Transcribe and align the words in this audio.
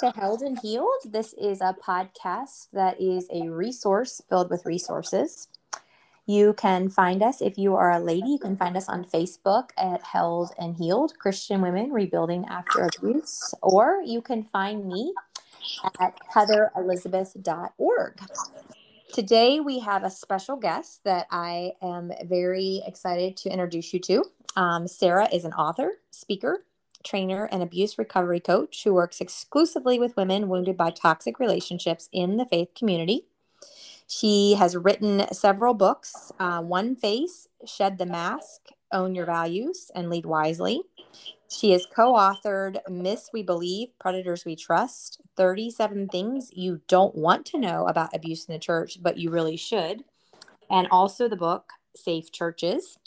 to 0.00 0.10
Held 0.12 0.42
and 0.42 0.58
Healed. 0.58 1.02
This 1.04 1.34
is 1.34 1.60
a 1.60 1.76
podcast 1.86 2.68
that 2.72 2.98
is 3.00 3.28
a 3.30 3.50
resource 3.50 4.22
filled 4.28 4.48
with 4.48 4.64
resources. 4.64 5.48
You 6.24 6.54
can 6.54 6.88
find 6.88 7.22
us 7.22 7.42
if 7.42 7.58
you 7.58 7.74
are 7.76 7.90
a 7.90 7.98
lady, 7.98 8.30
you 8.30 8.38
can 8.38 8.56
find 8.56 8.74
us 8.76 8.88
on 8.88 9.04
Facebook 9.04 9.70
at 9.76 10.02
Held 10.02 10.52
and 10.58 10.76
Healed 10.76 11.18
Christian 11.18 11.60
Women 11.60 11.92
Rebuilding 11.92 12.46
After 12.48 12.88
Abuse, 12.96 13.54
or 13.62 14.00
you 14.04 14.22
can 14.22 14.44
find 14.44 14.86
me 14.86 15.12
at 16.00 16.18
heatherelizabeth.org. 16.34 18.20
Today, 19.12 19.60
we 19.60 19.80
have 19.80 20.04
a 20.04 20.10
special 20.10 20.56
guest 20.56 21.04
that 21.04 21.26
I 21.30 21.72
am 21.82 22.12
very 22.24 22.82
excited 22.86 23.36
to 23.38 23.50
introduce 23.50 23.92
you 23.92 24.00
to. 24.00 24.24
Um, 24.56 24.88
Sarah 24.88 25.28
is 25.30 25.44
an 25.44 25.52
author, 25.52 25.98
speaker, 26.10 26.64
trainer, 27.04 27.48
and 27.52 27.62
abuse 27.62 27.98
recovery 27.98 28.40
coach 28.40 28.84
who 28.84 28.94
works 28.94 29.20
exclusively 29.20 29.98
with 29.98 30.16
women 30.16 30.48
wounded 30.48 30.76
by 30.76 30.90
toxic 30.90 31.38
relationships 31.38 32.08
in 32.12 32.36
the 32.36 32.46
faith 32.46 32.68
community. 32.74 33.26
She 34.06 34.54
has 34.54 34.76
written 34.76 35.26
several 35.32 35.74
books 35.74 36.32
uh, 36.38 36.60
One 36.60 36.96
Face, 36.96 37.48
Shed 37.64 37.98
the 37.98 38.06
Mask, 38.06 38.68
Own 38.92 39.14
Your 39.14 39.26
Values, 39.26 39.90
and 39.94 40.10
Lead 40.10 40.26
Wisely. 40.26 40.82
She 41.48 41.72
has 41.72 41.86
co 41.86 42.14
authored 42.14 42.78
Myths 42.88 43.30
We 43.32 43.42
Believe, 43.42 43.88
Predators 43.98 44.44
We 44.44 44.56
Trust 44.56 45.20
37 45.36 46.08
Things 46.08 46.50
You 46.52 46.80
Don't 46.88 47.14
Want 47.14 47.46
to 47.46 47.58
Know 47.58 47.86
About 47.86 48.14
Abuse 48.14 48.46
in 48.46 48.52
the 48.52 48.58
Church, 48.58 48.98
but 49.02 49.18
You 49.18 49.30
Really 49.30 49.56
Should, 49.56 50.04
and 50.70 50.88
also 50.90 51.28
the 51.28 51.36
book 51.36 51.72
Safe 51.94 52.32
Churches. 52.32 52.98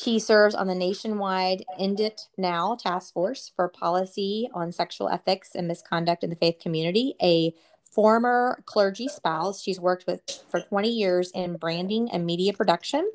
She 0.00 0.20
serves 0.20 0.54
on 0.54 0.68
the 0.68 0.76
nationwide 0.76 1.64
End 1.76 1.98
It 1.98 2.28
Now 2.36 2.76
Task 2.76 3.12
Force 3.12 3.50
for 3.56 3.68
Policy 3.68 4.48
on 4.54 4.70
Sexual 4.70 5.08
Ethics 5.08 5.56
and 5.56 5.66
Misconduct 5.66 6.22
in 6.22 6.30
the 6.30 6.36
Faith 6.36 6.60
Community, 6.60 7.16
a 7.20 7.52
former 7.90 8.62
clergy 8.64 9.08
spouse. 9.08 9.60
She's 9.60 9.80
worked 9.80 10.06
with 10.06 10.20
for 10.50 10.60
20 10.60 10.88
years 10.88 11.32
in 11.34 11.56
branding 11.56 12.08
and 12.12 12.24
media 12.24 12.52
production, 12.52 13.10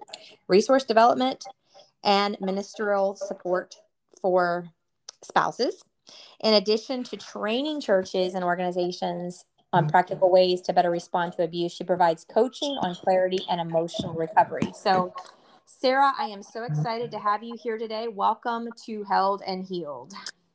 resource 0.50 0.84
development, 0.84 1.46
and 2.04 2.36
ministerial 2.42 3.16
support 3.16 3.76
for 4.22 4.68
spouses. 5.24 5.86
In 6.42 6.54
addition 6.56 7.04
to 7.06 7.16
training 7.16 7.80
churches 7.80 8.34
and 8.34 8.44
organizations 8.44 9.46
on 9.72 9.88
practical 9.88 10.30
ways 10.30 10.60
to 10.64 10.74
better 10.74 10.92
respond 10.92 11.32
to 11.34 11.44
abuse, 11.44 11.72
she 11.72 11.86
provides 11.86 12.26
coaching 12.26 12.78
on 12.82 12.94
clarity 12.94 13.40
and 13.50 13.62
emotional 13.62 14.14
recovery. 14.16 14.74
So, 14.76 15.14
Sarah, 15.80 16.14
I 16.18 16.28
am 16.28 16.42
so 16.42 16.64
excited 16.64 17.12
to 17.12 17.20
have 17.20 17.44
you 17.44 17.58
here 17.62 17.78
today. 17.78 18.08
Welcome 18.08 18.70
to 18.86 19.04
Held 19.04 19.42
and 19.46 19.66
Healed. 19.66 20.14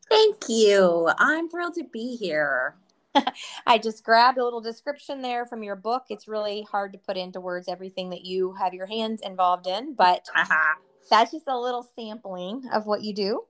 Thank 0.08 0.48
you. 0.48 1.10
I'm 1.18 1.50
thrilled 1.50 1.74
to 1.74 1.84
be 1.92 2.16
here. 2.16 2.76
I 3.66 3.76
just 3.76 4.04
grabbed 4.04 4.38
a 4.38 4.44
little 4.44 4.62
description 4.62 5.20
there 5.20 5.44
from 5.44 5.62
your 5.62 5.76
book. 5.76 6.04
It's 6.08 6.28
really 6.28 6.62
hard 6.70 6.92
to 6.92 6.98
put 6.98 7.18
into 7.18 7.40
words 7.40 7.68
everything 7.68 8.08
that 8.10 8.24
you 8.24 8.54
have 8.54 8.72
your 8.72 8.86
hands 8.86 9.20
involved 9.22 9.66
in, 9.66 9.94
but 9.94 10.26
uh-huh. 10.34 10.76
that's 11.10 11.32
just 11.32 11.48
a 11.48 11.58
little 11.58 11.86
sampling 11.94 12.62
of 12.72 12.86
what 12.86 13.02
you 13.02 13.12
do. 13.12 13.42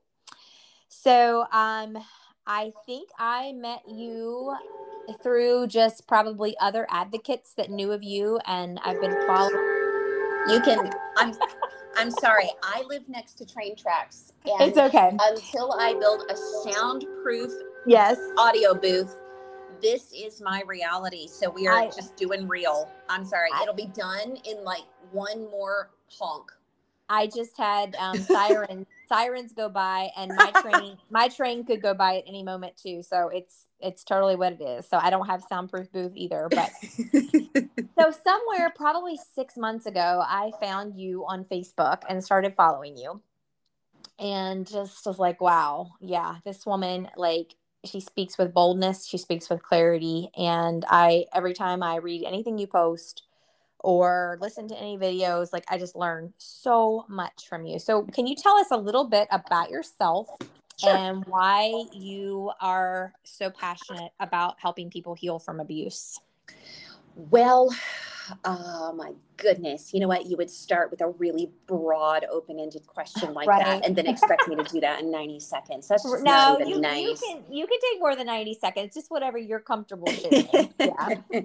So, 0.88 1.42
um, 1.52 1.96
I 2.46 2.72
think 2.86 3.10
I 3.18 3.52
met 3.52 3.82
you 3.86 4.56
through 5.22 5.66
just 5.68 6.08
probably 6.08 6.56
other 6.58 6.86
advocates 6.90 7.52
that 7.54 7.70
knew 7.70 7.92
of 7.92 8.02
you, 8.02 8.40
and 8.46 8.80
I've 8.82 9.00
been 9.00 9.16
following 9.26 9.67
you 10.48 10.60
can. 10.60 10.90
I'm. 11.16 11.34
I'm 11.96 12.10
sorry. 12.10 12.48
I 12.62 12.84
live 12.88 13.08
next 13.08 13.34
to 13.34 13.46
train 13.46 13.74
tracks. 13.74 14.32
And 14.46 14.68
it's 14.68 14.78
okay. 14.78 15.10
Until 15.20 15.72
I 15.72 15.94
build 15.94 16.22
a 16.30 16.36
soundproof 16.70 17.50
yes 17.86 18.18
audio 18.38 18.74
booth, 18.74 19.16
this 19.82 20.12
is 20.12 20.40
my 20.40 20.62
reality. 20.66 21.26
So 21.26 21.50
we 21.50 21.66
are 21.66 21.78
I, 21.78 21.86
just 21.86 22.16
doing 22.16 22.46
real. 22.46 22.90
I'm 23.08 23.24
sorry. 23.24 23.48
I, 23.52 23.62
It'll 23.62 23.74
be 23.74 23.90
done 23.94 24.36
in 24.44 24.62
like 24.64 24.84
one 25.10 25.50
more 25.50 25.90
honk. 26.10 26.50
I 27.08 27.26
just 27.26 27.56
had 27.56 27.94
um, 27.96 28.18
sirens 28.18 28.86
sirens 29.08 29.52
go 29.52 29.68
by, 29.68 30.10
and 30.16 30.32
my 30.36 30.52
train 30.62 30.98
my 31.10 31.28
train 31.28 31.64
could 31.64 31.80
go 31.80 31.94
by 31.94 32.18
at 32.18 32.24
any 32.26 32.42
moment 32.42 32.76
too. 32.76 33.02
So 33.02 33.28
it's 33.28 33.66
it's 33.80 34.04
totally 34.04 34.36
what 34.36 34.54
it 34.54 34.60
is. 34.60 34.86
So 34.86 34.98
I 34.98 35.10
don't 35.10 35.26
have 35.26 35.42
soundproof 35.48 35.90
booth 35.90 36.12
either. 36.14 36.48
But 36.50 36.70
so 37.98 38.10
somewhere 38.10 38.72
probably 38.74 39.18
six 39.34 39.56
months 39.56 39.86
ago, 39.86 40.22
I 40.26 40.52
found 40.60 40.98
you 40.98 41.24
on 41.26 41.44
Facebook 41.44 42.02
and 42.08 42.22
started 42.22 42.54
following 42.54 42.96
you, 42.96 43.22
and 44.18 44.66
just 44.66 45.06
was 45.06 45.18
like, 45.18 45.40
wow, 45.40 45.92
yeah, 46.00 46.36
this 46.44 46.66
woman 46.66 47.08
like 47.16 47.54
she 47.84 48.00
speaks 48.00 48.36
with 48.36 48.52
boldness 48.52 49.06
she 49.06 49.16
speaks 49.16 49.48
with 49.48 49.62
clarity 49.62 50.28
and 50.36 50.84
i 50.88 51.24
every 51.32 51.54
time 51.54 51.80
i 51.80 51.94
read 51.94 52.24
anything 52.24 52.58
you 52.58 52.66
post 52.66 53.27
or 53.88 54.36
listen 54.42 54.68
to 54.68 54.78
any 54.78 54.98
videos 54.98 55.50
like 55.50 55.64
i 55.70 55.78
just 55.78 55.96
learn 55.96 56.30
so 56.36 57.06
much 57.08 57.48
from 57.48 57.64
you. 57.64 57.78
So 57.78 58.02
can 58.02 58.26
you 58.26 58.36
tell 58.36 58.54
us 58.58 58.66
a 58.70 58.76
little 58.76 59.08
bit 59.08 59.26
about 59.30 59.70
yourself 59.70 60.28
sure. 60.78 60.94
and 60.94 61.24
why 61.24 61.72
you 61.94 62.52
are 62.60 63.14
so 63.24 63.48
passionate 63.48 64.12
about 64.20 64.56
helping 64.60 64.90
people 64.90 65.14
heal 65.14 65.38
from 65.38 65.58
abuse? 65.58 66.20
Well 67.16 67.70
oh 68.44 68.92
my 68.92 69.12
goodness. 69.38 69.94
You 69.94 70.00
know 70.00 70.08
what? 70.08 70.26
You 70.26 70.36
would 70.36 70.50
start 70.50 70.90
with 70.90 71.00
a 71.00 71.08
really 71.08 71.50
broad 71.66 72.26
open-ended 72.30 72.86
question 72.86 73.32
like 73.32 73.48
right. 73.48 73.64
that 73.64 73.86
and 73.86 73.96
then 73.96 74.06
expect 74.06 74.48
me 74.48 74.56
to 74.56 74.64
do 74.64 74.80
that 74.80 75.00
in 75.00 75.10
90 75.10 75.40
seconds. 75.40 75.88
That's 75.88 76.02
just 76.02 76.24
no, 76.24 76.30
not 76.30 76.60
even 76.60 76.74
you, 76.74 76.80
nice. 76.80 77.06
you 77.06 77.16
can 77.16 77.42
you 77.50 77.66
can 77.66 77.78
take 77.90 78.00
more 78.00 78.14
than 78.14 78.26
90 78.26 78.52
seconds 78.60 78.92
just 78.92 79.10
whatever 79.10 79.38
you're 79.38 79.60
comfortable 79.60 80.08
sharing 80.12 80.74
yeah 80.78 81.14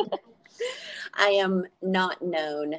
I 1.16 1.30
am 1.30 1.66
not 1.82 2.22
known 2.22 2.76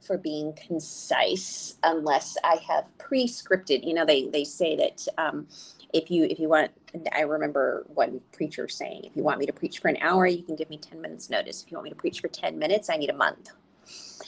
for 0.00 0.18
being 0.18 0.52
concise 0.54 1.76
unless 1.82 2.36
I 2.44 2.56
have 2.68 2.86
pre-scripted. 2.98 3.86
You 3.86 3.94
know, 3.94 4.04
they 4.04 4.28
they 4.28 4.44
say 4.44 4.76
that 4.76 5.06
um, 5.18 5.46
if 5.92 6.10
you 6.10 6.24
if 6.24 6.38
you 6.38 6.48
want, 6.48 6.70
I 7.12 7.22
remember 7.22 7.86
one 7.88 8.20
preacher 8.32 8.68
saying, 8.68 9.02
if 9.04 9.16
you 9.16 9.22
want 9.22 9.38
me 9.38 9.46
to 9.46 9.52
preach 9.52 9.78
for 9.80 9.88
an 9.88 9.96
hour, 10.00 10.26
you 10.26 10.42
can 10.42 10.56
give 10.56 10.70
me 10.70 10.78
ten 10.78 11.00
minutes 11.00 11.30
notice. 11.30 11.62
If 11.62 11.70
you 11.70 11.76
want 11.76 11.84
me 11.84 11.90
to 11.90 11.96
preach 11.96 12.20
for 12.20 12.28
ten 12.28 12.58
minutes, 12.58 12.90
I 12.90 12.96
need 12.96 13.10
a 13.10 13.16
month. 13.16 13.50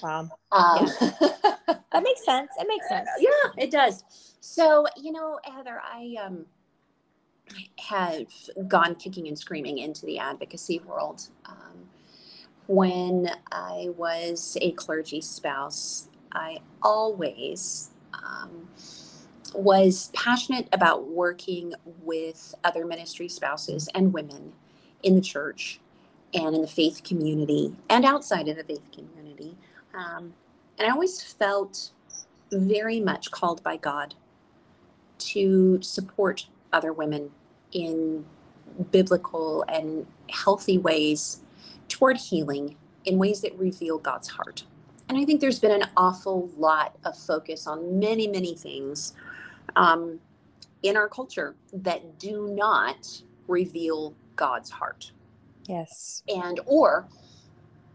Wow. 0.03 0.29
Um, 0.53 0.89
yeah. 1.01 1.11
that 1.21 2.03
makes 2.03 2.25
sense. 2.25 2.51
It 2.59 2.67
makes 2.69 2.89
sense. 2.89 3.09
Yeah, 3.19 3.63
it 3.63 3.71
does. 3.71 4.05
So 4.41 4.87
you 4.97 5.13
know, 5.13 5.39
Heather, 5.45 5.81
I 5.83 6.15
um 6.25 6.47
have 7.79 8.27
gone 8.67 8.95
kicking 8.97 9.29
and 9.29 9.39
screaming 9.39 9.79
into 9.79 10.05
the 10.07 10.19
advocacy 10.19 10.81
world. 10.81 11.23
Um, 11.45 11.89
when 12.67 13.31
I 13.53 13.91
was 13.97 14.57
a 14.61 14.73
clergy 14.73 15.21
spouse, 15.21 16.09
I 16.33 16.59
always 16.83 17.91
um, 18.13 18.69
was 19.55 20.11
passionate 20.15 20.69
about 20.73 21.09
working 21.09 21.75
with 22.03 22.55
other 22.65 22.85
ministry 22.85 23.29
spouses 23.29 23.89
and 23.95 24.13
women 24.13 24.53
in 25.03 25.15
the 25.15 25.21
church 25.21 25.81
and 26.35 26.55
in 26.55 26.63
the 26.63 26.69
faith 26.69 27.03
community 27.05 27.75
and 27.89 28.05
outside 28.05 28.49
of 28.49 28.57
the 28.57 28.65
faith 28.65 28.91
community. 28.93 29.57
Um, 29.95 30.35
and 30.79 30.89
I 30.89 30.91
always 30.91 31.23
felt 31.23 31.91
very 32.53 33.01
much 33.01 33.31
called 33.31 33.63
by 33.63 33.77
God 33.77 34.15
to 35.19 35.81
support 35.83 36.47
other 36.73 36.93
women 36.93 37.31
in 37.73 38.25
biblical 38.91 39.65
and 39.69 40.07
healthy 40.29 40.79
ways 40.79 41.41
toward 41.97 42.19
healing 42.19 42.77
in 43.07 43.17
ways 43.17 43.41
that 43.41 43.57
reveal 43.59 43.99
God's 43.99 44.29
heart. 44.29 44.65
And 45.09 45.17
I 45.17 45.25
think 45.25 45.41
there's 45.41 45.61
been 45.61 45.71
an 45.71 45.89
awful 45.97 46.51
lot 46.59 46.97
of 47.05 47.17
focus 47.17 47.67
on 47.67 47.99
many, 47.99 48.27
many 48.27 48.55
things 48.55 49.15
um, 49.77 50.21
in 50.83 50.97
our 50.97 51.09
culture 51.09 51.55
that 51.73 52.19
do 52.19 52.49
not 52.55 53.23
reveal 53.49 54.15
God's 54.35 54.69
heart. 54.69 55.13
Yes. 55.69 56.23
And, 56.29 56.61
or 56.67 57.09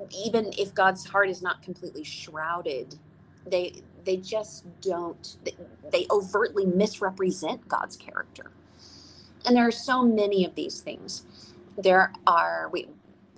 even 0.10 0.52
if 0.58 0.74
God's 0.74 1.06
heart 1.06 1.30
is 1.30 1.44
not 1.44 1.62
completely 1.62 2.04
shrouded, 2.04 2.98
they, 3.46 3.84
they 4.04 4.18
just 4.18 4.66
don't, 4.82 5.38
they, 5.44 5.56
they 5.92 6.08
overtly 6.10 6.66
misrepresent 6.66 7.68
God's 7.68 7.98
character. 7.98 8.50
And 9.46 9.56
there 9.56 9.68
are 9.68 9.72
so 9.72 10.04
many 10.04 10.44
of 10.46 10.56
these 10.56 10.82
things. 10.82 11.26
There 11.78 12.12
are, 12.26 12.70
we, 12.72 12.88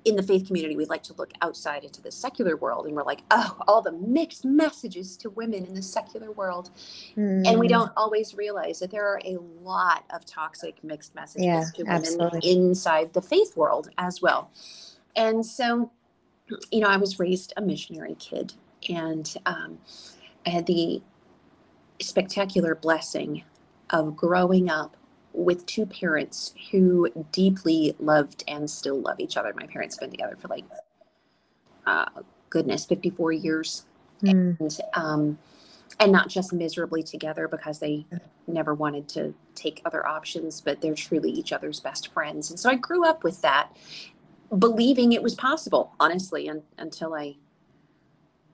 in 0.06 0.16
the 0.16 0.24
faith 0.24 0.48
community, 0.48 0.76
we 0.76 0.86
like 0.86 1.04
to 1.04 1.14
look 1.14 1.32
outside 1.42 1.84
into 1.84 2.02
the 2.02 2.12
secular 2.12 2.58
world 2.58 2.86
and 2.86 2.96
we're 2.96 3.04
like, 3.04 3.22
oh, 3.32 3.58
all 3.68 3.82
the 3.82 3.92
mixed 3.92 4.46
messages 4.46 5.16
to 5.18 5.30
women 5.30 5.66
in 5.66 5.74
the 5.74 5.82
secular 5.82 6.32
world. 6.32 6.72
Mm. 7.18 7.48
And 7.48 7.60
we 7.60 7.68
hmm. 7.68 7.74
don't 7.74 7.92
always 7.96 8.34
realize 8.34 8.80
that 8.80 8.92
there 8.92 9.06
are 9.06 9.22
a 9.26 9.38
lot 9.62 10.04
of 10.14 10.26
toxic 10.26 10.84
mixed 10.84 11.16
messages 11.16 11.46
yeah, 11.46 11.64
to 11.76 11.84
women 11.84 11.96
absolutely. 11.96 12.52
inside 12.52 13.14
the 13.14 13.22
faith 13.22 13.56
world 13.56 13.90
as 13.98 14.22
well. 14.22 14.52
And 15.16 15.46
so, 15.46 15.92
you 16.72 16.80
know, 16.80 16.88
I 16.88 16.98
was 16.98 17.20
raised 17.20 17.54
a 17.58 17.62
missionary 17.62 18.16
kid 18.16 18.54
and 18.90 19.34
um, 19.46 19.78
I 20.46 20.50
had 20.50 20.66
the 20.66 21.02
spectacular 22.02 22.76
blessing 22.76 23.44
of 23.90 24.16
growing 24.16 24.70
up 24.70 24.98
with 25.34 25.66
two 25.66 25.86
parents 25.86 26.54
who 26.72 27.10
deeply 27.32 27.96
loved 28.00 28.44
and 28.48 28.70
still 28.70 29.00
love 29.02 29.20
each 29.20 29.36
other. 29.36 29.54
My 29.56 29.68
parents 29.68 29.96
have 29.96 30.02
been 30.02 30.12
together 30.12 30.38
for 30.40 30.48
like, 30.48 30.66
uh, 31.86 32.06
goodness, 32.50 32.86
54 32.86 33.32
years. 33.32 33.86
Mm. 34.22 34.60
And, 34.60 34.80
um, 34.94 35.38
and 36.00 36.12
not 36.12 36.30
just 36.30 36.54
miserably 36.54 37.04
together 37.04 37.48
because 37.48 37.80
they 37.80 38.06
never 38.48 38.74
wanted 38.74 39.08
to 39.10 39.34
take 39.56 39.82
other 39.86 40.06
options, 40.08 40.62
but 40.62 40.82
they're 40.82 40.96
truly 40.96 41.32
each 41.32 41.54
other's 41.54 41.80
best 41.80 42.12
friends. 42.14 42.50
And 42.50 42.60
so 42.60 42.70
I 42.70 42.76
grew 42.76 43.06
up 43.06 43.24
with 43.24 43.42
that, 43.42 43.76
believing 44.58 45.14
it 45.14 45.22
was 45.22 45.36
possible, 45.36 45.94
honestly, 46.00 46.50
un- 46.50 46.64
until 46.78 47.14
I 47.14 47.36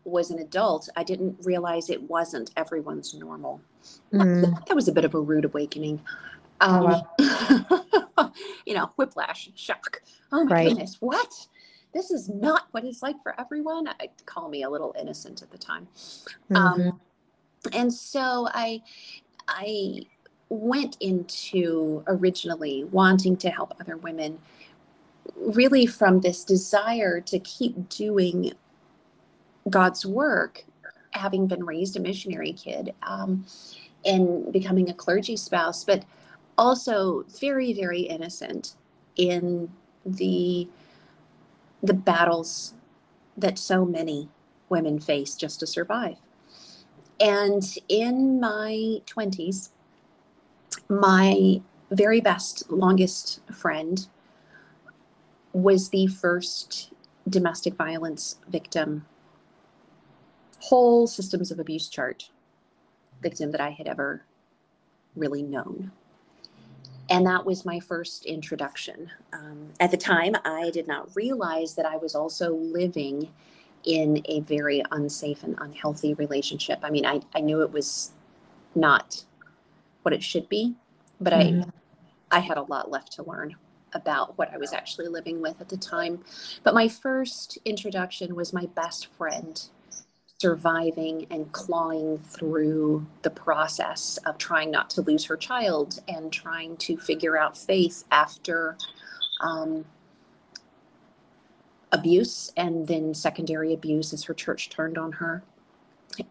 was 0.04 0.31
an 0.31 0.40
adult. 0.40 0.90
I 0.96 1.04
didn't 1.04 1.38
realize 1.44 1.90
it 1.90 2.02
wasn't 2.04 2.52
everyone's 2.58 3.14
normal. 3.14 3.62
Mm. 4.14 4.58
That 4.68 4.76
was 4.76 4.88
a 4.88 4.92
bit 4.92 5.06
of 5.06 5.16
a 5.16 5.20
rude 5.20 5.46
awakening. 5.46 6.02
Um, 6.62 7.02
you 8.66 8.74
know, 8.74 8.92
whiplash, 8.98 9.50
shock. 9.56 10.02
Oh 10.32 10.44
my 10.46 10.56
right. 10.56 10.70
goodness, 10.70 10.98
what? 11.00 11.48
This 11.94 12.12
is 12.12 12.30
not 12.30 12.68
what 12.72 12.84
it's 12.84 13.02
like 13.02 13.16
for 13.24 13.40
everyone. 13.40 13.88
I 13.88 14.10
call 14.26 14.50
me 14.50 14.64
a 14.64 14.70
little 14.70 14.96
innocent 15.00 15.42
at 15.42 15.52
the 15.52 15.58
time. 15.58 15.88
Um, 16.54 16.80
mm-hmm. 16.80 16.90
Um, 16.90 17.00
and 17.74 17.94
so 17.94 18.48
I, 18.54 18.82
I 19.48 20.04
went 20.50 20.98
into 21.00 22.04
originally 22.08 22.84
wanting 22.86 23.38
to 23.38 23.50
help 23.50 23.74
other 23.80 23.98
women 23.98 24.40
really 25.36 25.86
from 25.86 26.22
this 26.22 26.44
desire 26.44 27.22
to 27.22 27.40
keep 27.40 27.90
doing 27.90 28.54
God's 29.70 30.06
work, 30.06 30.66
having 31.12 31.48
been 31.48 31.64
raised 31.66 31.96
a 31.98 32.00
missionary 32.00 32.54
kid 32.54 32.94
um, 33.04 33.46
and 34.06 34.52
becoming 34.52 34.90
a 34.90 34.94
clergy 34.94 35.36
spouse, 35.36 35.84
but 35.84 36.04
also 36.60 37.24
very, 37.40 37.72
very 37.74 38.02
innocent 38.02 38.76
in 39.16 39.72
the 40.06 40.68
the 41.82 41.94
battles 41.94 42.74
that 43.38 43.58
so 43.58 43.86
many 43.86 44.28
women 44.68 45.00
face 45.00 45.36
just 45.36 45.62
to 45.62 45.66
survive. 45.66 46.18
And 47.22 47.64
in 47.88 48.42
my 48.42 49.02
20s, 49.06 49.70
my 50.90 51.62
very 51.92 52.20
best, 52.20 52.70
longest 52.70 53.40
friend 53.54 54.06
was 55.54 55.90
the 55.90 56.08
first 56.08 56.92
domestic 57.30 57.76
violence 57.76 58.38
victim, 58.50 59.06
whole 60.60 61.08
systems 61.08 61.50
of 61.50 61.60
abuse 61.60 61.88
chart 61.88 62.30
victim 63.22 63.52
that 63.52 63.62
I 63.62 63.70
had 63.70 63.88
ever 63.88 64.26
really 65.16 65.44
known. 65.44 65.92
And 67.10 67.26
that 67.26 67.46
was 67.46 67.66
my 67.66 67.80
first 67.80 68.26
introduction. 68.26 69.10
Um, 69.34 69.70
at 69.80 69.92
the 69.92 69.98
time, 69.98 70.36
I 70.46 70.70
did 70.72 70.88
not 70.88 71.10
realize 71.16 71.74
that 71.76 71.86
I 71.86 71.98
was 71.98 72.14
also 72.14 72.54
living 72.56 73.30
in 73.86 74.22
a 74.26 74.42
very 74.42 74.84
unsafe 74.92 75.44
and 75.44 75.56
unhealthy 75.60 76.14
relationship. 76.14 76.80
I 76.84 76.90
mean, 76.90 77.06
I, 77.06 77.22
I 77.34 77.40
knew 77.40 77.62
it 77.62 77.72
was 77.72 78.12
not 78.76 79.24
what 80.04 80.14
it 80.14 80.22
should 80.22 80.48
be, 80.50 80.76
but 81.20 81.34
mm-hmm. 81.34 81.62
I 81.62 81.74
I 82.32 82.40
had 82.40 82.58
a 82.58 82.64
lot 82.64 82.92
left 82.92 83.12
to 83.14 83.24
learn 83.24 83.56
about 83.94 84.38
what 84.38 84.54
I 84.54 84.58
was 84.58 84.72
actually 84.72 85.08
living 85.08 85.42
with 85.42 85.60
at 85.60 85.70
the 85.70 85.78
time. 85.78 86.24
But 86.64 86.76
my 86.76 86.88
first 86.88 87.58
introduction 87.66 88.36
was 88.36 88.54
my 88.54 88.68
best 88.76 89.08
friend 89.18 89.62
surviving 90.42 91.28
and 91.32 91.52
clawing 91.52 92.18
through 92.20 93.06
the 93.24 93.30
process 93.30 94.18
of 94.26 94.38
trying 94.38 94.72
not 94.72 94.90
to 94.90 95.02
lose 95.02 95.26
her 95.26 95.36
child 95.36 96.00
and 96.08 96.32
trying 96.32 96.78
to 96.78 96.96
figure 96.96 97.38
out 97.38 97.58
faith 97.58 98.06
after 98.12 98.78
um, 99.42 99.84
abuse 101.92 102.54
and 102.56 102.88
then 102.88 103.14
secondary 103.14 103.74
abuse 103.74 104.14
as 104.14 104.24
her 104.24 104.34
church 104.34 104.70
turned 104.70 104.98
on 104.98 105.12
her. 105.12 105.44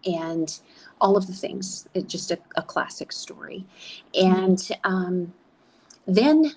And 0.06 0.58
all 1.00 1.16
of 1.16 1.26
the 1.26 1.32
things. 1.32 1.86
It's 1.94 2.10
just 2.10 2.30
a, 2.30 2.38
a 2.56 2.62
classic 2.62 3.12
story. 3.12 3.66
And 4.14 4.66
um, 4.84 5.32
then 6.06 6.52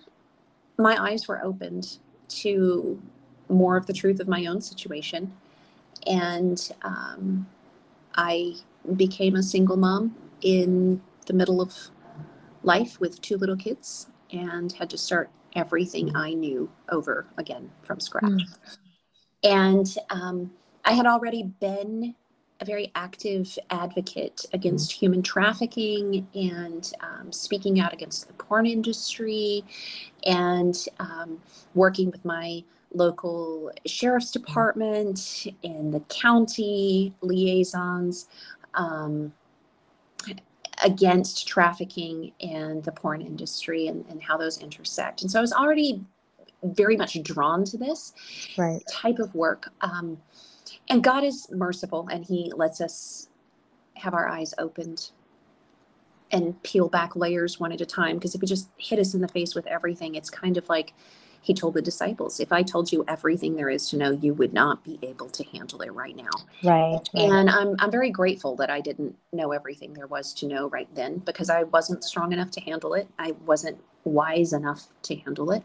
my 0.77 0.97
eyes 1.01 1.27
were 1.27 1.43
opened 1.43 1.97
to 2.29 3.01
more 3.49 3.75
of 3.75 3.85
the 3.87 3.93
truth 3.93 4.21
of 4.21 4.27
my 4.29 4.45
own 4.45 4.61
situation 4.61 5.33
and 6.07 6.71
um, 6.83 7.47
i 8.15 8.53
became 8.95 9.35
a 9.35 9.43
single 9.43 9.77
mom 9.77 10.15
in 10.41 11.01
the 11.27 11.33
middle 11.33 11.61
of 11.61 11.75
life 12.63 12.99
with 12.99 13.21
two 13.21 13.37
little 13.37 13.57
kids 13.57 14.07
and 14.31 14.71
had 14.73 14.89
to 14.89 14.97
start 14.97 15.29
everything 15.55 16.15
i 16.15 16.33
knew 16.33 16.69
over 16.89 17.27
again 17.37 17.69
from 17.83 17.99
scratch 17.99 18.23
mm. 18.23 18.77
And 19.43 19.95
um, 20.09 20.51
I 20.85 20.93
had 20.93 21.05
already 21.05 21.43
been 21.43 22.15
a 22.59 22.65
very 22.65 22.91
active 22.93 23.57
advocate 23.71 24.45
against 24.53 24.91
mm-hmm. 24.91 24.99
human 24.99 25.23
trafficking 25.23 26.27
and 26.35 26.91
um, 27.01 27.31
speaking 27.31 27.79
out 27.79 27.91
against 27.91 28.27
the 28.27 28.33
porn 28.33 28.67
industry 28.67 29.63
and 30.25 30.85
um, 30.99 31.39
working 31.73 32.11
with 32.11 32.23
my 32.23 32.63
local 32.93 33.71
sheriff's 33.85 34.31
department 34.31 35.47
and 35.63 35.93
the 35.93 36.01
county 36.01 37.13
liaisons 37.21 38.27
um, 38.73 39.33
against 40.83 41.47
trafficking 41.47 42.31
and 42.41 42.83
the 42.83 42.91
porn 42.91 43.21
industry 43.21 43.87
and, 43.87 44.05
and 44.09 44.21
how 44.21 44.37
those 44.37 44.57
intersect. 44.59 45.21
And 45.21 45.31
so 45.31 45.39
I 45.39 45.41
was 45.41 45.53
already 45.53 46.03
very 46.63 46.97
much 46.97 47.21
drawn 47.23 47.63
to 47.65 47.77
this 47.77 48.13
right. 48.57 48.81
type 48.89 49.19
of 49.19 49.33
work. 49.33 49.69
Um, 49.81 50.17
and 50.89 51.03
God 51.03 51.23
is 51.23 51.47
merciful 51.51 52.07
and 52.11 52.25
He 52.25 52.51
lets 52.55 52.81
us 52.81 53.29
have 53.95 54.13
our 54.13 54.27
eyes 54.27 54.53
opened 54.57 55.11
and 56.31 56.61
peel 56.63 56.87
back 56.87 57.15
layers 57.15 57.59
one 57.59 57.71
at 57.71 57.81
a 57.81 57.85
time. 57.85 58.17
Because 58.17 58.35
if 58.35 58.41
He 58.41 58.47
just 58.47 58.69
hit 58.77 58.99
us 58.99 59.13
in 59.13 59.21
the 59.21 59.27
face 59.27 59.55
with 59.55 59.67
everything, 59.67 60.15
it's 60.15 60.29
kind 60.29 60.57
of 60.57 60.67
like 60.69 60.93
He 61.41 61.53
told 61.53 61.73
the 61.73 61.81
disciples, 61.81 62.39
if 62.39 62.51
I 62.51 62.63
told 62.63 62.91
you 62.91 63.03
everything 63.07 63.55
there 63.55 63.69
is 63.69 63.89
to 63.89 63.97
know, 63.97 64.11
you 64.11 64.33
would 64.35 64.53
not 64.53 64.83
be 64.83 64.99
able 65.01 65.29
to 65.29 65.43
handle 65.45 65.81
it 65.81 65.91
right 65.91 66.15
now. 66.15 66.29
Right. 66.63 66.99
right. 67.13 67.23
And 67.23 67.49
I'm, 67.49 67.75
I'm 67.79 67.91
very 67.91 68.11
grateful 68.11 68.55
that 68.57 68.69
I 68.69 68.79
didn't 68.79 69.15
know 69.33 69.51
everything 69.51 69.93
there 69.93 70.07
was 70.07 70.33
to 70.35 70.47
know 70.47 70.69
right 70.69 70.87
then 70.93 71.17
because 71.19 71.49
I 71.49 71.63
wasn't 71.63 72.03
strong 72.03 72.31
enough 72.31 72.51
to 72.51 72.61
handle 72.61 72.93
it. 72.93 73.07
I 73.17 73.31
wasn't 73.45 73.79
wise 74.03 74.53
enough 74.53 74.87
to 75.03 75.15
handle 75.15 75.51
it 75.51 75.63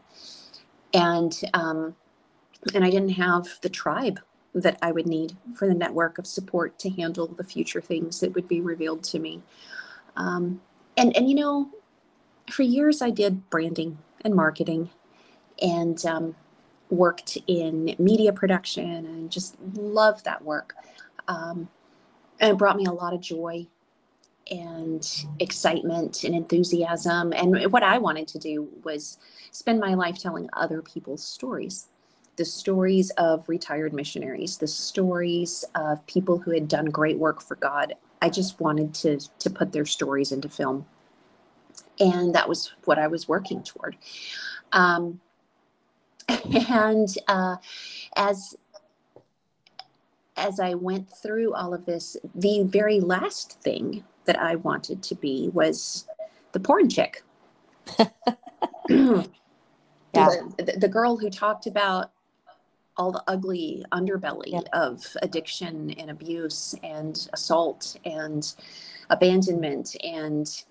and 0.94 1.40
um, 1.54 1.94
and 2.74 2.84
I 2.84 2.90
didn't 2.90 3.10
have 3.10 3.46
the 3.62 3.68
tribe 3.68 4.20
that 4.54 4.78
I 4.82 4.90
would 4.90 5.06
need 5.06 5.36
for 5.54 5.68
the 5.68 5.74
network 5.74 6.18
of 6.18 6.26
support 6.26 6.78
to 6.80 6.90
handle 6.90 7.26
the 7.26 7.44
future 7.44 7.80
things 7.80 8.20
that 8.20 8.34
would 8.34 8.48
be 8.48 8.60
revealed 8.60 9.04
to 9.04 9.18
me. 9.18 9.42
Um, 10.16 10.60
and 10.96 11.14
and 11.16 11.28
you 11.28 11.34
know, 11.34 11.70
for 12.50 12.62
years 12.62 13.02
I 13.02 13.10
did 13.10 13.48
branding 13.50 13.98
and 14.24 14.34
marketing, 14.34 14.90
and 15.60 16.04
um, 16.06 16.34
worked 16.90 17.38
in 17.46 17.94
media 17.98 18.32
production, 18.32 19.06
and 19.06 19.30
just 19.30 19.56
loved 19.74 20.24
that 20.24 20.42
work. 20.44 20.74
Um, 21.28 21.68
and 22.40 22.52
it 22.52 22.58
brought 22.58 22.76
me 22.76 22.84
a 22.84 22.92
lot 22.92 23.14
of 23.14 23.20
joy 23.20 23.66
and 24.50 25.26
excitement 25.40 26.22
and 26.22 26.34
enthusiasm. 26.34 27.32
And 27.32 27.72
what 27.72 27.82
I 27.82 27.98
wanted 27.98 28.28
to 28.28 28.38
do 28.38 28.68
was 28.84 29.18
spend 29.50 29.80
my 29.80 29.94
life 29.94 30.18
telling 30.18 30.48
other 30.52 30.82
people's 30.82 31.24
stories 31.24 31.88
the 32.36 32.44
stories 32.44 33.10
of 33.12 33.48
retired 33.48 33.92
missionaries, 33.92 34.58
the 34.58 34.66
stories 34.66 35.64
of 35.74 36.06
people 36.06 36.38
who 36.38 36.50
had 36.50 36.68
done 36.68 36.86
great 36.86 37.18
work 37.18 37.40
for 37.40 37.56
God. 37.56 37.94
I 38.22 38.28
just 38.28 38.60
wanted 38.60 38.94
to, 38.94 39.18
to 39.38 39.50
put 39.50 39.72
their 39.72 39.86
stories 39.86 40.32
into 40.32 40.48
film. 40.48 40.86
And 41.98 42.34
that 42.34 42.48
was 42.48 42.72
what 42.84 42.98
I 42.98 43.06
was 43.06 43.26
working 43.26 43.62
toward. 43.62 43.96
Um, 44.72 45.20
and 46.28 47.08
uh, 47.28 47.56
as 48.16 48.56
as 50.36 50.60
I 50.60 50.74
went 50.74 51.08
through 51.10 51.54
all 51.54 51.72
of 51.72 51.86
this, 51.86 52.16
the 52.34 52.62
very 52.64 53.00
last 53.00 53.60
thing 53.62 54.04
that 54.26 54.38
I 54.38 54.56
wanted 54.56 55.02
to 55.04 55.14
be 55.14 55.50
was 55.54 56.06
the 56.52 56.60
porn 56.60 56.90
chick. 56.90 57.22
yeah. 57.98 59.22
The, 60.12 60.74
the, 60.78 60.88
girl 60.88 61.16
who 61.16 61.30
talked 61.30 61.66
about 61.66 62.12
all 62.96 63.12
the 63.12 63.22
ugly 63.28 63.84
underbelly 63.92 64.48
yeah. 64.48 64.60
of 64.72 65.16
addiction 65.22 65.92
and 65.92 66.10
abuse 66.10 66.74
and 66.82 67.28
assault 67.32 67.96
and 68.04 68.54
abandonment 69.10 69.96
and 70.02 70.64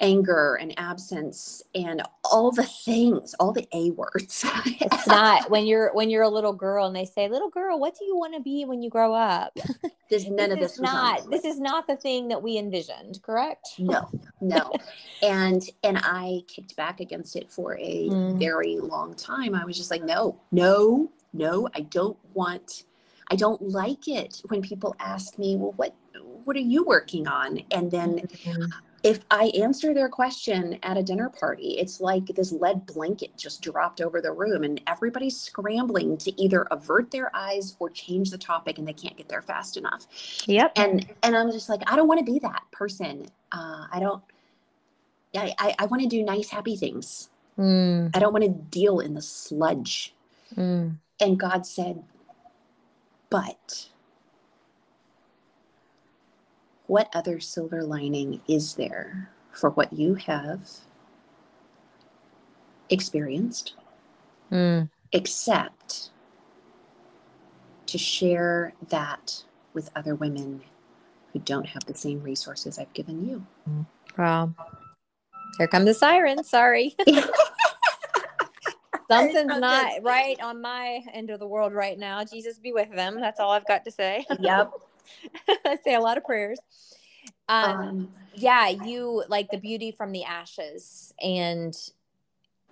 anger 0.00 0.56
and 0.60 0.74
absence 0.78 1.62
and 1.74 2.02
all 2.24 2.50
the 2.52 2.64
things 2.64 3.34
all 3.40 3.52
the 3.52 3.66
a 3.72 3.90
words. 3.92 4.44
It's 4.80 5.06
not 5.06 5.50
when 5.50 5.66
you're 5.66 5.92
when 5.94 6.10
you're 6.10 6.22
a 6.22 6.28
little 6.28 6.52
girl 6.52 6.86
and 6.86 6.96
they 6.96 7.04
say 7.04 7.28
little 7.28 7.50
girl 7.50 7.78
what 7.80 7.96
do 7.98 8.04
you 8.04 8.16
want 8.16 8.34
to 8.34 8.40
be 8.40 8.64
when 8.64 8.82
you 8.82 8.90
grow 8.90 9.14
up? 9.14 9.56
There's 10.10 10.28
none 10.28 10.50
this 10.50 10.52
of 10.52 10.58
this 10.60 10.72
is 10.72 10.80
not 10.80 11.30
this 11.30 11.44
is 11.44 11.60
not 11.60 11.86
the 11.86 11.96
thing 11.96 12.28
that 12.28 12.42
we 12.42 12.58
envisioned 12.58 13.22
correct? 13.22 13.68
No 13.78 14.08
no. 14.40 14.72
And 15.22 15.62
and 15.82 15.98
i 16.02 16.42
kicked 16.48 16.76
back 16.76 17.00
against 17.00 17.36
it 17.36 17.50
for 17.50 17.78
a 17.78 18.10
Mm. 18.10 18.38
very 18.38 18.78
long 18.78 19.14
time. 19.14 19.54
I 19.54 19.64
was 19.64 19.76
just 19.78 19.90
like 19.90 20.04
no 20.04 20.36
no 20.52 21.10
no 21.32 21.68
i 21.74 21.80
don't 21.80 22.18
want 22.34 22.84
i 23.30 23.36
don't 23.36 23.60
like 23.62 24.06
it 24.08 24.42
when 24.48 24.62
people 24.62 24.94
ask 25.00 25.38
me 25.38 25.56
well 25.56 25.72
what 25.76 25.94
what 26.44 26.56
are 26.56 26.60
you 26.60 26.84
working 26.84 27.26
on? 27.26 27.60
And 27.70 27.90
then 27.90 28.18
Mhm. 28.18 28.70
If 29.04 29.20
I 29.30 29.46
answer 29.60 29.94
their 29.94 30.10
question 30.10 30.78
at 30.84 30.98
a 30.98 31.04
dinner 31.04 31.30
party, 31.30 31.76
it's 31.78 32.00
like 32.00 32.26
this 32.28 32.52
lead 32.52 32.86
blanket 32.86 33.36
just 33.38 33.62
dropped 33.62 34.02
over 34.02 34.22
the 34.22 34.32
room 34.32 34.64
and 34.64 34.82
everybody's 34.88 35.38
scrambling 35.40 36.18
to 36.18 36.42
either 36.42 36.62
avert 36.72 37.12
their 37.12 37.34
eyes 37.36 37.76
or 37.80 37.90
change 37.90 38.30
the 38.32 38.38
topic 38.38 38.78
and 38.78 38.88
they 38.88 38.94
can't 38.94 39.16
get 39.18 39.28
there 39.28 39.42
fast 39.42 39.76
enough. 39.78 40.06
yep 40.46 40.76
And 40.76 41.06
and 41.22 41.36
I'm 41.36 41.52
just 41.52 41.68
like, 41.70 41.82
I 41.86 41.96
don't 41.96 42.08
want 42.08 42.20
to 42.26 42.32
be 42.32 42.40
that 42.40 42.64
person. 42.72 43.26
Uh, 43.52 43.86
I 43.92 44.00
don't 44.00 44.22
I, 45.36 45.54
I, 45.58 45.76
I 45.80 45.86
want 45.86 46.02
to 46.02 46.08
do 46.08 46.24
nice, 46.24 46.50
happy 46.50 46.76
things. 46.76 47.30
Mm, 47.58 48.14
I 48.14 48.20
don't 48.20 48.32
want 48.32 48.44
to 48.44 48.50
deal 48.50 49.00
in 49.00 49.14
the 49.14 49.22
sludge. 49.22 50.14
mm. 50.56 50.98
And 51.20 51.38
God 51.40 51.66
said, 51.66 52.04
but 53.30 53.88
what 56.86 57.08
other 57.14 57.40
silver 57.40 57.82
lining 57.82 58.40
is 58.46 58.74
there 58.74 59.30
for 59.52 59.70
what 59.70 59.92
you 59.92 60.14
have 60.14 60.68
experienced 62.90 63.74
Mm. 64.52 64.90
except 65.12 66.10
to 67.86 67.98
share 67.98 68.74
that 68.88 69.42
with 69.72 69.90
other 69.96 70.14
women 70.14 70.62
who 71.32 71.38
don't 71.40 71.66
have 71.66 71.84
the 71.86 71.94
same 71.94 72.22
resources 72.22 72.78
I've 72.78 72.92
given 72.92 73.26
you? 73.26 73.44
Wow. 74.18 74.54
Here 75.58 75.66
come 75.66 75.84
the 75.84 75.94
sirens. 75.94 76.48
Sorry. 76.48 76.94
Something's 79.10 79.58
not 79.58 80.02
right 80.02 80.40
on 80.42 80.60
my 80.60 81.00
end 81.12 81.30
of 81.30 81.40
the 81.40 81.46
world 81.46 81.72
right 81.72 81.98
now. 81.98 82.24
Jesus 82.24 82.58
be 82.58 82.72
with 82.72 82.94
them. 82.94 83.20
That's 83.20 83.40
all 83.40 83.50
I've 83.50 83.66
got 83.66 83.84
to 83.84 83.90
say. 83.90 84.26
Yep. 84.38 84.72
I 85.64 85.78
say 85.84 85.94
a 85.94 86.00
lot 86.00 86.18
of 86.18 86.24
prayers. 86.24 86.58
Um, 87.48 87.70
Um, 87.70 88.08
yeah, 88.34 88.68
you 88.68 89.24
like 89.28 89.50
the 89.50 89.58
beauty 89.58 89.92
from 89.92 90.12
the 90.12 90.24
ashes. 90.24 91.14
And 91.22 91.76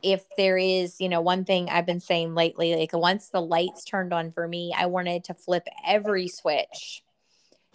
if 0.02 0.24
there 0.36 0.58
is, 0.58 1.00
you 1.00 1.08
know, 1.08 1.20
one 1.20 1.44
thing 1.44 1.68
I've 1.68 1.86
been 1.86 2.00
saying 2.00 2.34
lately, 2.34 2.74
like 2.74 2.92
once 2.92 3.28
the 3.28 3.40
lights 3.40 3.84
turned 3.84 4.12
on 4.12 4.32
for 4.32 4.48
me, 4.48 4.74
I 4.76 4.86
wanted 4.86 5.24
to 5.24 5.34
flip 5.34 5.66
every 5.86 6.26
switch 6.28 7.04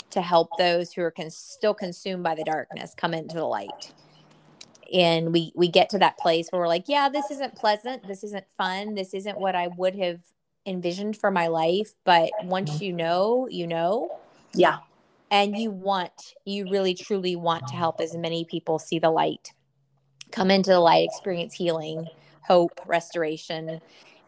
to 0.09 0.21
help 0.21 0.57
those 0.57 0.93
who 0.93 1.01
are 1.01 1.11
con- 1.11 1.29
still 1.29 1.73
consumed 1.73 2.23
by 2.23 2.35
the 2.35 2.43
darkness 2.43 2.93
come 2.95 3.13
into 3.13 3.35
the 3.35 3.45
light. 3.45 3.93
And 4.93 5.33
we 5.33 5.51
we 5.55 5.67
get 5.67 5.89
to 5.91 5.99
that 5.99 6.17
place 6.17 6.49
where 6.49 6.61
we're 6.61 6.67
like, 6.67 6.85
yeah, 6.87 7.09
this 7.09 7.29
isn't 7.31 7.55
pleasant, 7.55 8.07
this 8.07 8.23
isn't 8.23 8.45
fun, 8.57 8.95
this 8.95 9.13
isn't 9.13 9.37
what 9.37 9.55
I 9.55 9.67
would 9.67 9.95
have 9.95 10.19
envisioned 10.65 11.17
for 11.17 11.31
my 11.31 11.47
life, 11.47 11.93
but 12.05 12.31
once 12.43 12.81
you 12.81 12.93
know, 12.93 13.47
you 13.49 13.67
know 13.67 14.11
yeah. 14.53 14.77
and 15.31 15.57
you 15.57 15.71
want 15.71 16.33
you 16.45 16.69
really 16.69 16.93
truly 16.93 17.35
want 17.35 17.67
to 17.67 17.75
help 17.75 17.99
as 17.99 18.15
many 18.15 18.45
people 18.45 18.79
see 18.79 18.99
the 18.99 19.09
light. 19.09 19.53
Come 20.31 20.51
into 20.51 20.71
the 20.71 20.79
light 20.79 21.05
experience 21.05 21.53
healing 21.53 22.07
hope 22.47 22.79
restoration. 22.85 23.81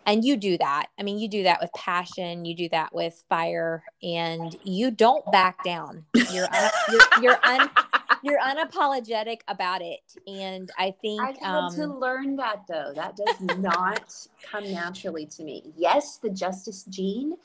And 0.05 0.25
you 0.25 0.37
do 0.37 0.57
that. 0.57 0.87
I 0.99 1.03
mean 1.03 1.19
you 1.19 1.27
do 1.27 1.43
that 1.43 1.59
with 1.61 1.71
passion 1.73 2.45
you 2.45 2.55
do 2.55 2.69
that 2.69 2.93
with 2.93 3.23
fire 3.29 3.83
and 4.03 4.55
you 4.63 4.91
don't 4.91 5.29
back 5.31 5.63
down. 5.63 6.05
You're 6.31 6.47
un- 6.53 6.71
you're 6.91 7.23
you're, 7.23 7.45
un- 7.45 7.69
you're 8.23 8.39
unapologetic 8.39 9.41
about 9.47 9.81
it 9.81 10.01
and 10.27 10.71
i 10.77 10.93
think 11.01 11.21
I've 11.21 11.37
had 11.37 11.69
to 11.75 11.83
um 11.85 11.99
learn 11.99 12.35
that 12.37 12.65
though. 12.67 12.93
That 12.95 13.15
does 13.15 13.39
not 13.41 14.13
come 14.51 14.71
naturally 14.71 15.25
to 15.27 15.43
me. 15.43 15.63
Yes, 15.77 16.17
the 16.17 16.29
justice 16.29 16.83
gene 16.83 17.35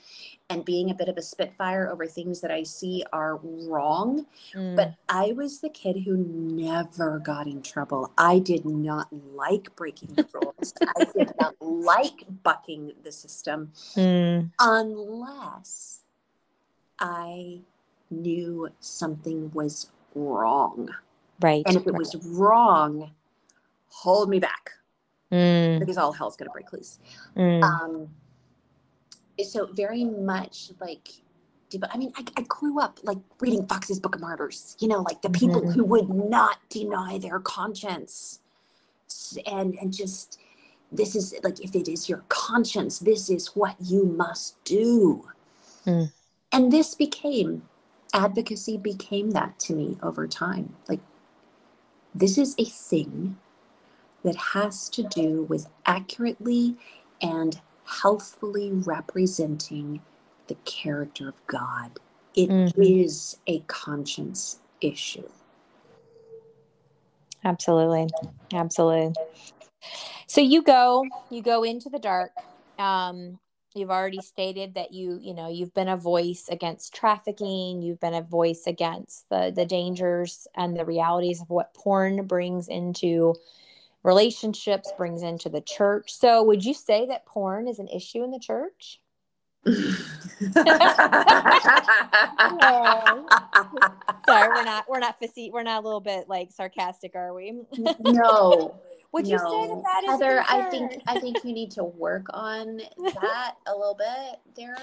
and 0.50 0.64
being 0.64 0.90
a 0.90 0.94
bit 0.94 1.08
of 1.08 1.16
a 1.16 1.22
spitfire 1.22 1.90
over 1.90 2.06
things 2.06 2.40
that 2.40 2.50
I 2.50 2.62
see 2.62 3.02
are 3.12 3.36
wrong. 3.42 4.26
mm, 4.54 4.76
But 4.76 4.94
I 5.08 5.32
was 5.32 5.60
the 5.60 5.70
kid 5.70 6.02
who 6.04 6.16
never 6.16 7.18
got 7.18 7.46
in 7.46 7.62
trouble. 7.62 8.12
I 8.18 8.38
did 8.38 8.64
not 8.64 9.08
like 9.12 9.74
breaking 9.76 10.14
the 10.14 10.26
rules. 10.32 10.74
I 10.96 11.04
did 11.16 11.32
not 11.40 11.54
like 11.60 12.24
bucking 12.42 12.92
the 13.02 13.12
system 13.12 13.72
mm, 13.96 14.50
unless 14.60 16.00
I 16.98 17.60
knew 18.10 18.68
something 18.80 19.50
was 19.52 19.90
wrong. 20.14 20.88
right 21.40 21.62
And 21.66 21.76
if 21.76 21.86
it 21.86 21.94
was 21.94 22.14
wrong, 22.26 23.10
hold 23.88 24.28
me 24.28 24.38
back 24.38 24.70
mm, 25.32 25.78
because 25.78 25.96
all 25.96 26.12
hell's 26.12 26.36
going 26.36 26.48
to 26.48 26.52
break 26.52 26.72
loose. 26.72 26.98
mm, 27.36 27.62
Um, 27.62 28.08
so 29.42 29.66
very 29.72 30.04
much 30.04 30.70
like, 30.80 31.08
I 31.90 31.98
mean, 31.98 32.12
I, 32.16 32.24
I 32.36 32.42
grew 32.42 32.80
up 32.80 33.00
like 33.02 33.18
reading 33.40 33.66
Foxe's 33.66 33.98
Book 33.98 34.14
of 34.14 34.20
Martyrs, 34.20 34.76
you 34.78 34.86
know, 34.86 35.00
like 35.00 35.22
the 35.22 35.30
people 35.30 35.62
Mhm. 35.62 35.72
who 35.74 35.84
would 35.84 36.08
not 36.08 36.58
deny 36.68 37.18
their 37.18 37.40
conscience 37.40 38.40
and, 39.46 39.74
and 39.80 39.92
just, 39.92 40.38
this 40.92 41.16
is 41.16 41.34
like, 41.42 41.58
if 41.60 41.74
it 41.74 41.88
is 41.88 42.08
your 42.08 42.24
conscience, 42.28 43.00
this 43.00 43.28
is 43.28 43.48
what 43.56 43.74
you 43.80 44.04
must 44.04 44.62
do. 44.64 45.28
Mm. 45.86 46.12
And 46.52 46.72
this 46.72 46.94
became, 46.94 47.68
advocacy 48.14 48.78
became 48.78 49.32
that 49.32 49.58
to 49.60 49.74
me 49.74 49.98
over 50.02 50.28
time. 50.28 50.76
Like, 50.88 51.00
this 52.14 52.38
is 52.38 52.54
a 52.58 52.66
thing 52.66 53.38
that 54.24 54.36
has 54.54 54.90
to 54.90 55.02
do 55.04 55.44
with 55.44 55.68
accurately 55.86 56.76
and 57.22 57.60
healthfully 57.86 58.70
representing 58.72 60.02
the 60.48 60.56
character 60.66 61.28
of 61.30 61.46
God. 61.48 62.00
It 62.36 62.74
is 62.80 63.38
Mhm. 63.38 63.40
a 63.48 63.60
conscience 63.60 64.60
issue. 64.82 65.28
Absolutely. 67.44 68.14
Absolutely. 68.52 69.16
So 70.28 70.40
you 70.40 70.62
go, 70.62 71.12
you 71.30 71.42
go 71.42 71.64
into 71.64 71.90
the 71.90 71.98
dark. 72.00 72.32
Um, 72.78 73.40
you've 73.74 73.90
already 73.90 74.20
stated 74.20 74.74
that 74.74 74.92
you, 74.92 75.18
you 75.20 75.34
know, 75.34 75.48
you've 75.48 75.74
been 75.74 75.88
a 75.88 75.96
voice 75.96 76.48
against 76.50 76.94
trafficking, 76.94 77.82
you've 77.82 78.00
been 78.00 78.14
a 78.14 78.22
voice 78.22 78.66
against 78.66 79.28
the 79.28 79.52
the 79.54 79.66
dangers 79.66 80.46
and 80.54 80.76
the 80.76 80.84
realities 80.84 81.40
of 81.40 81.50
what 81.50 81.74
porn 81.74 82.26
brings 82.26 82.68
into 82.68 83.34
relationships, 84.02 84.92
brings 84.96 85.22
into 85.22 85.48
the 85.48 85.60
church. 85.60 86.12
So 86.12 86.42
would 86.44 86.64
you 86.64 86.74
say 86.74 87.06
that 87.06 87.26
porn 87.26 87.68
is 87.68 87.78
an 87.78 87.88
issue 87.88 88.22
in 88.22 88.30
the 88.30 88.38
church? 88.38 89.00
Sorry, 94.26 94.48
we're 94.48 94.64
not 94.64 94.84
we're 94.88 95.00
not 95.00 95.18
fussy, 95.18 95.50
we're 95.52 95.62
not 95.62 95.82
a 95.82 95.84
little 95.84 96.00
bit 96.00 96.28
like 96.28 96.52
sarcastic, 96.52 97.16
are 97.16 97.34
we? 97.34 97.62
no. 98.00 98.80
Would 99.14 99.28
you 99.28 99.38
say 99.38 99.68
that 99.68 99.82
that 99.84 100.02
is 100.02 100.10
Heather, 100.10 100.44
I 100.48 100.68
think? 100.70 101.00
I 101.06 101.20
think 101.20 101.44
you 101.44 101.52
need 101.52 101.70
to 101.70 101.84
work 101.84 102.26
on 102.30 102.78
that 102.98 103.54
a 103.64 103.72
little 103.72 103.94
bit. 103.94 104.40
There 104.56 104.76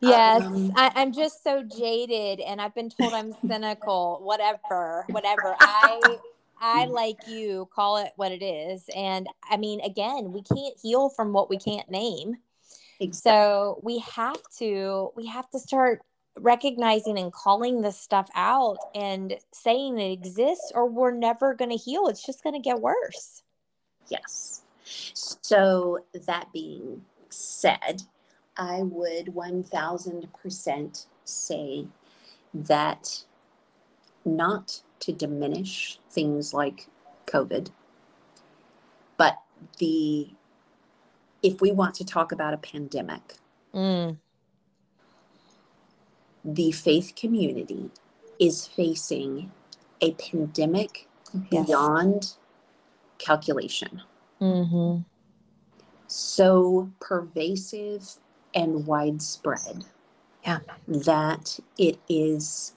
Yes, 0.00 0.42
Um, 0.42 0.72
I, 0.76 0.92
I'm 0.96 1.12
just 1.14 1.42
so 1.42 1.62
jaded, 1.62 2.40
and 2.40 2.60
I've 2.60 2.74
been 2.74 2.90
told 2.90 3.14
I'm 3.14 3.32
cynical. 3.46 4.20
Whatever, 4.22 5.06
whatever. 5.08 5.56
I, 5.58 6.18
I 6.60 6.84
like 6.90 7.26
you. 7.26 7.70
Call 7.74 7.96
it 7.96 8.12
what 8.16 8.32
it 8.32 8.44
is. 8.44 8.84
And 8.94 9.26
I 9.50 9.56
mean, 9.56 9.80
again, 9.80 10.30
we 10.30 10.42
can't 10.42 10.76
heal 10.82 11.08
from 11.08 11.32
what 11.32 11.48
we 11.48 11.56
can't 11.56 11.90
name. 11.90 12.36
So 13.12 13.80
we 13.82 14.00
have 14.00 14.42
to, 14.58 15.10
we 15.16 15.24
have 15.28 15.48
to 15.52 15.58
start 15.58 16.02
recognizing 16.38 17.18
and 17.18 17.32
calling 17.32 17.80
this 17.80 17.98
stuff 17.98 18.28
out 18.34 18.76
and 18.94 19.38
saying 19.54 19.98
it 19.98 20.12
exists, 20.12 20.70
or 20.74 20.86
we're 20.86 21.12
never 21.12 21.54
going 21.54 21.70
to 21.70 21.78
heal. 21.78 22.08
It's 22.08 22.26
just 22.26 22.42
going 22.42 22.54
to 22.54 22.60
get 22.60 22.78
worse. 22.82 23.42
Yes. 24.10 24.62
So, 25.14 26.04
that 26.26 26.52
being 26.52 27.02
said, 27.28 28.02
I 28.56 28.82
would 28.82 29.26
1000% 29.26 31.06
say 31.24 31.86
that 32.52 33.24
not 34.24 34.82
to 35.00 35.12
diminish 35.12 35.98
things 36.10 36.52
like 36.52 36.88
COVID, 37.26 37.70
but 39.16 39.38
the 39.78 40.30
if 41.42 41.60
we 41.62 41.72
want 41.72 41.94
to 41.94 42.04
talk 42.04 42.32
about 42.32 42.52
a 42.52 42.58
pandemic, 42.58 43.36
Mm, 43.72 44.18
the 46.44 46.72
faith 46.72 47.14
community 47.16 47.90
is 48.38 48.66
facing 48.66 49.52
a 50.00 50.12
pandemic 50.14 51.06
Yes. 51.50 51.66
beyond 51.68 52.34
calculation. 53.20 54.02
Mm-hmm. 54.40 55.02
so 56.06 56.90
pervasive 56.98 58.16
and 58.54 58.86
widespread 58.86 59.84
Yeah. 60.44 60.58
that 60.88 61.60
it 61.78 61.98
is 62.08 62.74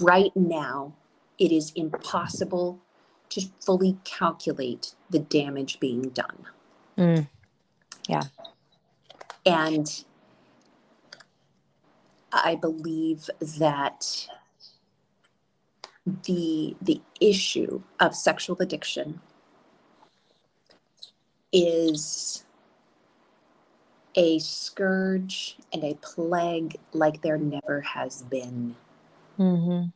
right 0.00 0.30
now 0.36 0.92
it 1.38 1.50
is 1.50 1.72
impossible 1.74 2.80
to 3.30 3.40
fully 3.64 3.98
calculate 4.04 4.94
the 5.10 5.18
damage 5.18 5.80
being 5.80 6.10
done 6.10 6.46
Mm. 6.98 7.26
and 9.46 10.04
i 12.32 12.54
believe 12.54 13.28
that 13.40 14.28
the 16.24 16.76
the 16.82 17.00
issue 17.20 17.80
of 18.00 18.14
sexual 18.14 18.56
addiction 18.60 19.20
is 21.52 22.44
a 24.14 24.38
scourge 24.40 25.56
and 25.72 25.84
a 25.84 25.94
plague 26.02 26.76
like 26.92 27.22
there 27.22 27.38
never 27.38 27.80
has 27.80 28.22
been 28.22 28.76
Mm-hmm. 29.38 29.88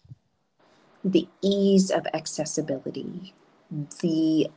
the 1.05 1.29
ease 1.43 1.91
of 1.91 2.07
accessibility 2.15 3.35
the 4.01 4.49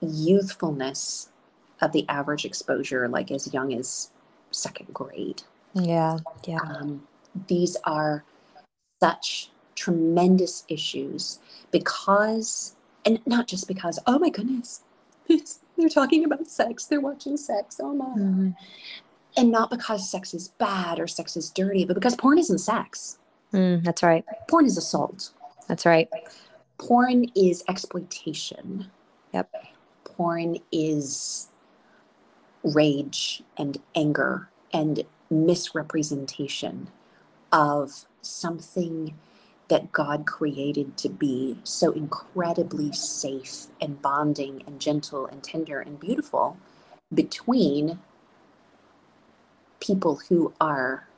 youthfulness 0.00 1.28
of 1.82 1.92
the 1.92 2.08
average 2.08 2.44
exposure 2.46 3.06
like 3.08 3.30
as 3.30 3.52
young 3.52 3.74
as 3.74 4.10
second 4.50 4.92
grade 4.94 5.42
Yeah. 5.74 6.18
Yeah. 6.46 6.58
um, 6.62 7.06
these 7.48 7.76
are 7.84 8.24
such 9.02 9.50
tremendous 9.82 10.64
issues 10.68 11.38
because 11.70 12.74
and 13.06 13.20
not 13.26 13.46
just 13.46 13.68
because 13.68 13.98
oh 14.08 14.18
my 14.18 14.28
goodness 14.28 14.82
it's, 15.28 15.60
they're 15.76 15.88
talking 15.88 16.24
about 16.24 16.48
sex 16.48 16.86
they're 16.86 17.00
watching 17.00 17.36
sex 17.36 17.78
oh 17.80 17.94
my 17.94 18.06
Mhm. 18.06 18.56
and 19.36 19.50
not 19.52 19.70
because 19.70 20.10
sex 20.10 20.34
is 20.34 20.48
bad 20.58 20.98
or 20.98 21.06
sex 21.06 21.36
is 21.36 21.48
dirty 21.50 21.84
but 21.84 21.94
because 21.94 22.16
porn 22.16 22.38
isn't 22.38 22.58
sex 22.58 23.18
Mm, 23.52 23.82
that's 23.84 24.02
right. 24.02 24.26
porn 24.48 24.66
is 24.66 24.76
assault 24.76 25.30
That's 25.68 25.86
right. 25.86 26.08
porn 26.78 27.26
is 27.36 27.62
exploitation 27.68 28.86
Yep. 29.32 29.48
porn 30.04 30.56
is 30.72 31.48
rage 32.64 33.42
and 33.56 33.78
anger 33.94 34.48
and 34.72 35.04
misrepresentation 35.30 36.88
of 37.52 38.04
something 38.22 39.14
that 39.68 39.92
God 39.92 40.26
created 40.26 40.96
to 40.98 41.08
be 41.08 41.58
so 41.64 41.92
incredibly 41.92 42.92
safe 42.92 43.66
and 43.80 44.02
bonding 44.02 44.62
and 44.66 44.80
gentle 44.80 45.26
and 45.26 45.42
tender 45.44 45.80
and 45.80 46.00
beautiful 46.00 46.58
between 47.14 47.98
people 49.80 50.20
who 50.28 50.52
are 50.60 51.08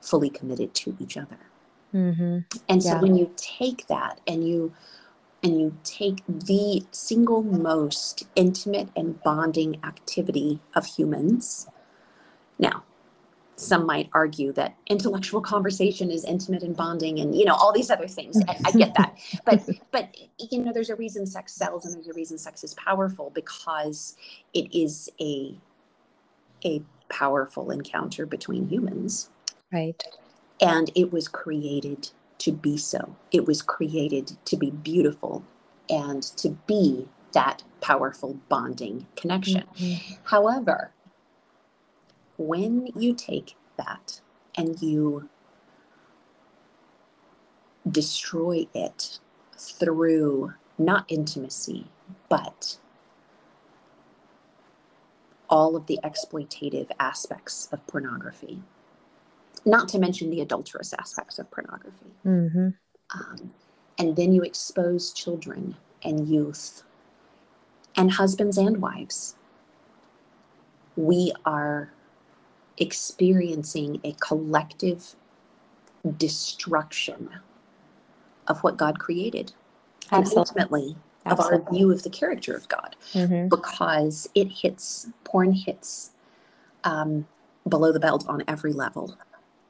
fully 0.00 0.30
committed 0.30 0.74
to 0.74 0.96
each 1.00 1.16
other. 1.16 1.38
Mm-hmm. 1.94 2.40
And 2.68 2.82
so 2.82 2.96
Yeah. 2.96 3.00
when 3.00 3.16
you 3.16 3.32
take 3.36 3.86
that 3.88 4.20
and 4.26 4.46
you 4.48 4.72
and 5.42 5.60
you 5.60 5.78
take 5.84 6.22
the 6.28 6.86
single 6.92 7.42
most 7.42 8.24
intimate 8.36 8.90
and 8.96 9.22
bonding 9.22 9.78
activity 9.84 10.60
of 10.74 10.86
humans. 10.86 11.68
Now, 12.58 12.84
some 13.56 13.86
might 13.86 14.08
argue 14.12 14.52
that 14.52 14.76
intellectual 14.88 15.40
conversation 15.40 16.10
is 16.10 16.24
intimate 16.24 16.62
and 16.62 16.76
bonding 16.76 17.20
and 17.20 17.34
you 17.34 17.44
know 17.44 17.54
all 17.54 17.72
these 17.72 17.90
other 17.90 18.06
things. 18.08 18.40
I, 18.48 18.56
I 18.66 18.70
get 18.72 18.94
that. 18.94 19.16
But 19.44 19.68
but 19.90 20.16
you 20.50 20.62
know 20.62 20.72
there's 20.72 20.90
a 20.90 20.96
reason 20.96 21.26
sex 21.26 21.52
sells 21.52 21.84
and 21.86 21.94
there's 21.94 22.08
a 22.08 22.12
reason 22.12 22.38
sex 22.38 22.62
is 22.64 22.74
powerful 22.74 23.30
because 23.34 24.16
it 24.54 24.74
is 24.76 25.08
a 25.20 25.56
a 26.64 26.82
powerful 27.08 27.70
encounter 27.70 28.26
between 28.26 28.68
humans 28.68 29.30
Right. 29.72 30.02
and 30.60 30.90
it 30.94 31.12
was 31.12 31.28
created 31.28 32.10
to 32.38 32.52
be 32.52 32.76
so. 32.76 33.16
It 33.32 33.46
was 33.46 33.62
created 33.62 34.36
to 34.46 34.56
be 34.56 34.70
beautiful 34.70 35.44
and 35.88 36.22
to 36.22 36.50
be 36.66 37.08
that 37.32 37.62
powerful 37.80 38.38
bonding 38.48 39.06
connection. 39.16 39.64
Mhm. 39.76 40.18
However, 40.24 40.92
when 42.38 42.88
you 42.96 43.14
take 43.14 43.56
that 43.76 44.20
and 44.56 44.80
you 44.82 45.28
destroy 47.90 48.66
it 48.74 49.18
through 49.56 50.52
not 50.78 51.04
intimacy, 51.08 51.86
but 52.28 52.78
all 55.48 55.76
of 55.76 55.86
the 55.86 55.98
exploitative 56.02 56.90
aspects 56.98 57.68
of 57.72 57.86
pornography, 57.86 58.62
not 59.64 59.88
to 59.88 59.98
mention 59.98 60.30
the 60.30 60.40
adulterous 60.40 60.92
aspects 60.94 61.38
of 61.38 61.50
pornography. 61.50 62.12
Mhm. 62.24 62.74
Um, 63.10 63.54
and 63.98 64.16
then 64.16 64.32
you 64.32 64.42
expose 64.42 65.12
children 65.12 65.76
and 66.02 66.28
youth 66.28 66.82
and 67.96 68.10
husbands 68.12 68.58
and 68.58 68.82
wives. 68.82 69.36
We 70.96 71.32
are 71.44 71.92
experiencing 72.78 74.00
a 74.04 74.12
collective 74.14 75.16
destruction 76.18 77.30
of 78.48 78.62
what 78.64 78.76
God 78.76 78.98
created 78.98 79.52
and 80.12 80.24
Absolutely. 80.26 80.38
ultimately 80.38 80.96
of 81.26 81.40
our 81.40 81.62
view 81.72 81.92
of 81.92 82.02
the 82.04 82.10
character 82.10 82.54
of 82.56 82.68
God 82.68 82.96
Mhm. 83.14 83.50
because 83.50 84.28
it 84.34 84.48
hits, 84.48 85.08
porn 85.24 85.52
hits 85.52 86.12
um, 86.84 87.26
below 87.68 87.92
the 87.92 88.00
belt 88.00 88.26
on 88.28 88.44
every 88.48 88.72
level. 88.72 89.16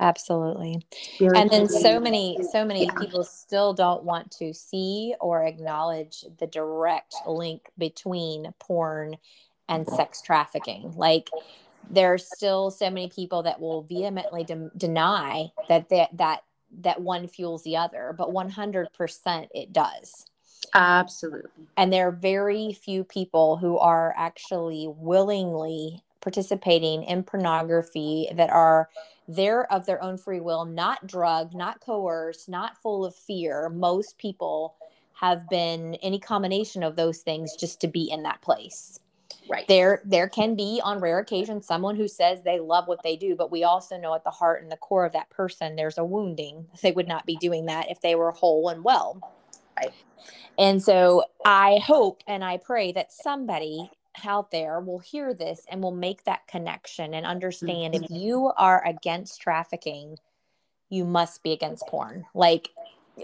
Absolutely. 0.01 0.87
and 1.21 1.51
then 1.51 1.69
so 1.69 2.01
many 2.01 2.39
so 2.53 2.65
many 2.65 2.85
Yeah. 2.85 2.95
people 2.99 3.25
still 3.25 3.75
don't 3.75 4.05
want 4.05 4.31
to 4.33 4.53
see 4.55 5.15
or 5.21 5.45
acknowledge 5.45 6.25
the 6.39 6.47
direct 6.47 7.15
link 7.27 7.71
between 7.79 8.53
porn 8.59 9.17
and 9.69 9.89
sex 9.89 10.23
trafficking 10.23 10.93
like 10.97 11.31
there's 11.91 12.27
still 12.27 12.71
so 12.71 12.91
many 12.91 13.09
people 13.09 13.43
that 13.43 13.61
will 13.61 13.83
vehemently 13.83 14.45
de- 14.45 14.71
deny 14.77 15.51
that 15.69 15.89
that 15.89 16.17
that 16.17 16.43
that 16.83 17.01
one 17.01 17.29
fuels 17.29 17.63
the 17.63 17.77
other 17.77 18.15
but 18.17 18.31
100% 18.31 19.49
it 19.55 19.73
does. 19.73 20.27
Absolutely. 20.75 21.51
and 21.77 21.93
there 21.93 22.09
are 22.09 22.13
very 22.13 22.73
few 22.73 23.05
people 23.05 23.57
who 23.57 23.79
are 23.79 24.15
actually 24.17 24.89
willingly 24.97 26.03
participating 26.21 27.05
in 27.05 27.23
pornography 27.23 28.29
that 28.35 28.51
are 28.51 28.89
there 29.29 29.71
of 29.73 29.87
their 29.87 30.03
own 30.03 30.19
free 30.19 30.41
will 30.41 30.65
not 30.65 31.07
drugged 31.07 31.55
not 31.55 31.81
coerced 31.81 32.49
not 32.49 32.77
full 32.83 33.05
of 33.05 33.15
fear. 33.15 33.69
Most 33.69 34.19
people 34.19 34.75
have 35.13 35.49
been 35.49 35.95
any 35.97 36.19
combination 36.19 36.83
of 36.83 36.97
those 36.97 37.19
things 37.19 37.55
just 37.57 37.81
to 37.81 37.87
be 37.87 38.11
in 38.11 38.23
that 38.25 38.43
place 38.43 39.01
Right. 39.49 39.67
there 39.69 40.03
there 40.05 40.29
can 40.29 40.57
be 40.57 40.81
on 40.83 41.01
rare 41.01 41.19
occasions 41.19 41.67
someone 41.67 41.97
who 41.97 42.09
says 42.09 42.43
they 42.43 42.59
love 42.59 42.89
what 42.89 43.03
they 43.03 43.17
do 43.17 43.37
but 43.37 43.51
we 43.51 43.65
also 43.65 43.97
know 43.97 44.15
at 44.15 44.25
the 44.25 44.31
heart 44.31 44.63
and 44.63 44.71
the 44.71 44.77
core 44.77 45.05
of 45.05 45.13
that 45.13 45.31
person 45.31 45.77
there's 45.77 45.99
a 45.99 46.05
wounding. 46.05 46.67
They 46.83 46.93
would 46.93 47.09
not 47.09 47.27
be 47.27 47.37
doing 47.37 47.67
that 47.67 47.91
if 47.91 48.01
they 48.01 48.15
were 48.15 48.33
whole 48.33 48.69
and 48.69 48.83
well. 48.85 49.21
Right. 49.77 49.93
and 50.59 50.83
so 50.83 51.25
i 51.45 51.79
hope 51.85 52.23
and 52.27 52.43
i 52.43 52.57
pray 52.57 52.93
that 52.93 53.13
somebody 53.13 53.91
out 54.25 54.51
there 54.51 54.81
will 54.81 54.99
hear 54.99 55.35
this 55.35 55.67
and 55.69 55.83
will 55.83 55.95
make 55.95 56.25
that 56.25 56.47
connection 56.47 57.13
and 57.13 57.27
understand 57.27 57.95
if 57.95 58.03
mm-hmm. 58.03 58.15
you 58.15 58.53
are 58.57 58.83
against 58.87 59.43
trafficking 59.43 60.17
you 60.89 61.05
must 61.05 61.43
be 61.43 61.53
against 61.53 61.87
porn. 61.87 62.25
Like 62.35 62.71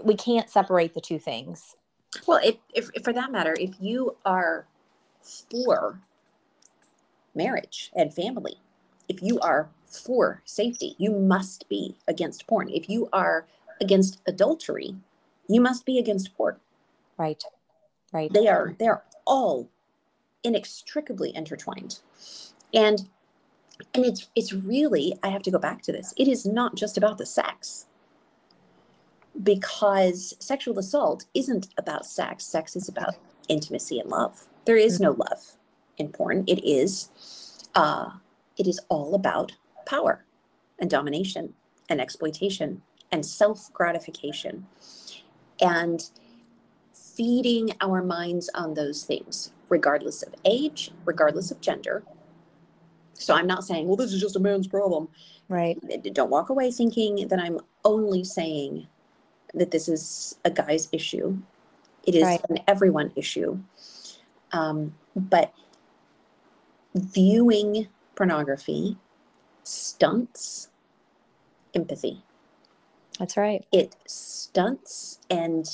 we 0.03 0.15
can't 0.15 0.49
separate 0.49 0.93
the 0.93 1.01
two 1.01 1.19
things. 1.19 1.75
Well, 2.27 2.39
if, 2.43 2.55
if, 2.73 2.89
if 2.93 3.03
for 3.03 3.13
that 3.13 3.31
matter, 3.31 3.55
if 3.59 3.71
you 3.79 4.15
are 4.25 4.67
for 5.49 5.99
marriage 7.35 7.91
and 7.95 8.13
family, 8.13 8.55
if 9.09 9.21
you 9.21 9.39
are 9.39 9.69
for 9.87 10.41
safety, 10.45 10.95
you 10.97 11.11
must 11.11 11.67
be 11.69 11.95
against 12.07 12.47
porn. 12.47 12.69
If 12.69 12.89
you 12.89 13.09
are 13.13 13.45
against 13.81 14.21
adultery, 14.27 14.95
you 15.47 15.61
must 15.61 15.85
be 15.85 15.99
against 15.99 16.35
porn. 16.35 16.57
right 17.17 17.43
right 18.11 18.31
They 18.33 18.47
are 18.47 18.75
they 18.79 18.87
are 18.87 19.03
all 19.25 19.69
inextricably 20.43 21.35
intertwined. 21.35 21.99
And 22.73 23.07
and 23.93 24.05
it's 24.05 24.29
it's 24.35 24.53
really 24.53 25.17
I 25.21 25.29
have 25.29 25.43
to 25.43 25.51
go 25.51 25.59
back 25.59 25.81
to 25.83 25.91
this. 25.91 26.13
It 26.17 26.27
is 26.27 26.45
not 26.45 26.75
just 26.75 26.97
about 26.97 27.17
the 27.17 27.25
sex. 27.25 27.85
Because 29.41 30.35
sexual 30.39 30.77
assault 30.77 31.25
isn't 31.33 31.67
about 31.77 32.05
sex. 32.05 32.45
Sex 32.45 32.75
is 32.75 32.87
about 32.87 33.15
intimacy 33.47 33.99
and 33.99 34.09
love. 34.09 34.47
There 34.65 34.77
is 34.77 34.95
mm-hmm. 34.95 35.05
no 35.05 35.11
love 35.11 35.57
in 35.97 36.09
porn. 36.09 36.43
It 36.47 36.63
is 36.65 37.09
uh 37.75 38.11
it 38.57 38.67
is 38.67 38.79
all 38.89 39.15
about 39.15 39.53
power 39.85 40.25
and 40.79 40.89
domination 40.89 41.53
and 41.89 42.01
exploitation 42.01 42.81
and 43.11 43.25
self 43.25 43.71
gratification. 43.73 44.67
and 45.61 46.03
feeding 46.93 47.71
our 47.81 48.03
minds 48.03 48.49
on 48.55 48.73
those 48.73 49.03
things, 49.05 49.51
regardless 49.69 50.23
of 50.23 50.33
age, 50.45 50.91
regardless 51.05 51.51
of 51.51 51.61
gender. 51.61 52.03
So 53.13 53.33
I'm 53.35 53.47
not 53.47 53.63
saying, 53.65 53.87
well, 53.87 53.97
this 53.97 54.13
is 54.13 54.21
just 54.21 54.35
a 54.35 54.39
man's 54.39 54.67
problem. 54.67 55.09
Right. 55.49 55.77
Don't 56.13 56.29
walk 56.31 56.49
away 56.49 56.71
thinking 56.71 57.27
that 57.27 57.39
I'm 57.39 57.59
only 57.85 58.23
saying 58.23 58.87
that 59.53 59.71
this 59.71 59.89
is 59.89 60.37
a 60.45 60.51
guy's 60.51 60.89
issue. 60.91 61.37
It 62.05 62.15
is 62.15 62.23
Right. 62.23 62.41
an 62.49 62.59
everyone 62.67 63.11
issue. 63.15 63.59
Um, 64.53 64.95
but 65.15 65.53
viewing 66.95 67.87
pornography 68.15 68.97
stunts 69.63 70.69
empathy. 71.73 72.23
That's 73.19 73.37
right. 73.37 73.65
It 73.71 73.95
stunts 74.07 75.19
and 75.29 75.65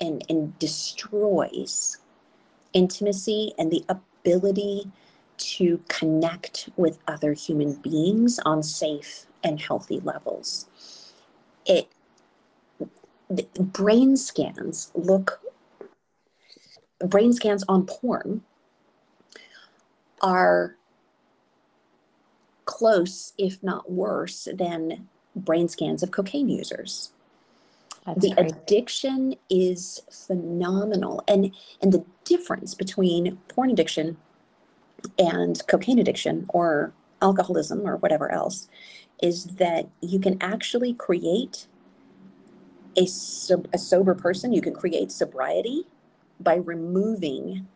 and 0.00 0.24
and 0.28 0.58
destroys 0.58 1.98
intimacy 2.72 3.52
and 3.58 3.70
the 3.70 3.84
ability 3.88 4.90
to 5.36 5.80
connect 5.88 6.68
with 6.76 6.98
other 7.06 7.32
human 7.32 7.74
beings 7.74 8.38
on 8.44 8.62
safe 8.62 9.26
and 9.42 9.60
healthy 9.60 10.00
levels. 10.00 10.68
It 11.66 11.88
the 13.30 13.46
brain 13.58 14.16
scans 14.16 14.90
look 14.94 15.40
brain 17.00 17.32
scans 17.32 17.64
on 17.68 17.86
porn 17.86 18.42
are 20.22 20.76
close 22.64 23.32
if 23.38 23.62
not 23.62 23.90
worse 23.90 24.48
than 24.54 25.08
brain 25.36 25.68
scans 25.68 26.02
of 26.02 26.10
cocaine 26.10 26.48
users 26.48 27.12
That's 28.06 28.18
the 28.22 28.34
right. 28.34 28.38
addiction 28.38 29.34
is 29.50 30.02
phenomenal 30.10 31.22
and 31.28 31.54
and 31.80 31.92
the 31.92 32.04
difference 32.24 32.74
between 32.74 33.38
porn 33.48 33.70
addiction 33.70 34.16
and 35.18 35.62
cocaine 35.68 35.98
addiction 35.98 36.46
or 36.50 36.92
alcoholism 37.22 37.86
or 37.86 37.96
whatever 37.98 38.30
else 38.32 38.68
is 39.22 39.44
that 39.56 39.88
you 40.00 40.18
can 40.18 40.36
actually 40.42 40.94
create 40.94 41.68
a, 42.96 43.06
sob- 43.06 43.68
a 43.72 43.78
sober 43.78 44.14
person 44.14 44.52
you 44.52 44.60
can 44.62 44.74
create 44.74 45.12
sobriety 45.12 45.86
by 46.40 46.56
removing 46.56 47.66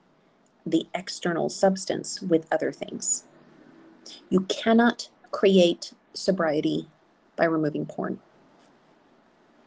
the 0.66 0.86
external 0.94 1.48
substance 1.48 2.20
with 2.20 2.46
other 2.52 2.72
things 2.72 3.24
you 4.28 4.40
cannot 4.42 5.08
create 5.30 5.92
sobriety 6.14 6.88
by 7.36 7.44
removing 7.44 7.86
porn 7.86 8.18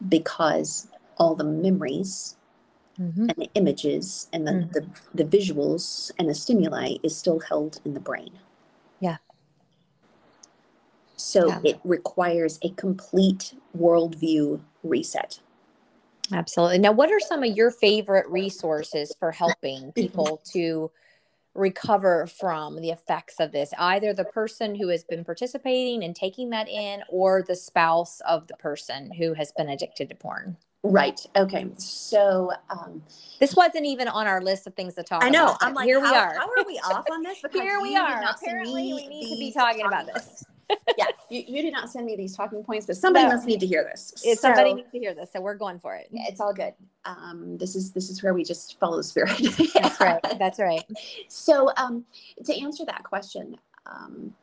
because 0.08 0.88
all 1.16 1.34
the 1.34 1.44
memories 1.44 2.36
Mhm. 2.98 3.28
and 3.28 3.34
the 3.36 3.50
images 3.54 4.28
and 4.32 4.46
the, 4.46 4.52
Mhm. 4.52 4.72
the, 4.72 4.86
the 5.14 5.24
visuals 5.24 6.10
and 6.18 6.28
the 6.28 6.34
stimuli 6.34 6.96
is 7.02 7.16
still 7.16 7.40
held 7.40 7.80
in 7.84 7.94
the 7.94 8.00
brain. 8.00 8.38
Yeah. 8.98 9.18
So 11.16 11.48
Yeah. 11.48 11.60
it 11.64 11.80
requires 11.84 12.58
a 12.62 12.70
complete 12.70 13.54
worldview 13.76 14.60
reset. 14.82 15.40
Absolutely. 16.32 16.78
Now, 16.78 16.92
what 16.92 17.10
are 17.10 17.20
some 17.20 17.42
of 17.42 17.56
your 17.56 17.70
favorite 17.70 18.28
resources 18.28 19.14
for 19.18 19.32
helping 19.32 19.92
people 19.92 20.40
to 20.52 20.90
recover 21.54 22.26
from 22.26 22.80
the 22.80 22.90
effects 22.90 23.40
of 23.40 23.52
this? 23.52 23.72
Either 23.78 24.12
the 24.12 24.24
person 24.24 24.74
who 24.74 24.88
has 24.88 25.04
been 25.04 25.24
participating 25.24 26.04
and 26.04 26.14
taking 26.14 26.50
that 26.50 26.68
in, 26.68 27.02
or 27.08 27.42
the 27.46 27.56
spouse 27.56 28.20
of 28.20 28.46
the 28.46 28.56
person 28.56 29.10
who 29.12 29.34
has 29.34 29.52
been 29.56 29.68
addicted 29.68 30.08
to 30.08 30.14
porn. 30.14 30.56
Right. 30.82 31.20
Okay. 31.36 31.68
So 31.76 32.52
um, 32.70 33.02
This 33.38 33.54
wasn't 33.54 33.84
even 33.84 34.08
on 34.08 34.26
our 34.26 34.40
list 34.40 34.66
of 34.66 34.74
things 34.74 34.94
to 34.94 35.02
talk 35.02 35.22
about. 35.22 35.26
I 35.26 35.30
know. 35.30 35.48
about. 35.48 35.58
I'm 35.60 35.74
like, 35.74 35.84
here 35.86 36.00
we 36.00 36.08
are. 36.08 36.34
How 36.34 36.48
are 36.48 36.64
we 36.66 36.78
off 36.78 37.04
on 37.10 37.22
this? 37.22 37.38
Because 37.42 37.60
Here 37.60 37.80
we 37.82 37.96
are. 37.96 38.22
Apparently, 38.30 38.94
we 38.94 39.06
need 39.08 39.24
to 39.24 39.34
be 39.34 39.40
these 39.40 39.54
talking 39.54 39.86
about 39.86 40.06
this. 40.06 40.44
Yeah, 40.96 41.06
you, 41.28 41.42
you 41.46 41.62
did 41.62 41.72
not 41.72 41.90
send 41.90 42.06
me 42.06 42.16
these 42.16 42.36
talking 42.36 42.62
points, 42.62 42.86
but 42.86 42.96
somebody 42.96 43.24
No. 43.24 43.32
must 43.32 43.46
need 43.46 43.60
to 43.60 43.66
hear 43.66 43.84
this. 43.84 44.14
If 44.24 44.38
somebody 44.38 44.74
needs 44.74 44.90
to 44.90 44.98
hear 44.98 45.14
this, 45.14 45.30
so 45.32 45.40
we're 45.40 45.54
going 45.54 45.78
for 45.78 45.94
it. 45.96 46.08
it's 46.12 46.40
all 46.40 46.52
good. 46.52 46.74
Um, 47.04 47.56
this 47.58 47.74
is 47.76 47.92
this 47.92 48.10
is 48.10 48.22
where 48.22 48.34
we 48.34 48.44
just 48.44 48.78
follow 48.78 48.96
the 48.96 49.02
spirit. 49.04 49.36
That's 49.74 50.00
right. 50.00 50.24
That's 50.38 50.58
right. 50.58 50.84
So 51.28 51.70
um, 51.76 52.04
to 52.44 52.60
answer 52.60 52.84
that 52.84 53.02
question, 53.04 53.56
um, 53.86 54.34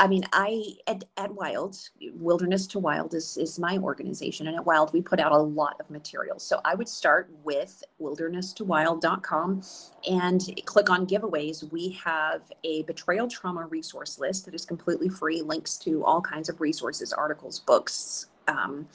I 0.00 0.06
mean, 0.06 0.24
I 0.32 0.64
at, 0.86 1.04
at 1.18 1.30
Wild 1.34 1.76
Wilderness 2.14 2.66
to 2.68 2.78
Wild 2.78 3.12
is 3.12 3.36
is 3.36 3.58
my 3.58 3.76
organization, 3.76 4.46
and 4.46 4.56
at 4.56 4.64
Wild 4.64 4.94
we 4.94 5.02
put 5.02 5.20
out 5.20 5.30
a 5.30 5.36
lot 5.36 5.76
of 5.78 5.90
materials. 5.90 6.42
So 6.42 6.58
I 6.64 6.74
would 6.74 6.88
start 6.88 7.30
with 7.44 7.84
wilderness2wild.com 8.00 9.62
and 10.10 10.62
click 10.64 10.88
on 10.88 11.06
giveaways. 11.06 11.70
We 11.70 11.90
have 12.02 12.40
a 12.64 12.82
betrayal 12.84 13.28
trauma 13.28 13.66
resource 13.66 14.18
list 14.18 14.46
that 14.46 14.54
is 14.54 14.64
completely 14.64 15.10
free, 15.10 15.42
links 15.42 15.76
to 15.78 16.02
all 16.02 16.22
kinds 16.22 16.48
of 16.48 16.62
resources, 16.62 17.12
articles, 17.12 17.60
books. 17.60 18.26
Um, 18.48 18.88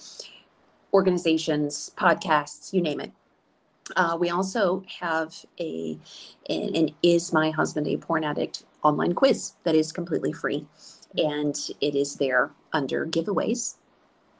organizations, 0.92 1.92
podcasts, 1.98 2.72
you 2.74 2.82
name 2.82 3.02
it. 3.02 3.12
Uh, 3.96 4.18
we 4.20 4.30
also 4.30 4.82
have 5.00 5.36
a 5.60 6.00
an, 6.50 6.76
an 6.76 6.90
is 7.04 7.32
my 7.32 7.52
husband 7.52 7.86
a 7.88 7.98
porn 7.98 8.24
addict 8.24 8.64
online 8.82 9.14
quiz 9.14 9.54
that 9.64 9.76
is 9.76 9.92
completely 9.92 10.32
free, 10.32 10.66
and 11.18 11.56
it 11.82 11.96
is 11.96 12.16
there 12.16 12.52
under 12.74 13.06
giveaways 13.06 13.76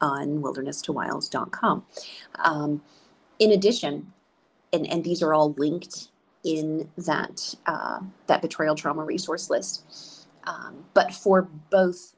on 0.02 0.42
wilderness2wilds.com. 0.42 1.86
Um, 2.44 2.82
in 3.40 3.52
addition, 3.52 4.12
and, 4.74 4.88
and 4.88 5.04
these 5.04 5.22
are 5.22 5.34
all 5.34 5.54
linked 5.58 6.10
in 6.44 6.90
that 6.98 7.56
uh, 7.66 8.00
that 8.28 8.42
betrayal 8.42 8.76
trauma 8.76 9.04
resource 9.04 9.50
list. 9.50 10.28
Um, 10.46 10.86
but 10.94 11.14
for 11.14 11.50
both 11.72 12.16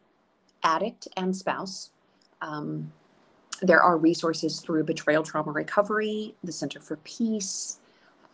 addict 0.63 1.07
and 1.15 1.35
spouse, 1.35 1.91
um, 2.41 2.91
there 3.61 3.81
are 3.81 3.97
resources 3.97 4.59
through 4.59 4.83
Betrayal 4.83 5.23
Trauma 5.23 5.51
Recovery, 5.51 6.35
the 6.43 6.51
Center 6.51 6.79
for 6.79 6.97
Peace. 6.97 7.79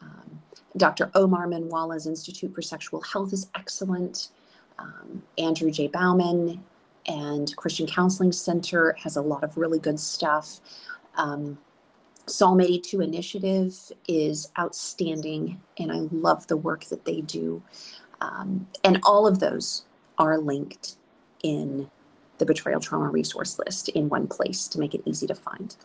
Um, 0.01 0.41
Dr. 0.75 1.11
Omar 1.15 1.47
Minwalla's 1.47 2.07
Institute 2.07 2.53
for 2.53 2.61
Sexual 2.61 3.01
Health 3.01 3.31
is 3.31 3.47
excellent. 3.55 4.29
Um, 4.79 5.23
Andrew 5.37 5.71
J. 5.71 5.87
Bauman 5.87 6.63
and 7.05 7.55
Christian 7.55 7.87
Counseling 7.87 8.31
Center 8.31 8.95
has 8.99 9.15
a 9.15 9.21
lot 9.21 9.43
of 9.43 9.57
really 9.57 9.79
good 9.79 9.99
stuff. 9.99 10.59
Um, 11.15 11.57
Psalm 12.25 12.61
82 12.61 13.01
Initiative 13.01 13.91
is 14.07 14.49
outstanding, 14.57 15.61
and 15.77 15.91
I 15.91 16.07
love 16.11 16.47
the 16.47 16.57
work 16.57 16.85
that 16.85 17.05
they 17.05 17.21
do. 17.21 17.61
Um, 18.21 18.67
and 18.83 18.99
all 19.03 19.27
of 19.27 19.39
those 19.39 19.85
are 20.17 20.37
linked 20.37 20.95
in 21.43 21.89
the 22.37 22.45
betrayal 22.45 22.79
trauma 22.79 23.09
resource 23.09 23.59
list 23.59 23.89
in 23.89 24.07
one 24.09 24.27
place 24.27 24.67
to 24.69 24.79
make 24.79 24.95
it 24.95 25.01
easy 25.05 25.27
to 25.27 25.35
find. 25.35 25.75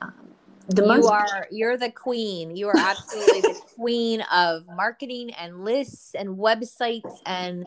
Um, 0.00 0.28
the 0.68 0.82
you 0.82 0.88
most- 0.88 1.10
are 1.10 1.46
you're 1.50 1.78
the 1.78 1.90
queen 1.90 2.54
you 2.54 2.68
are 2.68 2.76
absolutely 2.76 3.40
the 3.40 3.60
queen 3.74 4.20
of 4.32 4.66
marketing 4.66 5.32
and 5.32 5.64
lists 5.64 6.14
and 6.14 6.36
websites 6.36 7.20
and 7.24 7.66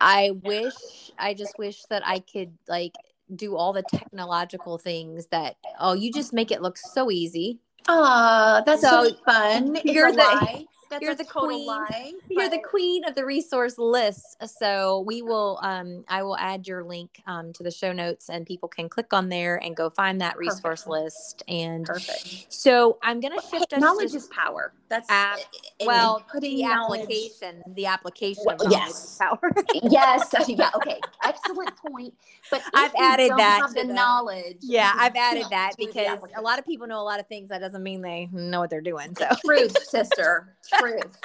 i 0.00 0.30
wish 0.42 1.10
i 1.18 1.34
just 1.34 1.58
wish 1.58 1.84
that 1.86 2.02
i 2.06 2.18
could 2.18 2.52
like 2.68 2.94
do 3.36 3.56
all 3.56 3.72
the 3.72 3.82
technological 3.82 4.78
things 4.78 5.26
that 5.26 5.56
oh 5.78 5.92
you 5.92 6.12
just 6.12 6.32
make 6.32 6.50
it 6.50 6.62
look 6.62 6.76
so 6.76 7.10
easy 7.10 7.58
Ah, 7.88 8.62
that's 8.64 8.82
so, 8.82 9.04
So, 9.04 9.14
fun. 9.24 9.78
You're 9.84 10.12
the-. 10.12 10.66
That's 10.90 11.02
you're 11.02 11.14
the 11.14 11.24
queen. 11.24 11.66
lie. 11.66 12.12
you're 12.28 12.48
the 12.48 12.58
queen 12.68 13.04
of 13.04 13.14
the 13.14 13.24
resource 13.24 13.78
list 13.78 14.36
so 14.58 15.04
we 15.06 15.22
will 15.22 15.58
um 15.62 16.04
i 16.08 16.22
will 16.22 16.36
add 16.36 16.66
your 16.66 16.82
link 16.82 17.22
um 17.26 17.52
to 17.52 17.62
the 17.62 17.70
show 17.70 17.92
notes 17.92 18.28
and 18.28 18.44
people 18.44 18.68
can 18.68 18.88
click 18.88 19.12
on 19.12 19.28
there 19.28 19.56
and 19.56 19.76
go 19.76 19.88
find 19.88 20.20
that 20.20 20.36
resource 20.36 20.82
Perfect. 20.84 20.88
list 20.88 21.42
and 21.48 21.86
Perfect. 21.86 22.52
so 22.52 22.98
i'm 23.02 23.20
gonna 23.20 23.40
Hey, 23.40 23.58
shift 23.58 23.72
us 23.72 23.80
knowledge 23.80 24.10
to- 24.10 24.16
is 24.16 24.26
power. 24.28 24.72
That's 24.88 25.08
and 25.08 25.38
well 25.86 26.24
putting 26.32 26.56
the 26.56 26.64
application 26.64 27.62
the 27.74 27.86
application 27.86 28.42
Well, 28.44 28.56
of 28.56 28.62
knowledge 28.62 28.72
yes. 28.88 29.12
is 29.12 29.18
power 29.20 29.52
yes. 29.84 30.34
Yeah. 30.48 30.70
Okay. 30.74 30.98
Excellent 31.22 31.76
point. 31.76 32.12
But 32.50 32.62
I've 32.74 32.92
added 32.98 33.30
that 33.36 33.68
to 33.68 33.74
the 33.74 33.86
the- 33.86 33.92
knowledge. 33.94 34.56
yeah 34.60 34.92
i've 34.96 35.14
added 35.14 35.44
that 35.50 35.72
because 35.78 36.18
a 36.36 36.42
lot 36.42 36.58
of 36.58 36.66
people 36.66 36.88
know 36.88 37.00
a 37.00 37.04
lot 37.04 37.20
of 37.20 37.28
things 37.28 37.50
that 37.50 37.60
doesn't 37.60 37.82
mean 37.84 38.02
they 38.02 38.28
know 38.32 38.58
what 38.60 38.70
they're 38.70 38.80
doing 38.80 39.14
so 39.16 39.28
truth, 39.44 39.78
sister. 39.84 40.56
Truth. 40.80 41.20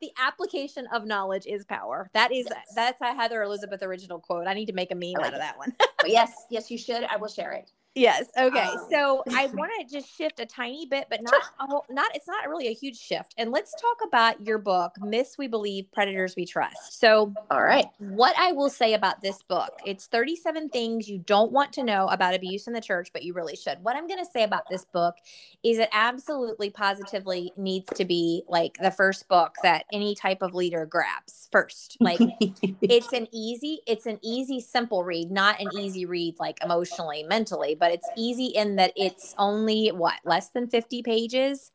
the 0.00 0.10
application 0.18 0.86
of 0.92 1.04
knowledge 1.04 1.46
is 1.46 1.64
power 1.64 2.08
that 2.14 2.32
is 2.32 2.46
Yes. 2.50 2.72
that's 2.74 3.00
a 3.00 3.12
heather 3.14 3.42
elizabeth 3.42 3.82
original 3.82 4.18
quote 4.20 4.46
i 4.46 4.54
need 4.54 4.66
to 4.66 4.72
make 4.72 4.90
a 4.90 4.94
meme 4.94 5.12
like 5.14 5.26
out 5.26 5.28
of 5.28 5.34
it. 5.34 5.38
that 5.40 5.58
one 5.58 5.74
yes, 6.06 6.44
yes, 6.50 6.70
you 6.70 6.76
should. 6.78 7.02
I 7.04 7.16
will 7.16 7.28
share 7.28 7.52
it. 7.52 7.70
Yes. 7.94 8.24
Okay. 8.36 8.58
Um, 8.58 8.86
so 8.90 9.24
I 9.34 9.46
want 9.46 9.70
to 9.80 9.86
just 9.86 10.12
shift 10.16 10.40
a 10.40 10.46
tiny 10.46 10.86
bit, 10.86 11.06
but 11.08 11.22
not 11.22 11.42
whole, 11.58 11.84
not 11.90 12.14
it's 12.14 12.26
not 12.26 12.48
really 12.48 12.68
a 12.68 12.72
huge 12.72 12.98
shift. 12.98 13.34
And 13.38 13.52
let's 13.52 13.74
talk 13.74 13.98
about 14.06 14.44
your 14.44 14.58
book, 14.58 14.92
Myths 15.00 15.38
We 15.38 15.46
Believe, 15.46 15.90
Predators 15.92 16.34
We 16.36 16.44
Trust. 16.44 16.98
So 16.98 17.34
All 17.50 17.62
right. 17.62 17.86
what 17.98 18.34
I 18.38 18.52
will 18.52 18.70
say 18.70 18.94
about 18.94 19.20
this 19.22 19.42
book, 19.42 19.70
it's 19.86 20.06
37 20.06 20.70
things 20.70 21.08
you 21.08 21.18
don't 21.18 21.52
want 21.52 21.72
to 21.74 21.84
know 21.84 22.08
about 22.08 22.34
abuse 22.34 22.66
in 22.66 22.72
the 22.72 22.80
church, 22.80 23.10
but 23.12 23.22
you 23.22 23.32
really 23.32 23.56
should. 23.56 23.82
What 23.82 23.96
I'm 23.96 24.08
going 24.08 24.24
to 24.24 24.30
say 24.30 24.42
about 24.42 24.68
this 24.68 24.84
book 24.84 25.14
is 25.62 25.78
it 25.78 25.88
absolutely 25.92 26.70
positively 26.70 27.52
needs 27.56 27.88
to 27.94 28.04
be 28.04 28.42
like 28.48 28.76
the 28.80 28.90
first 28.90 29.28
book 29.28 29.56
that 29.62 29.84
any 29.92 30.14
type 30.14 30.42
of 30.42 30.54
leader 30.54 30.84
grabs 30.84 31.48
first. 31.52 31.96
Like 32.00 32.20
it's 32.82 33.12
an 33.12 33.28
easy 33.32 33.80
it's 33.86 34.06
an 34.06 34.18
easy 34.22 34.60
simple 34.60 35.04
read 35.04 35.30
not 35.30 35.60
an 35.60 35.72
easy 35.72 36.04
read 36.04 36.34
like 36.38 36.58
emotionally 36.62 37.22
mentally 37.22 37.74
but 37.74 37.83
it's 37.92 38.08
easy 38.16 38.46
in 38.46 38.76
that 38.76 38.92
it's 38.96 39.34
only 39.38 39.88
what 39.88 40.14
less 40.24 40.50
than 40.50 40.68
50 40.68 41.02
pages 41.02 41.72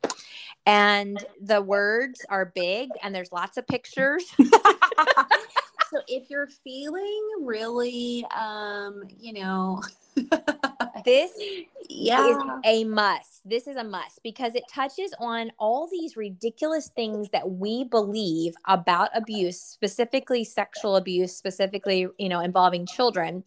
and 0.65 1.24
the 1.41 1.62
words 1.62 2.26
are 2.30 2.52
big 2.56 2.89
and 3.04 3.13
there's 3.13 3.32
lots 3.32 3.58
of 3.58 3.67
pictures 3.67 4.24
so 5.89 6.02
if 6.08 6.30
you're 6.30 6.48
feeling 6.63 7.22
really, 7.41 8.26
um, 8.38 9.04
you 9.19 9.34
know, 9.34 9.82
this 11.06 11.32
yeah, 11.89 12.30
is 12.30 12.38
a 12.65 12.84
must. 12.84 13.41
This 13.45 13.67
is 13.67 13.76
a 13.76 13.84
must 13.84 14.22
because 14.24 14.54
it 14.56 14.63
touches 14.72 15.13
on 15.19 15.52
all 15.58 15.89
these 15.91 16.15
ridiculous 16.15 16.89
things 16.89 17.30
that 17.30 17.50
we 17.50 17.86
believe 17.86 18.54
about 18.67 19.10
abuse, 19.15 19.60
specifically 19.60 20.43
sexual 20.43 20.95
abuse, 20.95 21.36
specifically, 21.36 22.08
you 22.17 22.30
know, 22.30 22.41
involving 22.41 22.86
children. 22.86 23.43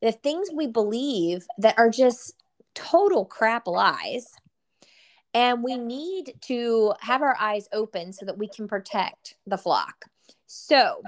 The 0.00 0.12
things 0.12 0.48
we 0.52 0.66
believe 0.66 1.46
that 1.58 1.78
are 1.78 1.90
just 1.90 2.34
total 2.74 3.24
crap 3.24 3.66
lies. 3.66 4.26
And 5.32 5.62
we 5.62 5.76
need 5.76 6.34
to 6.42 6.92
have 7.00 7.22
our 7.22 7.36
eyes 7.38 7.68
open 7.72 8.12
so 8.12 8.26
that 8.26 8.36
we 8.36 8.48
can 8.48 8.66
protect 8.66 9.36
the 9.46 9.58
flock. 9.58 10.06
So, 10.46 11.02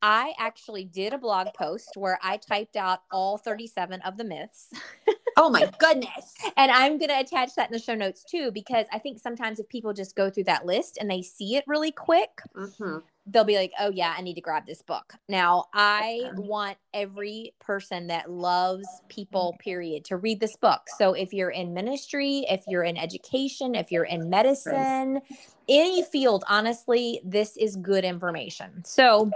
I 0.00 0.32
actually 0.38 0.84
did 0.84 1.12
a 1.12 1.18
blog 1.18 1.48
post 1.54 1.96
where 1.96 2.20
I 2.22 2.36
typed 2.36 2.76
out 2.76 3.00
all 3.10 3.36
37 3.36 4.00
of 4.02 4.16
the 4.16 4.22
myths. 4.24 4.68
oh 5.36 5.50
my 5.50 5.68
goodness. 5.78 6.34
And 6.56 6.70
I'm 6.70 6.98
going 6.98 7.08
to 7.08 7.18
attach 7.18 7.54
that 7.56 7.68
in 7.68 7.72
the 7.72 7.80
show 7.80 7.94
notes 7.94 8.22
too, 8.22 8.52
because 8.52 8.86
I 8.92 9.00
think 9.00 9.18
sometimes 9.18 9.58
if 9.58 9.68
people 9.68 9.92
just 9.92 10.14
go 10.14 10.30
through 10.30 10.44
that 10.44 10.66
list 10.66 10.98
and 11.00 11.10
they 11.10 11.22
see 11.22 11.56
it 11.56 11.64
really 11.66 11.90
quick, 11.90 12.30
Mhm. 12.54 13.02
They'll 13.30 13.44
be 13.44 13.56
like, 13.56 13.72
oh, 13.80 13.90
yeah, 13.90 14.14
I 14.16 14.22
need 14.22 14.34
to 14.34 14.40
grab 14.40 14.66
this 14.66 14.82
book. 14.82 15.14
Now, 15.28 15.66
I 15.74 16.30
want 16.36 16.78
every 16.94 17.54
person 17.60 18.06
that 18.08 18.30
loves 18.30 18.86
people, 19.08 19.52
mm-hmm. 19.52 19.62
period, 19.62 20.04
to 20.06 20.16
read 20.16 20.40
this 20.40 20.56
book. 20.56 20.82
So 20.98 21.12
if 21.12 21.32
you're 21.32 21.50
in 21.50 21.74
ministry, 21.74 22.46
if 22.48 22.64
you're 22.66 22.84
in 22.84 22.96
education, 22.96 23.74
if 23.74 23.92
you're 23.92 24.04
in 24.04 24.30
medicine, 24.30 25.20
any 25.68 26.02
field, 26.02 26.44
honestly, 26.48 27.20
this 27.24 27.56
is 27.56 27.76
good 27.76 28.04
information. 28.04 28.82
So, 28.84 29.30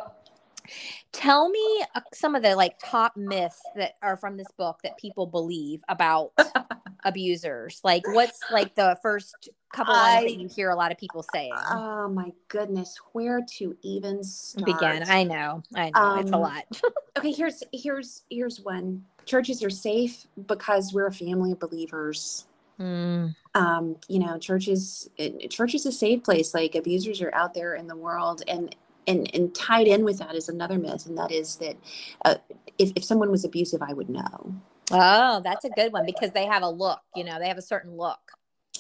Tell 1.13 1.49
me 1.51 1.85
uh, 1.95 2.01
some 2.15 2.35
of 2.35 2.43
the 2.43 2.55
like 2.57 2.75
top 2.83 3.17
myths 3.17 3.63
that 3.77 3.97
are 4.03 4.17
from 4.17 4.37
this 4.37 4.51
book 4.57 4.79
that 4.83 4.97
people 4.99 5.27
believe 5.27 5.83
about 5.89 6.33
abusers. 7.05 7.81
Like, 7.85 8.07
what's 8.09 8.41
like 8.51 8.75
the 8.75 8.99
first 9.03 9.51
couple 9.73 9.95
ones 9.95 10.07
I- 10.19 10.23
that 10.25 10.41
you 10.41 10.49
hear 10.49 10.71
a 10.71 10.77
lot 10.77 10.93
of 10.93 10.99
people 10.99 11.23
saying? 11.23 11.53
Oh 11.71 12.09
my 12.09 12.33
goodness, 12.49 12.97
where 13.13 13.41
to 13.59 13.77
even 13.83 14.23
start? 14.23 14.67
Begin. 14.67 15.03
I 15.09 15.23
know. 15.25 15.63
I 15.75 15.91
know. 15.91 16.15
it's 16.17 16.31
a 16.31 16.35
Um, 16.35 16.41
lot. 16.41 16.65
okay, 17.19 17.33
here's 17.33 17.63
here's 17.73 18.23
here's 18.31 18.61
one. 18.61 19.05
Churches 19.25 19.63
are 19.63 19.71
safe 19.71 20.27
because 20.47 20.93
we're 20.93 21.07
a 21.07 21.13
family 21.13 21.53
of 21.53 21.61
believers. 21.61 22.47
Mm, 22.81 23.35
um, 23.55 23.97
you 24.09 24.19
know, 24.19 24.39
churches 24.39 25.09
it- 25.19 25.51
church 25.51 25.75
is 25.75 25.87
a 25.87 25.93
safe 25.93 26.25
place. 26.25 26.55
Like 26.55 26.75
abusers 26.75 27.21
are 27.21 27.33
out 27.35 27.55
there 27.55 27.75
in 27.75 27.87
the 27.87 27.97
world, 27.97 28.43
and 28.49 28.75
and 29.07 29.33
and 29.35 29.55
tied 29.55 29.87
in 29.89 30.05
with 30.05 30.19
that 30.19 30.35
is 30.35 30.49
another 30.49 30.79
myth, 30.79 31.07
and 31.07 31.19
that 31.19 31.33
is 31.33 31.57
that 31.57 31.77
uh, 32.25 32.37
if 32.79 32.93
if 32.97 33.05
someone 33.05 33.31
was 33.31 33.45
abusive, 33.45 33.83
I 33.83 33.93
would 33.93 34.09
know. 34.11 34.55
Oh, 34.91 35.41
that's 35.43 35.65
a 35.65 35.71
good 35.71 35.93
one 35.93 36.07
because 36.07 36.33
they 36.33 36.47
have 36.47 36.63
a 36.63 36.69
look. 36.69 37.01
You 37.15 37.25
know, 37.25 37.39
they 37.39 37.49
have 37.49 37.59
a 37.59 37.63
certain 37.63 37.97
look. 37.97 38.21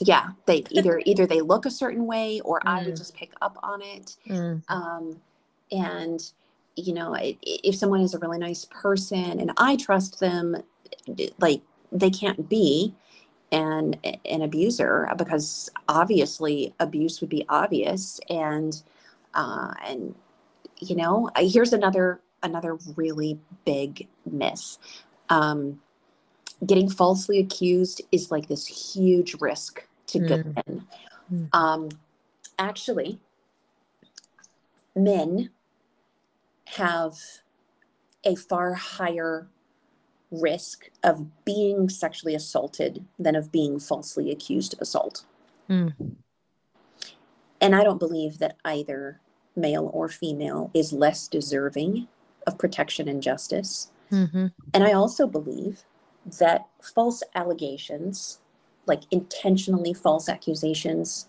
Yeah, 0.00 0.30
they 0.46 0.64
either 0.70 1.00
either 1.04 1.26
they 1.26 1.40
look 1.40 1.66
a 1.66 1.70
certain 1.70 2.06
way, 2.06 2.40
or 2.40 2.60
I 2.66 2.82
would 2.84 2.94
Mm. 2.94 2.98
just 2.98 3.14
pick 3.14 3.32
up 3.42 3.58
on 3.62 3.82
it. 3.82 4.16
Mm, 4.28 4.62
Um, 4.68 5.20
and 5.70 6.32
you 6.76 6.94
know, 6.94 7.14
if 7.42 7.74
someone 7.76 8.00
is 8.00 8.14
a 8.14 8.18
really 8.18 8.38
nice 8.38 8.64
person 8.66 9.40
and 9.40 9.52
I 9.58 9.76
trust 9.76 10.20
them, 10.20 10.56
like 11.40 11.62
they 11.92 12.10
can't 12.10 12.48
be 12.48 12.94
an 13.52 13.94
an 14.24 14.42
abuser 14.42 15.08
because 15.18 15.70
obviously 15.88 16.74
abuse 16.80 17.20
would 17.20 17.30
be 17.30 17.44
obvious 17.48 18.20
and 18.30 18.82
uh, 19.34 19.72
and 19.86 20.14
you 20.78 20.96
know 20.96 21.30
here's 21.36 21.72
another 21.72 22.20
another 22.42 22.76
really 22.96 23.38
big 23.64 24.08
miss 24.30 24.78
um, 25.28 25.80
getting 26.66 26.88
falsely 26.88 27.38
accused 27.38 28.02
is 28.10 28.30
like 28.30 28.48
this 28.48 28.94
huge 28.94 29.34
risk 29.40 29.86
to 30.06 30.18
good 30.18 30.54
men 30.54 30.86
Mm. 31.32 31.48
um, 31.54 31.88
actually 32.58 33.18
men 34.94 35.50
have 36.66 37.16
a 38.24 38.34
far 38.34 38.74
higher 38.74 39.48
risk 40.30 40.88
of 41.02 41.44
being 41.44 41.88
sexually 41.88 42.34
assaulted 42.34 43.04
than 43.18 43.36
of 43.36 43.52
being 43.52 43.78
falsely 43.78 44.30
accused 44.30 44.72
of 44.74 44.80
assault. 44.80 45.24
Mm. 45.68 45.94
And 47.62 47.76
I 47.76 47.84
don't 47.84 48.00
believe 48.00 48.38
that 48.38 48.56
either 48.64 49.20
male 49.54 49.88
or 49.94 50.08
female 50.08 50.70
is 50.74 50.92
less 50.92 51.28
deserving 51.28 52.08
of 52.46 52.58
protection 52.58 53.08
and 53.08 53.22
justice. 53.22 53.92
hmm 54.10 54.46
And 54.74 54.84
I 54.84 54.92
also 54.92 55.26
believe 55.28 55.84
that 56.40 56.66
false 56.82 57.22
allegations, 57.36 58.40
like 58.86 59.02
intentionally 59.12 59.94
false 59.94 60.28
accusations, 60.28 61.28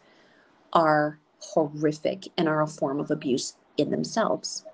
are 0.73 1.19
horrific 1.39 2.27
and 2.37 2.49
are 2.49 2.63
a 2.63 2.67
form 2.67 2.99
of 2.99 3.11
abuse 3.11 3.55
in 3.77 3.91
themselves. 3.91 4.65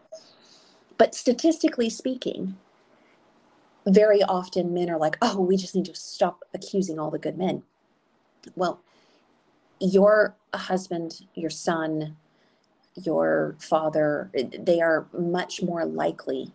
But 0.97 1.13
statistically 1.13 1.89
speaking, 1.89 2.55
very 3.85 4.23
often 4.23 4.73
men 4.73 4.89
are 4.89 4.99
like, 4.99 5.17
oh, 5.21 5.41
we 5.41 5.57
just 5.57 5.75
need 5.75 5.85
to 5.85 5.95
stop 5.95 6.43
accusing 6.53 6.99
all 6.99 7.11
the 7.11 7.19
good 7.19 7.37
men. 7.37 7.63
Well, 8.55 8.81
your 9.79 10.35
husband, 10.57 11.25
your 11.35 11.49
son, 11.49 12.15
your 12.95 13.55
father, 13.59 14.31
they 14.33 14.81
are 14.81 15.07
much 15.13 15.61
more 15.61 15.85
likely 15.85 16.51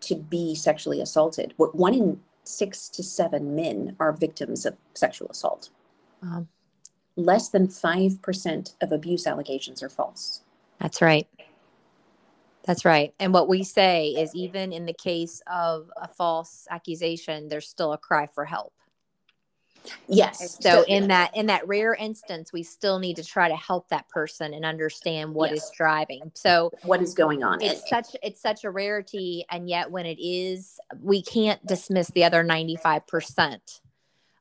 to 0.00 0.14
be 0.14 0.54
sexually 0.54 1.00
assaulted. 1.00 1.54
What- 1.56 1.74
One 1.74 1.94
in 1.94 2.22
six 2.44 2.88
to 2.90 3.02
seven 3.02 3.54
men 3.54 3.96
are 3.98 4.12
victims 4.12 4.66
of 4.66 4.76
sexual 4.94 5.28
assault. 5.28 5.70
Wow. 6.22 6.46
Less 7.16 7.48
than 7.48 7.68
5% 7.68 8.74
of 8.80 8.92
abuse 8.92 9.26
allegations 9.26 9.82
are 9.82 9.88
false. 9.88 10.42
That's 10.78 11.00
right. 11.00 11.26
That's 12.64 12.84
right. 12.84 13.14
And 13.20 13.32
what 13.32 13.48
we 13.48 13.62
say 13.62 14.08
is 14.08 14.34
even 14.34 14.72
in 14.72 14.86
the 14.86 14.94
case 14.94 15.42
of 15.46 15.90
a 15.96 16.08
false 16.08 16.66
accusation, 16.70 17.48
there's 17.48 17.68
still 17.68 17.92
a 17.92 17.98
cry 17.98 18.26
for 18.26 18.44
help. 18.44 18.72
Yes. 20.08 20.58
So 20.60 20.84
in 20.84 21.08
that 21.08 21.36
in 21.36 21.46
that 21.46 21.66
rare 21.66 21.94
instance, 21.94 22.52
we 22.52 22.62
still 22.62 22.98
need 22.98 23.16
to 23.16 23.24
try 23.24 23.48
to 23.48 23.56
help 23.56 23.88
that 23.88 24.08
person 24.08 24.54
and 24.54 24.64
understand 24.64 25.34
what 25.34 25.52
is 25.52 25.62
Yes. 25.62 25.70
driving. 25.76 26.30
So 26.34 26.70
what 26.82 27.00
is 27.02 27.14
going 27.14 27.42
on? 27.42 27.62
it's 27.62 27.88
such 27.88 28.16
it's 28.22 28.40
such 28.40 28.64
a 28.64 28.70
rarity 28.70 29.44
and 29.50 29.68
yet 29.68 29.90
when 29.90 30.06
it 30.06 30.18
is 30.20 30.78
we 31.00 31.22
can't 31.22 31.64
dismiss 31.66 32.10
the 32.10 32.24
other 32.24 32.42
95% 32.44 33.80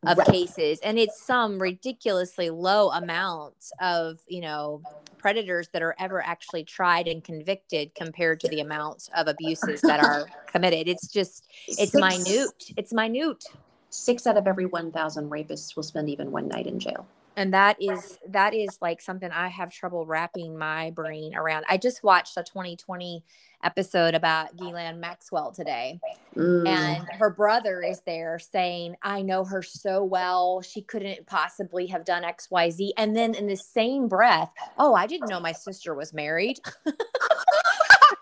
of 0.06 0.17
Right. 0.17 0.27
cases 0.27 0.79
and 0.84 0.99
it's 0.99 1.25
some 1.25 1.62
ridiculously 1.62 2.49
low 2.49 2.91
amount 2.91 3.56
of 3.79 4.19
you 4.27 4.41
know 4.41 4.84
predators 5.17 5.69
that 5.71 5.82
are 5.82 5.95
ever 5.97 6.21
actually 6.21 6.65
tried 6.65 7.08
and 7.08 7.23
convicted 7.23 7.95
compared 7.95 8.41
to 8.41 8.49
the 8.49 8.60
amount 8.60 9.08
of 9.15 9.27
abuses 9.29 9.82
that 9.84 10.01
are 10.01 10.27
committed 10.47 10.89
it's 10.89 11.08
just 11.08 11.47
it's 11.67 11.93
Six- 11.93 11.95
minute 11.95 12.51
it's 12.75 12.91
minute 12.91 13.45
Six 13.93 14.25
out 14.25 14.38
of 14.38 14.47
every 14.47 14.65
1,000 14.65 15.29
rapists 15.29 15.75
will 15.75 15.84
spend 15.84 16.10
even 16.10 16.32
one 16.32 16.47
night 16.47 16.65
in 16.65 16.79
jail. 16.79 17.06
and 17.36 17.53
that 17.53 17.75
is 17.79 18.19
that 18.29 18.53
is 18.53 18.77
like 18.79 19.01
something 19.01 19.32
i 19.32 19.47
have 19.47 19.71
trouble 19.71 20.06
wrapping 20.06 20.58
my 20.58 20.91
brain 20.91 21.34
around. 21.36 21.63
I 21.67 21.77
just 21.77 22.03
watched 22.03 22.38
a 22.38 22.43
2020 22.43 23.23
episode 23.63 24.13
about 24.13 24.56
Ghislaine 24.58 24.99
maxwell 24.99 25.51
today. 25.51 25.99
Mm. 26.36 26.67
and 26.67 27.08
her 27.19 27.29
brother 27.29 27.82
is 27.84 28.01
there 28.06 28.39
saying 28.39 28.95
i 29.03 29.21
know 29.21 29.43
her 29.45 29.62
so 29.62 30.03
well. 30.03 30.62
She 30.62 30.82
couldn't 30.82 31.25
possibly 31.27 31.86
have 31.88 32.03
done 32.06 32.23
xyz 32.23 32.91
and 32.97 33.15
then 33.15 33.36
in 33.36 33.47
the 33.47 33.56
same 33.58 34.08
breath 34.08 34.51
oh 34.79 34.93
i 34.95 35.06
didn't 35.08 35.29
know 35.29 35.39
my 35.39 35.53
sister 35.53 35.93
was 35.93 36.13
married 36.13 36.60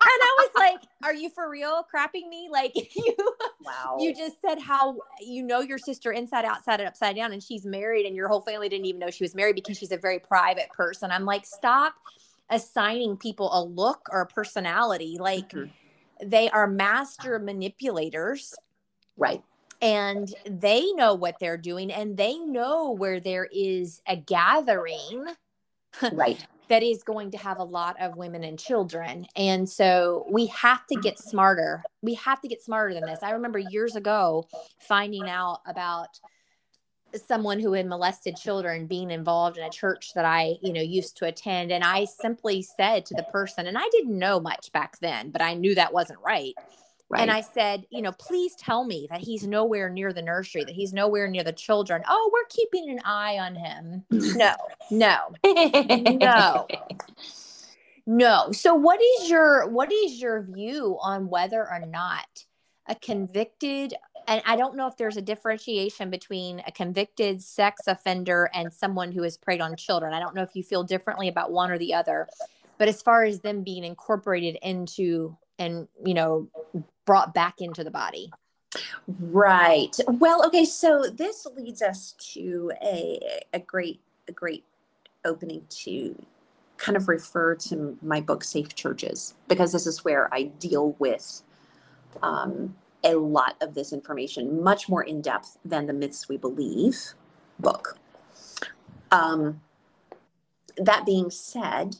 I 0.01 0.35
was 0.39 0.49
like, 0.55 0.81
"Are 1.03 1.13
you 1.13 1.29
for 1.29 1.49
real, 1.49 1.85
crapping 1.93 2.29
me? 2.29 2.49
Like 2.51 2.73
you, 2.95 3.15
Wow. 3.63 3.97
you 3.99 4.15
just 4.15 4.41
said 4.41 4.59
how 4.59 4.97
you 5.19 5.43
know 5.43 5.61
your 5.61 5.77
sister 5.77 6.11
inside, 6.11 6.45
outside, 6.45 6.79
and 6.79 6.87
upside 6.87 7.15
down, 7.15 7.33
and 7.33 7.41
she's 7.43 7.65
married, 7.65 8.05
and 8.05 8.15
your 8.15 8.27
whole 8.27 8.41
family 8.41 8.69
didn't 8.69 8.85
even 8.85 8.99
know 8.99 9.09
she 9.09 9.23
was 9.23 9.35
married 9.35 9.55
because 9.55 9.77
she's 9.77 9.91
a 9.91 9.97
very 9.97 10.19
private 10.19 10.69
person." 10.71 11.11
I'm 11.11 11.25
like, 11.25 11.45
"Stop 11.45 11.93
assigning 12.49 13.17
people 13.17 13.49
a 13.53 13.63
look 13.63 14.07
or 14.11 14.21
a 14.21 14.27
personality. 14.27 15.17
Like 15.19 15.49
Mhm. 15.49 15.69
they 16.23 16.49
are 16.49 16.67
master 16.67 17.39
manipulators." 17.39 18.53
right. 19.17 19.43
and 19.81 20.33
they 20.45 20.91
know 20.93 21.13
what 21.15 21.35
they're 21.39 21.57
doing 21.57 21.91
and 21.91 22.15
they 22.17 22.37
know 22.37 22.91
where 22.91 23.19
there 23.19 23.47
is 23.51 24.01
a 24.07 24.15
gathering 24.15 25.25
Right. 26.11 26.45
That 26.71 26.83
is 26.83 27.03
going 27.03 27.29
to 27.29 27.37
have 27.37 27.59
a 27.59 27.63
lot 27.63 27.97
of 27.99 28.15
women 28.15 28.45
and 28.45 28.57
children. 28.57 29.27
And 29.35 29.69
so 29.69 30.25
we 30.31 30.45
have 30.47 30.87
to 30.87 30.95
get 31.01 31.19
smarter. 31.19 31.83
We 32.01 32.13
have 32.13 32.39
to 32.39 32.47
get 32.47 32.63
smarter 32.63 32.93
than 32.93 33.03
this. 33.05 33.19
I 33.21 33.31
remember 33.31 33.59
years 33.59 33.97
ago 33.97 34.47
finding 34.79 35.27
out 35.29 35.59
about 35.67 36.07
someone 37.27 37.59
who 37.59 37.73
had 37.73 37.87
molested 37.87 38.37
children 38.37 38.87
being 38.87 39.11
involved 39.11 39.57
in 39.57 39.65
a 39.65 39.69
church 39.69 40.13
that 40.15 40.23
i 40.23 40.55
you 40.61 40.71
know 40.71 40.79
used 40.81 41.17
to 41.17 41.25
attend. 41.25 41.69
And 41.69 41.83
i 41.83 42.05
simply 42.05 42.61
said 42.61 43.05
to 43.07 43.15
the 43.15 43.23
person 43.23 43.67
and 43.67 43.77
i 43.77 43.85
didn't 43.91 44.17
know 44.17 44.39
much 44.39 44.71
back 44.71 44.97
then 45.01 45.29
but 45.29 45.41
i 45.41 45.53
knew 45.53 45.75
that 45.75 45.91
wasn't 45.91 46.19
right 46.25 46.53
Right. 47.11 47.23
and 47.23 47.31
I 47.31 47.41
said, 47.41 47.85
you 47.89 48.01
know, 48.01 48.13
please 48.13 48.55
tell 48.55 48.85
me 48.85 49.05
that 49.09 49.19
he's 49.19 49.45
nowhere 49.45 49.89
near 49.89 50.13
the 50.13 50.21
nursery, 50.21 50.63
that 50.63 50.73
he's 50.73 50.93
nowhere 50.93 51.27
near 51.27 51.43
the 51.43 51.51
children. 51.51 52.03
Oh, 52.07 52.31
we're 52.33 52.47
keeping 52.49 52.89
an 52.89 53.01
eye 53.03 53.37
on 53.37 53.55
him. 53.55 54.05
No, 54.41 54.55
no, 54.89 55.17
no, 55.45 56.67
no. 58.05 58.51
So 58.53 58.73
what 58.73 58.99
is 59.01 59.29
your 59.29 59.67
what 59.67 59.91
is 59.91 60.21
your 60.21 60.43
view 60.43 60.97
on 61.01 61.27
whether 61.27 61.69
or 61.69 61.85
not 61.85 62.45
a 62.87 62.95
convicted 62.95 63.93
and 64.27 64.41
I 64.45 64.55
don't 64.55 64.77
know 64.77 64.87
if 64.87 64.95
there's 64.95 65.17
a 65.17 65.21
differentiation 65.21 66.09
between 66.09 66.61
a 66.65 66.71
convicted 66.71 67.41
sex 67.41 67.81
offender 67.87 68.49
and 68.53 68.71
someone 68.71 69.11
who 69.11 69.23
has 69.23 69.37
preyed 69.37 69.59
on 69.59 69.75
children. 69.75 70.13
I 70.13 70.19
don't 70.19 70.35
know 70.35 70.43
if 70.43 70.55
you 70.55 70.63
feel 70.63 70.83
differently 70.83 71.27
about 71.27 71.51
one 71.51 71.71
or 71.71 71.77
the 71.77 71.93
other. 71.93 72.27
But 72.77 72.87
as 72.87 73.01
far 73.01 73.25
as 73.25 73.41
them 73.41 73.63
being 73.63 73.83
incorporated 73.83 74.57
into 74.61 75.37
and 75.59 75.87
you 76.03 76.13
know 76.13 76.49
brought 77.05 77.33
back 77.33 77.55
into 77.59 77.83
the 77.83 77.91
body. 77.91 78.31
Right. 79.19 79.95
Well, 80.07 80.45
okay, 80.47 80.65
so 80.65 81.05
this 81.13 81.45
leads 81.57 81.81
us 81.81 82.13
to 82.33 82.71
a 82.81 83.19
a 83.53 83.59
great 83.59 83.99
a 84.27 84.31
great 84.31 84.63
opening 85.25 85.65
to 85.69 86.15
kind 86.77 86.95
of 86.95 87.07
refer 87.07 87.53
to 87.55 87.97
my 88.01 88.21
book 88.21 88.43
Safe 88.43 88.73
Churches 88.73 89.35
because 89.47 89.71
this 89.71 89.85
is 89.85 90.03
where 90.03 90.33
I 90.33 90.43
deal 90.43 90.95
with 90.99 91.43
um, 92.23 92.75
a 93.03 93.15
lot 93.15 93.55
of 93.61 93.73
this 93.73 93.93
information 93.93 94.63
much 94.63 94.89
more 94.89 95.03
in 95.03 95.21
depth 95.21 95.57
than 95.65 95.85
the 95.85 95.93
myths 95.93 96.27
we 96.27 96.37
believe 96.37 97.13
book. 97.59 97.97
Um, 99.11 99.61
that 100.77 101.05
being 101.05 101.29
said, 101.29 101.97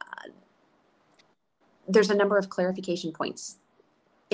uh, 0.00 0.28
there's 1.88 2.10
a 2.10 2.14
number 2.14 2.36
of 2.38 2.48
clarification 2.48 3.12
points 3.12 3.58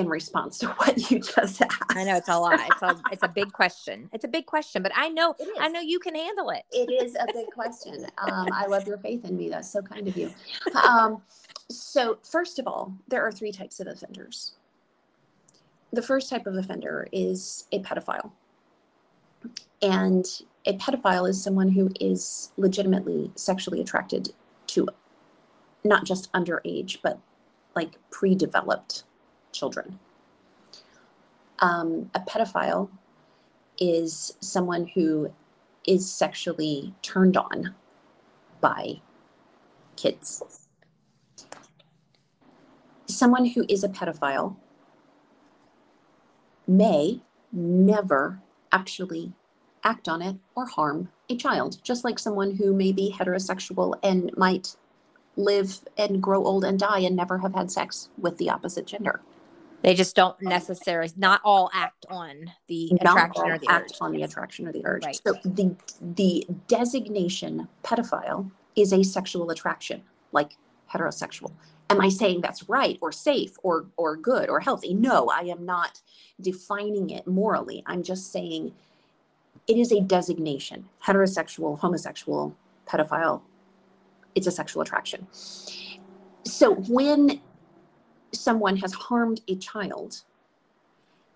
in 0.00 0.08
response 0.08 0.58
to 0.58 0.68
what 0.78 1.10
you 1.10 1.20
just 1.20 1.62
asked. 1.62 1.82
I 1.90 2.04
know 2.04 2.16
it's 2.16 2.28
a 2.28 2.38
lot. 2.38 2.58
It's 2.58 2.82
a 2.82 3.00
it's 3.12 3.22
a 3.22 3.28
big 3.28 3.52
question. 3.52 4.08
It's 4.12 4.24
a 4.24 4.28
big 4.28 4.46
question, 4.46 4.82
but 4.82 4.92
I 4.96 5.08
know 5.08 5.36
I 5.60 5.68
know 5.68 5.80
you 5.80 6.00
can 6.00 6.14
handle 6.14 6.50
it. 6.50 6.62
It 6.72 6.90
is 6.90 7.14
a 7.14 7.26
big 7.32 7.46
question. 7.52 8.06
Um, 8.18 8.48
I 8.52 8.66
love 8.66 8.86
your 8.86 8.98
faith 8.98 9.24
in 9.24 9.36
me. 9.36 9.48
That's 9.48 9.70
so 9.70 9.82
kind 9.82 10.08
of 10.08 10.16
you. 10.16 10.32
Um, 10.74 11.22
so, 11.68 12.18
first 12.24 12.58
of 12.58 12.66
all, 12.66 12.92
there 13.08 13.22
are 13.22 13.30
three 13.30 13.52
types 13.52 13.78
of 13.78 13.86
offenders. 13.86 14.54
The 15.92 16.02
first 16.02 16.30
type 16.30 16.46
of 16.46 16.54
offender 16.56 17.08
is 17.12 17.66
a 17.72 17.80
pedophile. 17.80 18.30
And 19.82 20.26
a 20.66 20.76
pedophile 20.76 21.28
is 21.28 21.42
someone 21.42 21.70
who 21.70 21.90
is 22.00 22.52
legitimately 22.56 23.32
sexually 23.34 23.80
attracted 23.80 24.32
to 24.68 24.88
not 25.84 26.04
just 26.04 26.30
underage, 26.32 26.98
but 27.02 27.18
like 27.74 27.96
pre 28.10 28.34
developed 28.34 29.04
children. 29.52 29.98
Um, 31.60 32.10
a 32.14 32.20
pedophile 32.20 32.88
is 33.78 34.36
someone 34.40 34.86
who 34.94 35.32
is 35.86 36.10
sexually 36.10 36.94
turned 37.02 37.36
on 37.36 37.74
by 38.60 39.00
kids. 39.96 40.66
Someone 43.06 43.46
who 43.46 43.64
is 43.68 43.82
a 43.82 43.88
pedophile 43.88 44.56
may 46.66 47.20
never 47.52 48.40
actually 48.72 49.32
act 49.82 50.08
on 50.08 50.22
it 50.22 50.36
or 50.54 50.66
harm 50.66 51.08
a 51.28 51.36
child, 51.36 51.78
just 51.82 52.04
like 52.04 52.18
someone 52.18 52.54
who 52.54 52.72
may 52.72 52.92
be 52.92 53.14
heterosexual 53.18 53.94
and 54.02 54.30
might 54.36 54.76
live 55.36 55.80
and 55.96 56.22
grow 56.22 56.44
old 56.44 56.64
and 56.64 56.78
die 56.78 57.00
and 57.00 57.16
never 57.16 57.38
have 57.38 57.54
had 57.54 57.70
sex 57.70 58.10
with 58.18 58.36
the 58.38 58.50
opposite 58.50 58.86
gender. 58.86 59.20
They 59.82 59.94
just 59.94 60.14
don't 60.14 60.36
oh, 60.44 60.48
necessarily 60.48 61.12
not 61.16 61.40
all 61.44 61.70
act 61.72 62.06
on 62.10 62.52
the 62.66 62.92
Not 62.92 63.00
attraction 63.02 63.50
or 63.50 63.58
the 63.58 63.68
act 63.68 63.92
urge. 63.92 63.98
on 64.00 64.12
the 64.12 64.22
attraction 64.22 64.68
or 64.68 64.72
the 64.72 64.82
urge. 64.84 65.04
Right. 65.04 65.20
So 65.26 65.34
the 65.44 65.74
the 66.00 66.46
designation 66.68 67.68
pedophile 67.82 68.50
is 68.76 68.92
a 68.92 69.02
sexual 69.02 69.50
attraction, 69.50 70.02
like 70.32 70.56
heterosexual. 70.92 71.52
Am 71.88 72.00
I 72.00 72.08
saying 72.08 72.40
that's 72.40 72.68
right 72.68 72.98
or 73.00 73.10
safe 73.10 73.56
or 73.62 73.86
or 73.96 74.16
good 74.16 74.48
or 74.48 74.60
healthy? 74.60 74.94
No, 74.94 75.28
I 75.28 75.40
am 75.40 75.64
not 75.64 76.00
defining 76.40 77.10
it 77.10 77.26
morally. 77.26 77.82
I'm 77.86 78.02
just 78.02 78.30
saying 78.32 78.72
it 79.66 79.76
is 79.76 79.92
a 79.92 80.00
designation. 80.00 80.88
Heterosexual, 81.04 81.78
homosexual, 81.78 82.54
pedophile, 82.86 83.42
it's 84.34 84.46
a 84.46 84.50
sexual 84.50 84.82
attraction. 84.82 85.26
So 86.44 86.74
when 86.74 87.40
someone 88.32 88.76
has 88.76 88.92
harmed 88.92 89.40
a 89.48 89.56
child, 89.56 90.22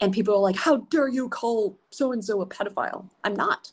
and 0.00 0.12
people 0.12 0.34
are 0.34 0.40
like, 0.40 0.56
How 0.56 0.76
dare 0.76 1.08
you 1.08 1.28
call 1.28 1.76
so 1.90 2.12
and 2.12 2.24
so 2.24 2.40
a 2.40 2.46
pedophile? 2.46 3.08
I'm 3.22 3.34
not. 3.34 3.72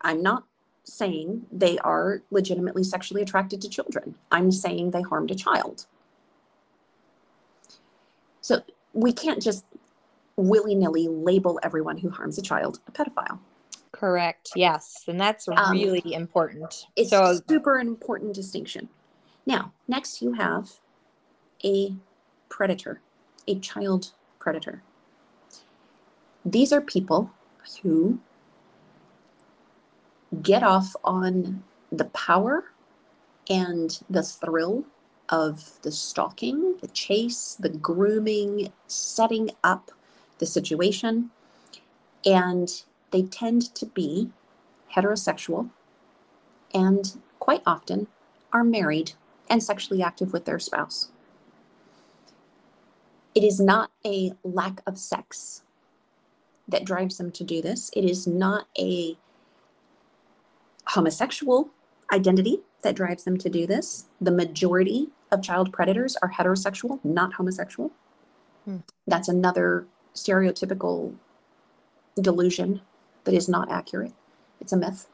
I'm 0.00 0.22
not 0.22 0.44
saying 0.84 1.46
they 1.52 1.78
are 1.78 2.22
legitimately 2.30 2.82
sexually 2.82 3.22
attracted 3.22 3.60
to 3.60 3.68
children. 3.68 4.14
I'm 4.30 4.50
saying 4.50 4.90
they 4.90 5.02
harmed 5.02 5.30
a 5.30 5.34
child. 5.34 5.86
So 8.40 8.62
we 8.94 9.12
can't 9.12 9.42
just 9.42 9.64
willy 10.36 10.74
nilly 10.74 11.08
label 11.08 11.60
everyone 11.62 11.98
who 11.98 12.08
harms 12.08 12.38
a 12.38 12.42
child 12.42 12.80
a 12.86 12.92
pedophile. 12.92 13.38
Correct. 13.92 14.52
Yes, 14.54 15.04
and 15.08 15.20
that's 15.20 15.48
Um, 15.48 15.72
really 15.72 16.14
important. 16.14 16.86
It's 16.96 17.10
so 17.10 17.24
a 17.24 17.40
super 17.48 17.78
important 17.78 18.34
distinction. 18.34 18.88
Now, 19.44 19.72
next 19.88 20.22
you 20.22 20.32
have 20.34 20.80
a 21.64 21.96
predator, 22.48 23.00
a 23.46 23.58
child 23.58 24.12
predator. 24.38 24.82
These 26.44 26.72
are 26.72 26.80
people 26.80 27.30
who 27.82 28.20
get 30.42 30.62
off 30.62 30.94
on 31.04 31.62
the 31.90 32.06
power 32.06 32.64
and 33.48 34.00
the 34.08 34.22
thrill 34.22 34.84
of 35.28 35.80
the 35.82 35.92
stalking, 35.92 36.76
the 36.80 36.88
chase, 36.88 37.56
the 37.58 37.68
grooming, 37.68 38.72
setting 38.86 39.50
up 39.62 39.90
the 40.38 40.46
situation. 40.46 41.30
And 42.24 42.82
they 43.10 43.22
tend 43.22 43.74
to 43.74 43.86
be 43.86 44.30
heterosexual 44.94 45.70
and 46.74 47.18
quite 47.38 47.62
often 47.66 48.06
are 48.52 48.64
married 48.64 49.12
and 49.48 49.62
sexually 49.62 50.02
active 50.02 50.32
with 50.32 50.44
their 50.44 50.58
spouse. 50.58 51.10
It 53.38 53.44
is 53.44 53.60
not 53.60 53.92
a 54.04 54.32
lack 54.42 54.82
of 54.84 54.98
sex 54.98 55.62
that 56.66 56.84
drives 56.84 57.18
them 57.18 57.30
to 57.30 57.44
do 57.44 57.62
this. 57.62 57.88
It 57.94 58.04
is 58.04 58.26
not 58.26 58.66
a 58.76 59.16
homosexual 60.86 61.70
identity 62.12 62.62
that 62.82 62.96
drives 62.96 63.22
them 63.22 63.36
to 63.36 63.48
do 63.48 63.64
this. 63.64 64.06
The 64.20 64.32
majority 64.32 65.10
of 65.30 65.40
child 65.40 65.72
predators 65.72 66.16
are 66.16 66.32
heterosexual, 66.32 66.98
not 67.04 67.34
homosexual. 67.34 67.92
Hmm. 68.64 68.78
That's 69.06 69.28
another 69.28 69.86
stereotypical 70.16 71.14
delusion 72.20 72.80
that 73.22 73.34
is 73.34 73.48
not 73.48 73.70
accurate. 73.70 74.14
It's 74.60 74.72
a 74.72 74.76
myth. 74.76 75.06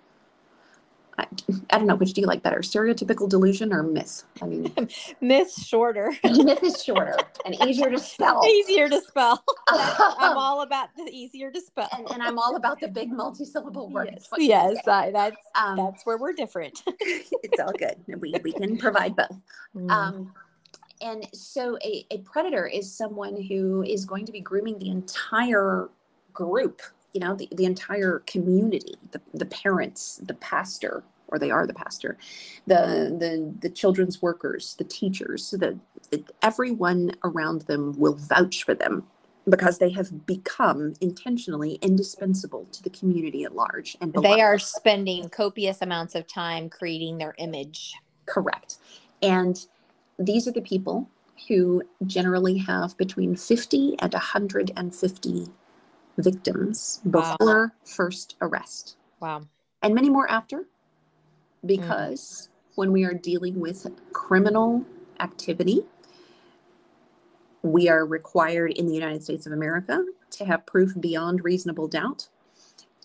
I, 1.19 1.27
I 1.71 1.79
don't 1.79 1.87
know 1.87 1.95
which 1.95 2.13
do 2.13 2.21
you 2.21 2.27
like 2.27 2.43
better, 2.43 2.59
stereotypical 2.61 3.29
delusion 3.29 3.73
or 3.73 3.83
myth? 3.83 4.25
I 4.43 4.47
mean, 4.47 4.73
myths 5.21 5.65
shorter, 5.65 6.13
myth 6.25 6.63
is 6.63 6.83
shorter 6.83 7.17
and 7.45 7.55
easier 7.67 7.91
to 7.91 7.99
spell. 7.99 8.45
easier 8.47 8.89
to 8.89 9.01
spell. 9.01 9.45
I'm 9.69 10.37
all 10.37 10.63
about 10.63 10.89
the 10.97 11.05
easier 11.11 11.51
to 11.51 11.61
spell. 11.61 11.89
and, 11.97 12.11
and 12.11 12.23
I'm 12.23 12.39
all 12.39 12.57
about 12.57 12.81
the 12.81 12.89
big 12.89 13.11
multi-syllable 13.13 13.91
words. 13.91 14.11
yes, 14.13 14.27
What 14.31 14.41
can 14.41 14.45
I 14.45 14.71
yes. 14.73 14.89
I, 14.89 15.11
that's 15.11 15.37
Um, 15.55 15.77
that's 15.77 16.05
where 16.07 16.19
we're 16.19 16.33
different. 16.33 16.83
it's 16.89 17.61
all 17.61 17.73
good. 17.73 17.97
We 18.21 18.35
we 18.43 18.53
can 18.53 18.77
provide 18.77 19.15
both. 19.17 19.39
Mm. 19.77 19.91
Um, 19.91 20.33
and 21.01 21.27
so 21.35 21.77
a, 21.85 22.07
a 22.11 22.19
predator 22.19 22.67
is 22.67 22.91
someone 22.93 23.41
who 23.41 23.83
is 23.83 24.05
going 24.05 24.25
to 24.27 24.33
be 24.33 24.41
grooming 24.41 24.79
the 24.79 24.91
entire 24.91 25.91
group, 26.33 26.83
you 27.15 27.21
know, 27.21 27.35
the, 27.35 27.49
the 27.53 27.65
entire 27.65 28.19
community, 28.27 28.97
the, 29.13 29.21
the 29.33 29.47
parents, 29.47 30.21
the 30.23 30.35
pastor, 30.35 31.05
or 31.29 31.39
they 31.39 31.51
are 31.51 31.67
the 31.67 31.73
pastor, 31.73 32.19
the 32.67 33.17
the 33.19 33.55
the 33.61 33.71
children's 33.71 34.21
workers, 34.21 34.75
the 34.77 34.85
teachers, 34.85 35.51
the, 35.53 35.79
the 36.11 36.23
everyone 36.43 37.13
around 37.25 37.63
them 37.63 37.99
will 37.99 38.15
vouch 38.15 38.65
for 38.65 38.75
them 38.75 39.05
because 39.49 39.79
they 39.79 39.91
have 39.91 40.27
become 40.27 40.95
intentionally 41.01 41.79
indispensable 41.83 42.65
to 42.73 42.83
the 42.83 42.91
community 42.91 43.45
at 43.45 43.55
large 43.55 43.95
and 44.01 44.15
they 44.23 44.41
are 44.41 44.59
spending 44.59 45.29
copious 45.29 45.83
amounts 45.83 46.15
of 46.15 46.27
time 46.27 46.69
creating 46.71 47.19
their 47.19 47.35
image. 47.39 47.95
Correct. 48.27 48.79
And 49.23 49.59
these 50.19 50.49
are 50.49 50.53
the 50.53 50.63
people 50.63 51.11
who 51.49 51.83
generally 52.07 52.57
have 52.57 52.97
between 52.97 53.37
50 53.37 53.97
and 53.99 54.13
150 54.13 55.49
victims 56.19 57.01
before 57.11 57.67
wow. 57.67 57.71
first 57.85 58.37
arrest 58.41 58.97
wow 59.21 59.43
and 59.83 59.95
many 59.95 60.09
more 60.09 60.31
after 60.31 60.67
because 61.67 62.49
mm. 62.49 62.77
when 62.77 62.93
we 62.93 63.05
are 63.05 63.15
dealing 63.15 63.59
with 63.61 63.87
criminal 64.13 64.85
activity 65.21 65.85
we 67.65 67.89
are 67.89 68.05
required 68.05 68.73
in 68.73 68.87
the 68.87 68.93
United 68.93 69.25
States 69.25 69.47
of 69.47 69.53
America 69.53 70.05
to 70.31 70.45
have 70.45 70.67
proof 70.67 70.93
beyond 71.01 71.43
reasonable 71.43 71.89
doubt. 71.89 72.29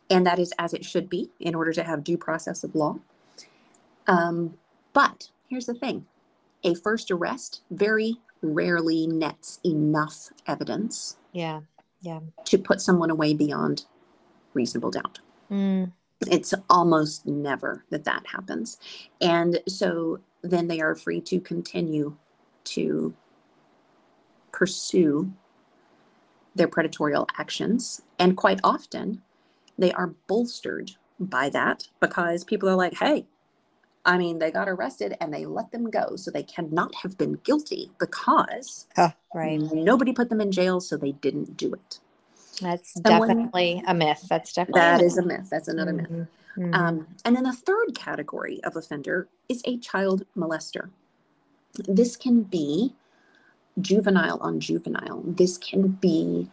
And 0.10 0.28
that 0.28 0.38
is 0.38 0.54
as 0.60 0.74
it 0.74 0.84
should 0.84 1.10
be 1.10 1.30
in 1.40 1.56
order 1.56 1.72
to 1.72 1.84
have 1.84 2.04
due 2.04 2.18
process 2.18 2.64
of 2.64 2.76
law. 2.76 3.00
Um, 4.06 4.56
but 4.92 5.30
here's 5.48 5.66
the 5.66 5.74
thing 5.74 6.08
a 6.64 6.76
first 6.76 7.10
arrest 7.10 7.62
very 7.72 8.18
rarely 8.42 9.08
nets 9.08 9.60
enough 9.66 10.30
evidence. 10.46 11.16
Yeah. 11.32 11.62
Yeah. 12.02 12.20
To 12.46 12.58
put 12.58 12.82
someone 12.82 13.10
away 13.10 13.34
beyond 13.34 13.86
reasonable 14.54 14.92
doubt. 14.92 15.20
Mm. 15.52 15.92
It's 16.30 16.54
almost 16.70 17.26
never 17.26 17.86
that 17.90 18.04
that 18.06 18.26
happens. 18.28 18.78
And 19.22 19.60
so 19.68 20.20
then 20.42 20.68
they 20.68 20.82
are 20.82 20.96
free 20.96 21.22
to 21.22 21.40
continue 21.40 22.16
to 22.66 23.14
pursue 24.52 25.32
their 26.56 26.68
predatorial 26.68 27.26
actions. 27.38 28.02
And 28.18 28.36
quite 28.36 28.60
often, 28.64 29.22
they 29.78 29.94
are 29.94 30.14
bolstered 30.28 30.92
by 31.20 31.50
that 31.50 31.88
because 32.00 32.44
people 32.44 32.70
are 32.70 32.76
like, 32.76 32.96
hey, 32.96 33.26
I 34.10 34.18
mean, 34.18 34.40
they 34.40 34.50
got 34.50 34.68
arrested 34.68 35.16
and 35.22 35.32
they 35.32 35.46
let 35.46 35.72
them 35.72 35.88
go. 35.88 36.16
So 36.16 36.32
they 36.32 36.42
cannot 36.42 36.96
have 36.96 37.16
been 37.16 37.34
guilty 37.44 37.92
because 38.00 38.88
oh, 38.98 39.14
right. 39.36 39.62
nobody 39.62 40.14
put 40.14 40.30
them 40.30 40.42
in 40.42 40.52
jail, 40.52 40.82
so 40.82 40.98
they 40.98 41.12
didn't 41.12 41.56
do 41.56 41.72
it. 41.74 42.00
That's 42.60 42.94
Someone, 42.94 43.28
definitely 43.28 43.84
a 43.86 43.94
myth. 43.94 44.26
That's 44.28 44.52
definitely 44.52 44.82
that 44.82 45.02
a 45.02 45.06
is 45.06 45.20
a 45.20 45.24
myth. 45.24 45.48
That's 45.52 45.68
another 45.68 45.94
mm-hmm. 45.94 46.20
myth. 46.22 46.28
Mm-hmm. 46.58 46.74
Um, 46.74 47.08
and 47.24 47.36
then 47.36 47.44
the 47.44 47.54
third 47.54 47.94
category 47.94 48.60
of 48.64 48.76
offender 48.76 49.28
is 49.48 49.62
a 49.66 49.78
child 49.78 50.26
molester. 50.36 50.90
This 51.88 52.18
can 52.18 52.42
be 52.42 52.96
juvenile 53.80 54.40
on 54.42 54.60
juvenile. 54.60 55.22
This 55.24 55.56
can 55.60 55.88
be 55.88 56.50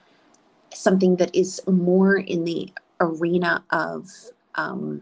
something 0.75 1.17
that 1.17 1.35
is 1.35 1.63
more 1.67 2.19
in 2.19 2.45
the 2.45 2.71
arena 3.01 3.65
of 3.71 4.11
um, 4.57 5.01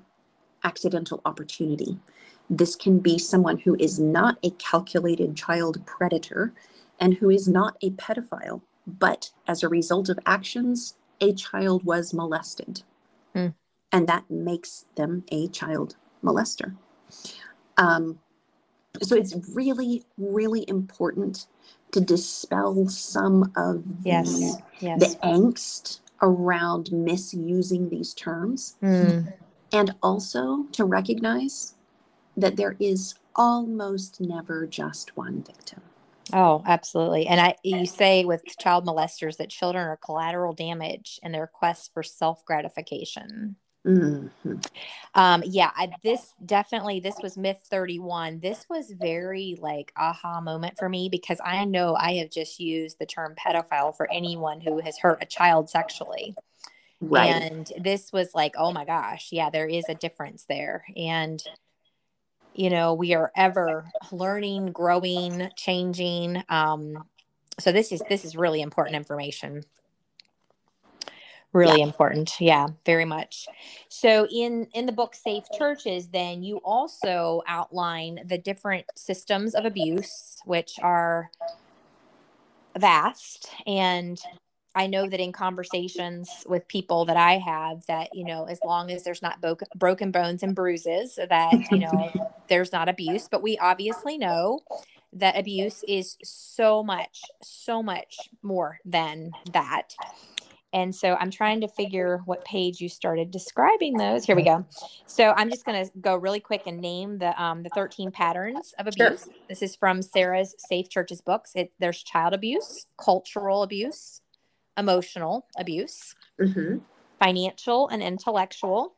accidental 0.62 1.20
opportunity. 1.24 1.98
This 2.50 2.76
can 2.76 2.98
be 2.98 3.18
someone 3.18 3.58
who 3.58 3.76
is 3.78 3.98
not 3.98 4.38
a 4.42 4.50
calculated 4.50 5.34
child 5.34 5.84
predator 5.86 6.52
and 7.00 7.14
who 7.14 7.30
is 7.30 7.48
not 7.48 7.76
a 7.82 7.90
pedophile, 7.90 8.60
but 8.86 9.30
as 9.46 9.62
a 9.62 9.68
result 9.68 10.08
of 10.08 10.18
actions, 10.26 10.96
a 11.20 11.32
child 11.32 11.84
was 11.84 12.12
molested. 12.12 12.82
Mm. 13.34 13.54
And 13.92 14.06
that 14.08 14.30
makes 14.30 14.84
them 14.96 15.24
a 15.30 15.48
child 15.48 15.96
molester. 16.22 16.76
Um, 17.76 18.18
so 19.02 19.16
it's 19.16 19.34
really, 19.54 20.04
really 20.18 20.68
important 20.68 21.46
to 21.92 22.00
dispel 22.00 22.88
some 22.88 23.52
of 23.56 23.82
yes, 24.02 24.32
the, 24.32 24.62
yes. 24.80 25.00
the 25.00 25.18
angst 25.20 26.00
around 26.22 26.92
misusing 26.92 27.88
these 27.88 28.14
terms. 28.14 28.76
Mm. 28.82 29.32
And 29.72 29.94
also 30.02 30.64
to 30.72 30.84
recognize 30.84 31.74
that 32.36 32.56
there 32.56 32.76
is 32.78 33.14
almost 33.36 34.20
never 34.20 34.66
just 34.66 35.16
one 35.16 35.42
victim. 35.42 35.82
Oh, 36.32 36.62
absolutely. 36.66 37.26
And 37.26 37.40
I 37.40 37.56
you 37.62 37.86
say 37.86 38.24
with 38.24 38.42
child 38.58 38.86
molesters 38.86 39.36
that 39.36 39.50
children 39.50 39.86
are 39.86 39.98
collateral 39.98 40.54
damage 40.54 41.20
in 41.22 41.32
their 41.32 41.46
quest 41.46 41.92
for 41.92 42.02
self 42.02 42.44
gratification. 42.44 43.56
Mm-hmm. 43.86 44.54
Um, 45.14 45.42
yeah, 45.46 45.70
I, 45.76 45.90
this 46.02 46.32
definitely 46.44 47.00
this 47.00 47.16
was 47.22 47.36
myth 47.36 47.60
31. 47.68 48.40
This 48.40 48.64
was 48.70 48.90
very 48.98 49.58
like 49.60 49.92
aha 49.96 50.40
moment 50.40 50.78
for 50.78 50.88
me 50.88 51.10
because 51.10 51.38
I 51.44 51.66
know 51.66 51.94
I 51.94 52.14
have 52.14 52.30
just 52.30 52.58
used 52.58 52.98
the 52.98 53.06
term 53.06 53.34
pedophile 53.34 53.94
for 53.94 54.10
anyone 54.10 54.62
who 54.62 54.80
has 54.80 54.98
hurt 54.98 55.22
a 55.22 55.26
child 55.26 55.68
sexually. 55.68 56.34
Right. 57.00 57.26
And 57.26 57.70
this 57.78 58.10
was 58.12 58.34
like, 58.34 58.54
oh 58.56 58.72
my 58.72 58.86
gosh, 58.86 59.28
yeah, 59.30 59.50
there 59.50 59.68
is 59.68 59.84
a 59.90 59.94
difference 59.94 60.46
there. 60.48 60.86
And 60.96 61.42
you 62.54 62.70
know, 62.70 62.94
we 62.94 63.14
are 63.14 63.32
ever 63.36 63.90
learning, 64.12 64.72
growing, 64.72 65.50
changing. 65.56 66.42
Um, 66.48 67.04
so 67.58 67.72
this 67.72 67.92
is 67.92 68.02
this 68.08 68.24
is 68.24 68.36
really 68.36 68.62
important 68.62 68.96
information 68.96 69.64
really 71.52 71.78
yeah. 71.78 71.86
important 71.86 72.40
yeah 72.40 72.66
very 72.84 73.04
much 73.04 73.46
so 73.88 74.26
in 74.30 74.66
in 74.74 74.86
the 74.86 74.92
book 74.92 75.14
safe 75.14 75.44
churches 75.56 76.08
then 76.08 76.42
you 76.42 76.56
also 76.64 77.42
outline 77.46 78.18
the 78.26 78.38
different 78.38 78.84
systems 78.96 79.54
of 79.54 79.64
abuse 79.64 80.36
which 80.44 80.78
are 80.82 81.30
vast 82.76 83.50
and 83.66 84.20
i 84.74 84.86
know 84.86 85.08
that 85.08 85.20
in 85.20 85.32
conversations 85.32 86.44
with 86.46 86.66
people 86.68 87.04
that 87.04 87.16
i 87.16 87.38
have 87.38 87.84
that 87.86 88.08
you 88.14 88.24
know 88.24 88.44
as 88.44 88.58
long 88.64 88.90
as 88.90 89.04
there's 89.04 89.22
not 89.22 89.40
bo- 89.40 89.56
broken 89.76 90.10
bones 90.10 90.42
and 90.42 90.54
bruises 90.54 91.18
that 91.28 91.52
you 91.70 91.78
know 91.78 92.30
there's 92.48 92.72
not 92.72 92.88
abuse 92.88 93.28
but 93.30 93.42
we 93.42 93.58
obviously 93.58 94.18
know 94.18 94.60
that 95.12 95.38
abuse 95.38 95.84
is 95.86 96.16
so 96.22 96.82
much 96.82 97.20
so 97.42 97.82
much 97.82 98.18
more 98.42 98.78
than 98.84 99.30
that 99.52 99.94
and 100.74 100.92
so 100.92 101.16
I'm 101.20 101.30
trying 101.30 101.60
to 101.60 101.68
figure 101.68 102.20
what 102.24 102.44
page 102.44 102.80
you 102.80 102.88
started 102.88 103.30
describing 103.30 103.96
those. 103.96 104.24
Here 104.24 104.34
we 104.34 104.42
go. 104.42 104.66
So 105.06 105.32
I'm 105.36 105.48
just 105.48 105.64
going 105.64 105.86
to 105.86 105.90
go 106.00 106.16
really 106.16 106.40
quick 106.40 106.62
and 106.66 106.80
name 106.80 107.18
the 107.18 107.40
um, 107.40 107.62
the 107.62 107.68
13 107.70 108.10
patterns 108.10 108.74
of 108.80 108.88
abuse. 108.88 109.24
Sure. 109.24 109.32
This 109.48 109.62
is 109.62 109.76
from 109.76 110.02
Sarah's 110.02 110.52
Safe 110.58 110.90
Churches 110.90 111.20
books. 111.20 111.52
It, 111.54 111.72
there's 111.78 112.02
child 112.02 112.34
abuse, 112.34 112.86
cultural 112.98 113.62
abuse, 113.62 114.20
emotional 114.76 115.46
abuse, 115.56 116.14
mm-hmm. 116.40 116.78
financial 117.18 117.88
and 117.88 118.02
intellectual. 118.02 118.94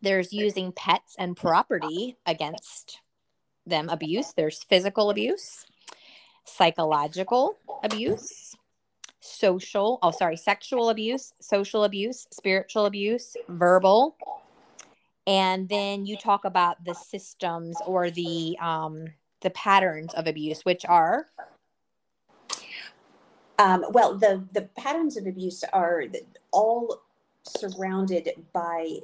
There's 0.00 0.32
using 0.32 0.72
pets 0.72 1.16
and 1.18 1.36
property 1.36 2.16
against 2.26 3.00
them 3.66 3.88
abuse. 3.88 4.32
There's 4.36 4.62
physical 4.62 5.10
abuse, 5.10 5.66
psychological 6.44 7.56
abuse 7.82 8.56
social, 9.28 9.98
oh, 10.02 10.10
sorry, 10.10 10.36
sexual 10.36 10.90
abuse, 10.90 11.32
social 11.40 11.84
abuse, 11.84 12.26
spiritual 12.30 12.86
abuse, 12.86 13.36
verbal. 13.48 14.16
And 15.26 15.68
then 15.68 16.06
you 16.06 16.16
talk 16.16 16.44
about 16.44 16.82
the 16.84 16.94
systems 16.94 17.76
or 17.86 18.10
the 18.10 18.56
um, 18.60 19.06
the 19.42 19.50
patterns 19.50 20.14
of 20.14 20.26
abuse, 20.26 20.64
which 20.64 20.84
are 20.86 21.26
um, 23.58 23.84
well, 23.90 24.14
the 24.14 24.44
the 24.52 24.62
patterns 24.62 25.16
of 25.16 25.26
abuse 25.26 25.64
are 25.72 26.04
all 26.52 27.02
surrounded 27.44 28.30
by 28.52 28.98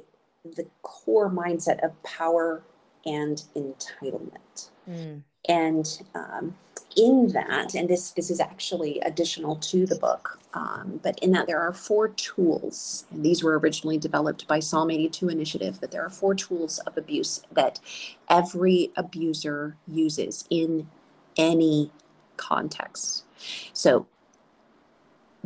the 0.55 0.65
core 0.81 1.29
mindset 1.29 1.83
of 1.83 2.01
power 2.03 2.63
and 3.05 3.43
entitlement. 3.55 4.69
Mm. 4.89 5.23
And 5.47 6.01
um, 6.15 6.55
in 6.95 7.27
that, 7.33 7.75
and 7.75 7.89
this 7.89 8.11
this 8.11 8.31
is 8.31 8.39
actually 8.39 8.99
additional 9.01 9.57
to 9.57 9.85
the 9.85 9.97
book, 9.97 10.39
um, 10.53 10.99
but 11.03 11.19
in 11.19 11.31
that 11.31 11.47
there 11.47 11.59
are 11.59 11.73
four 11.73 12.09
tools, 12.09 13.05
and 13.11 13.23
these 13.23 13.43
were 13.43 13.59
originally 13.59 13.97
developed 13.97 14.47
by 14.47 14.59
Psalm 14.59 14.89
82 14.89 15.29
Initiative, 15.29 15.77
but 15.81 15.91
there 15.91 16.03
are 16.03 16.09
four 16.09 16.33
tools 16.33 16.79
of 16.79 16.97
abuse 16.97 17.41
that 17.51 17.79
every 18.29 18.91
abuser 18.95 19.75
uses 19.87 20.45
in 20.49 20.87
any 21.37 21.91
context. 22.37 23.25
So 23.73 24.07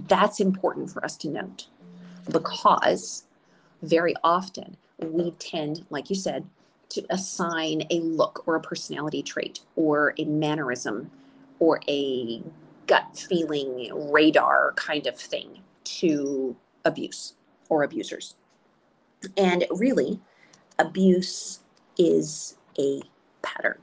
that's 0.08 0.40
important 0.40 0.92
for 0.92 1.04
us 1.04 1.18
to 1.18 1.30
note 1.30 1.68
because 2.32 3.24
very 3.82 4.14
often 4.24 4.78
we 5.00 5.32
tend, 5.32 5.86
like 5.90 6.10
you 6.10 6.16
said, 6.16 6.46
to 6.90 7.06
assign 7.10 7.84
a 7.90 8.00
look 8.00 8.48
or 8.48 8.56
a 8.56 8.62
personality 8.62 9.22
trait 9.22 9.62
or 9.76 10.14
a 10.18 10.26
mannerism 10.26 11.12
or 11.60 11.80
a 11.88 12.42
gut 12.88 13.26
feeling 13.30 13.90
radar 14.12 14.74
kind 14.76 15.06
of 15.06 15.16
thing 15.16 15.60
to 15.84 16.56
abuse 16.86 17.36
or 17.70 17.84
abusers. 17.84 18.36
And 19.38 19.66
really, 19.70 20.20
abuse 20.80 21.60
is 21.98 22.58
a 22.80 23.02
pattern. 23.42 23.82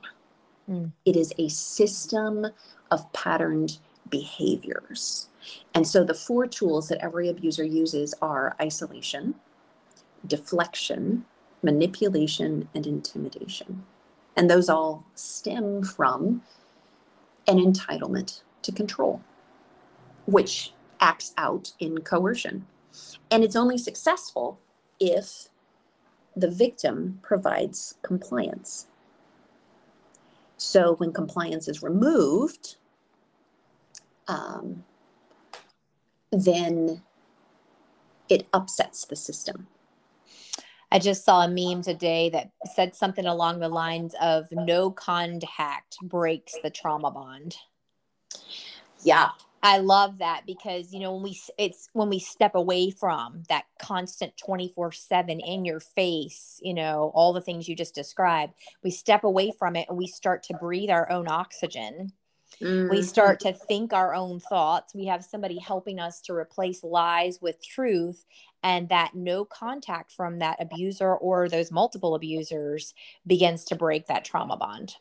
Mm. 0.69 0.93
It 1.05 1.17
is 1.17 1.33
a 1.39 1.49
system 1.49 2.47
of 2.91 3.13
patterned 3.13 3.79
behaviors. 4.11 5.29
And 5.75 5.87
so 5.87 6.05
the 6.05 6.15
four 6.15 6.47
tools 6.47 6.89
that 6.89 7.03
every 7.03 7.29
abuser 7.29 7.65
uses 7.65 8.15
are 8.23 8.57
isolation, 8.61 9.35
deflection, 10.27 11.25
manipulation, 11.63 12.69
and 12.75 12.87
intimidation. 12.87 13.85
And 14.37 14.51
those 14.51 14.69
all 14.69 15.05
stem 15.15 15.83
from 15.83 16.43
an 17.47 17.59
entitlement 17.59 18.43
to 18.63 18.73
control, 18.73 19.23
which 20.27 20.73
acts 21.01 21.33
out 21.39 21.73
in 21.79 21.99
coercion. 21.99 22.67
And 23.31 23.45
it's 23.45 23.57
only 23.57 23.79
successful 23.79 24.59
if 24.99 25.49
the 26.37 26.51
victim 26.51 27.19
provides 27.23 27.97
compliance. 28.03 28.87
So 30.57 30.95
when 30.97 31.13
compliance 31.13 31.69
is 31.69 31.83
removed, 31.83 32.77
um, 34.29 34.85
then 36.45 37.03
it 38.29 38.47
upsets 38.53 39.05
the 39.05 39.17
system. 39.17 39.67
I 40.91 40.99
just 40.99 41.25
saw 41.25 41.43
a 41.43 41.49
meme 41.49 41.83
today 41.83 42.31
that 42.31 42.51
said 42.75 42.95
something 42.95 43.27
along 43.27 43.59
the 43.59 43.69
lines 43.69 44.15
of 44.21 44.47
no 44.53 44.91
contact 44.91 45.97
breaks 46.03 46.55
the 46.63 46.71
trauma 46.71 47.11
bond. 47.11 47.57
Yeah. 49.03 49.31
I 49.63 49.79
love 49.79 50.19
that 50.19 50.43
because 50.47 50.93
you 50.93 51.01
know 51.01 51.15
when 51.15 51.25
we 51.25 51.41
it's 51.59 51.89
when 51.93 52.09
we 52.09 52.21
step 52.21 52.55
away 52.55 52.91
from 52.91 53.43
that 53.49 53.65
constant 53.81 54.35
24/7 54.37 55.41
in 55.41 55.65
your 55.65 55.81
face, 55.81 56.61
you 56.63 56.73
know, 56.73 57.11
all 57.15 57.33
the 57.33 57.41
things 57.41 57.69
you 57.69 57.75
just 57.75 57.95
described, 57.95 58.55
we 58.85 58.93
step 58.93 59.25
away 59.25 59.51
from 59.59 59.75
it 59.75 59.89
and 59.89 59.99
we 59.99 60.07
start 60.07 60.45
to 60.45 60.55
breathe 60.55 60.91
our 60.91 61.11
own 61.11 61.27
oxygen 61.27 62.13
Mm-hmm. 62.61 62.91
We 62.91 63.03
start 63.03 63.41
to 63.41 63.53
think 63.53 63.93
our 63.93 64.15
own 64.15 64.41
thoughts. 64.41 64.95
We 64.95 65.07
have 65.07 65.25
somebody 65.25 65.59
helping 65.59 66.01
us 66.01 66.21
to 66.23 66.33
replace 66.33 66.83
lies 66.83 67.41
with 67.41 67.63
truth, 67.63 68.25
and 68.63 68.89
that 68.89 69.15
no 69.15 69.45
contact 69.45 70.11
from 70.11 70.39
that 70.39 70.57
abuser 70.61 71.15
or 71.15 71.49
those 71.49 71.71
multiple 71.71 72.15
abusers 72.15 72.95
begins 73.27 73.65
to 73.65 73.77
break 73.77 74.07
that 74.07 74.25
trauma 74.25 74.57
bond. 74.57 74.97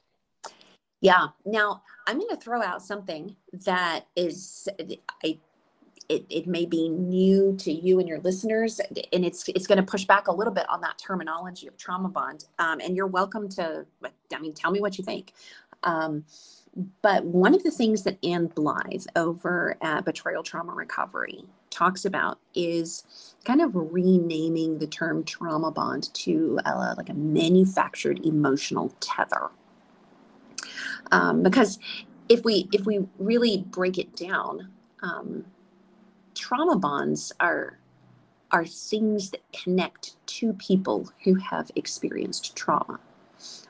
Yeah. 1.02 1.28
Now, 1.46 1.84
I'm 2.08 2.18
going 2.18 2.30
to 2.30 2.38
throw 2.38 2.62
out 2.62 2.82
something 2.82 3.36
that 3.66 4.08
is, 4.16 4.68
I, 5.24 5.38
it, 6.10 6.26
it 6.30 6.48
may 6.48 6.66
be 6.66 6.90
new 6.90 7.56
to 7.58 7.72
you 7.72 8.00
and 8.00 8.08
your 8.08 8.20
listeners, 8.20 8.80
and 9.14 9.26
it's 9.26 9.48
it's 9.50 9.68
going 9.68 9.78
to 9.78 9.84
push 9.84 10.06
back 10.06 10.28
a 10.28 10.32
little 10.32 10.54
bit 10.54 10.68
on 10.70 10.82
that 10.82 10.98
terminology 10.98 11.68
of 11.68 11.78
trauma 11.78 12.10
bond. 12.10 12.46
Um, 12.60 12.80
and 12.80 12.96
you're 12.96 13.08
welcome 13.08 13.50
to, 13.50 13.86
I 14.04 14.40
mean, 14.40 14.54
tell 14.54 14.72
me 14.72 14.82
what 14.82 14.98
you 14.98 15.04
think. 15.04 15.34
Um, 15.84 16.24
but 17.02 17.24
one 17.24 17.56
of 17.56 17.64
the 17.64 17.72
things 17.72 18.04
that 18.04 18.18
Anne 18.24 18.48
Blythe 18.48 19.06
over 19.16 19.78
at 19.82 20.04
Betrayal 20.04 20.44
Trauma 20.44 20.74
Recovery 20.74 21.46
talks 21.70 22.04
about 22.06 22.40
is 22.54 23.36
kind 23.46 23.62
of 23.62 23.72
renaming 23.74 24.78
the 24.80 24.88
term 24.88 25.24
trauma 25.24 25.72
bond 25.72 26.14
to 26.14 26.60
uh, 26.66 26.96
like 26.98 27.10
a 27.10 27.14
manufactured 27.14 28.26
emotional 28.26 28.94
tether. 29.00 29.50
Um, 31.12 31.44
because 31.44 31.80
if 32.28 32.44
we 32.44 32.68
if 32.74 32.86
we 32.86 33.08
really 33.20 33.64
break 33.70 33.98
it 33.98 34.16
down, 34.16 34.70
um, 35.02 35.46
trauma 36.34 36.78
bonds 36.78 37.32
are 37.40 37.80
are 38.52 38.66
things 38.66 39.32
that 39.32 39.42
connect 39.54 40.16
two 40.28 40.54
people 40.54 41.10
who 41.24 41.36
have 41.36 41.72
experienced 41.76 42.56
trauma 42.56 43.00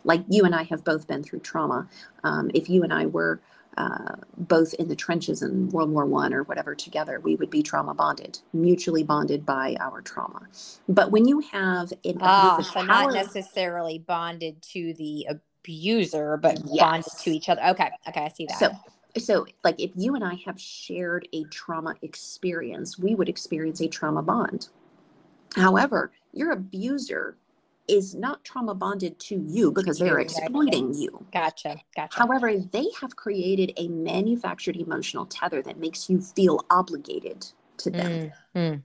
like 0.03 0.23
you 0.29 0.43
and 0.43 0.55
I 0.55 0.63
have 0.63 0.83
both 0.83 1.07
been 1.07 1.23
through 1.23 1.39
trauma. 1.39 1.87
Um, 2.23 2.51
if 2.53 2.69
you 2.69 2.83
and 2.83 2.93
I 2.93 3.05
were 3.05 3.41
uh, 3.77 4.15
both 4.37 4.73
in 4.75 4.87
the 4.87 4.95
trenches 4.95 5.41
in 5.41 5.69
World 5.69 5.89
War 5.89 6.05
One 6.05 6.33
or 6.33 6.43
whatever 6.43 6.75
together, 6.75 7.19
we 7.19 7.35
would 7.35 7.49
be 7.49 7.61
trauma 7.61 7.93
bonded, 7.93 8.39
mutually 8.53 9.03
bonded 9.03 9.45
by 9.45 9.75
our 9.79 10.01
trauma. 10.01 10.47
But 10.87 11.11
when 11.11 11.27
you 11.27 11.41
have 11.51 11.91
an 12.03 12.17
ah, 12.21 12.61
so 12.61 12.85
power, 12.85 13.11
not 13.11 13.13
necessarily 13.13 13.99
bonded 13.99 14.61
to 14.73 14.93
the 14.93 15.27
abuser, 15.29 16.37
but 16.37 16.59
yes. 16.65 16.79
bonded 16.79 17.11
to 17.23 17.31
each 17.31 17.49
other. 17.49 17.65
Okay, 17.69 17.89
okay, 18.07 18.21
I 18.25 18.29
see 18.29 18.45
that. 18.45 18.59
So 18.59 18.71
so 19.17 19.45
like 19.63 19.79
if 19.79 19.91
you 19.95 20.15
and 20.15 20.23
i 20.23 20.35
have 20.45 20.59
shared 20.59 21.27
a 21.33 21.45
trauma 21.45 21.95
experience 22.01 22.99
we 22.99 23.15
would 23.15 23.29
experience 23.29 23.79
a 23.81 23.87
trauma 23.87 24.21
bond 24.21 24.67
however 25.55 26.11
your 26.33 26.51
abuser 26.51 27.37
is 27.87 28.15
not 28.15 28.43
trauma 28.43 28.75
bonded 28.75 29.19
to 29.19 29.43
you 29.47 29.71
because 29.71 29.99
they're 29.99 30.19
exploiting 30.19 30.93
you. 30.93 31.25
Gotcha. 31.33 31.81
Gotcha. 31.95 32.19
However, 32.19 32.57
they 32.57 32.87
have 33.01 33.15
created 33.15 33.73
a 33.77 33.87
manufactured 33.89 34.77
emotional 34.77 35.25
tether 35.25 35.61
that 35.63 35.79
makes 35.79 36.09
you 36.09 36.21
feel 36.21 36.65
obligated 36.69 37.47
to 37.77 37.91
them. 37.91 38.33
Mm, 38.55 38.83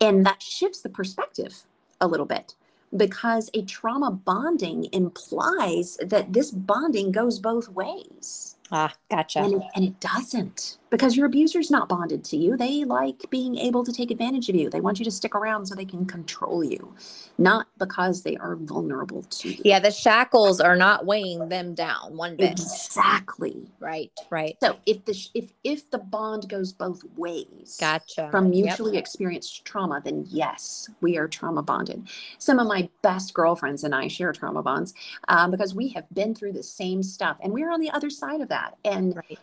And 0.00 0.26
that 0.26 0.42
shifts 0.42 0.82
the 0.82 0.90
perspective 0.90 1.64
a 2.00 2.08
little 2.08 2.26
bit 2.26 2.54
because 2.96 3.50
a 3.54 3.62
trauma 3.64 4.10
bonding 4.10 4.88
implies 4.92 5.98
that 5.98 6.32
this 6.32 6.50
bonding 6.50 7.12
goes 7.12 7.38
both 7.38 7.68
ways. 7.70 8.56
Ah, 8.72 8.92
gotcha. 9.10 9.40
And 9.40 9.54
it, 9.54 9.62
and 9.74 9.84
it 9.84 10.00
doesn't 10.00 10.78
because 10.90 11.16
your 11.16 11.26
abuser's 11.26 11.70
not 11.70 11.88
bonded 11.88 12.24
to 12.24 12.36
you. 12.36 12.56
They 12.56 12.84
like 12.84 13.24
being 13.30 13.56
able 13.56 13.84
to 13.84 13.92
take 13.92 14.10
advantage 14.10 14.48
of 14.48 14.56
you. 14.56 14.68
They 14.68 14.80
want 14.80 14.98
you 14.98 15.04
to 15.04 15.10
stick 15.10 15.34
around 15.34 15.66
so 15.66 15.74
they 15.74 15.84
can 15.84 16.04
control 16.04 16.64
you, 16.64 16.94
not 17.38 17.66
because 17.78 18.22
they 18.22 18.36
are 18.36 18.56
vulnerable 18.56 19.22
to 19.22 19.50
you. 19.50 19.62
Yeah, 19.64 19.78
the 19.78 19.90
shackles 19.90 20.60
are 20.60 20.76
not 20.76 21.06
weighing 21.06 21.48
them 21.48 21.74
down 21.74 22.16
one 22.16 22.36
bit. 22.36 22.52
Exactly. 22.52 23.70
Right, 23.78 24.12
right. 24.30 24.56
So 24.62 24.76
if 24.86 25.04
the 25.04 25.16
if 25.34 25.52
if 25.64 25.90
the 25.90 25.98
bond 25.98 26.48
goes 26.48 26.72
both 26.72 27.02
ways, 27.16 27.76
gotcha. 27.80 28.28
From 28.30 28.50
mutually 28.50 28.94
yep. 28.94 29.00
experienced 29.00 29.64
trauma, 29.64 30.00
then 30.04 30.26
yes, 30.28 30.90
we 31.00 31.16
are 31.16 31.28
trauma 31.28 31.62
bonded. 31.62 32.08
Some 32.38 32.58
of 32.58 32.66
my 32.66 32.88
best 33.02 33.32
girlfriends 33.32 33.84
and 33.84 33.94
I 33.94 34.08
share 34.08 34.32
trauma 34.32 34.62
bonds 34.62 34.94
um, 35.28 35.50
because 35.50 35.74
we 35.74 35.88
have 35.90 36.04
been 36.12 36.34
through 36.34 36.52
the 36.52 36.62
same 36.62 37.02
stuff, 37.02 37.36
and 37.40 37.52
we're 37.52 37.70
on 37.70 37.80
the 37.80 37.90
other 37.90 38.10
side 38.10 38.40
of 38.40 38.48
that 38.48 38.59
that. 38.60 38.76
And 38.84 39.16
right. 39.16 39.38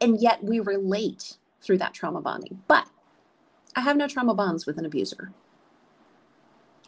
and 0.00 0.20
yet 0.20 0.42
we 0.42 0.60
relate 0.60 1.36
through 1.62 1.78
that 1.78 1.94
trauma 1.94 2.20
bonding. 2.20 2.62
But 2.68 2.86
i 3.76 3.80
have 3.80 3.96
no 3.96 4.08
trauma 4.08 4.34
bonds 4.34 4.66
with 4.66 4.78
an 4.78 4.84
abuser. 4.84 5.32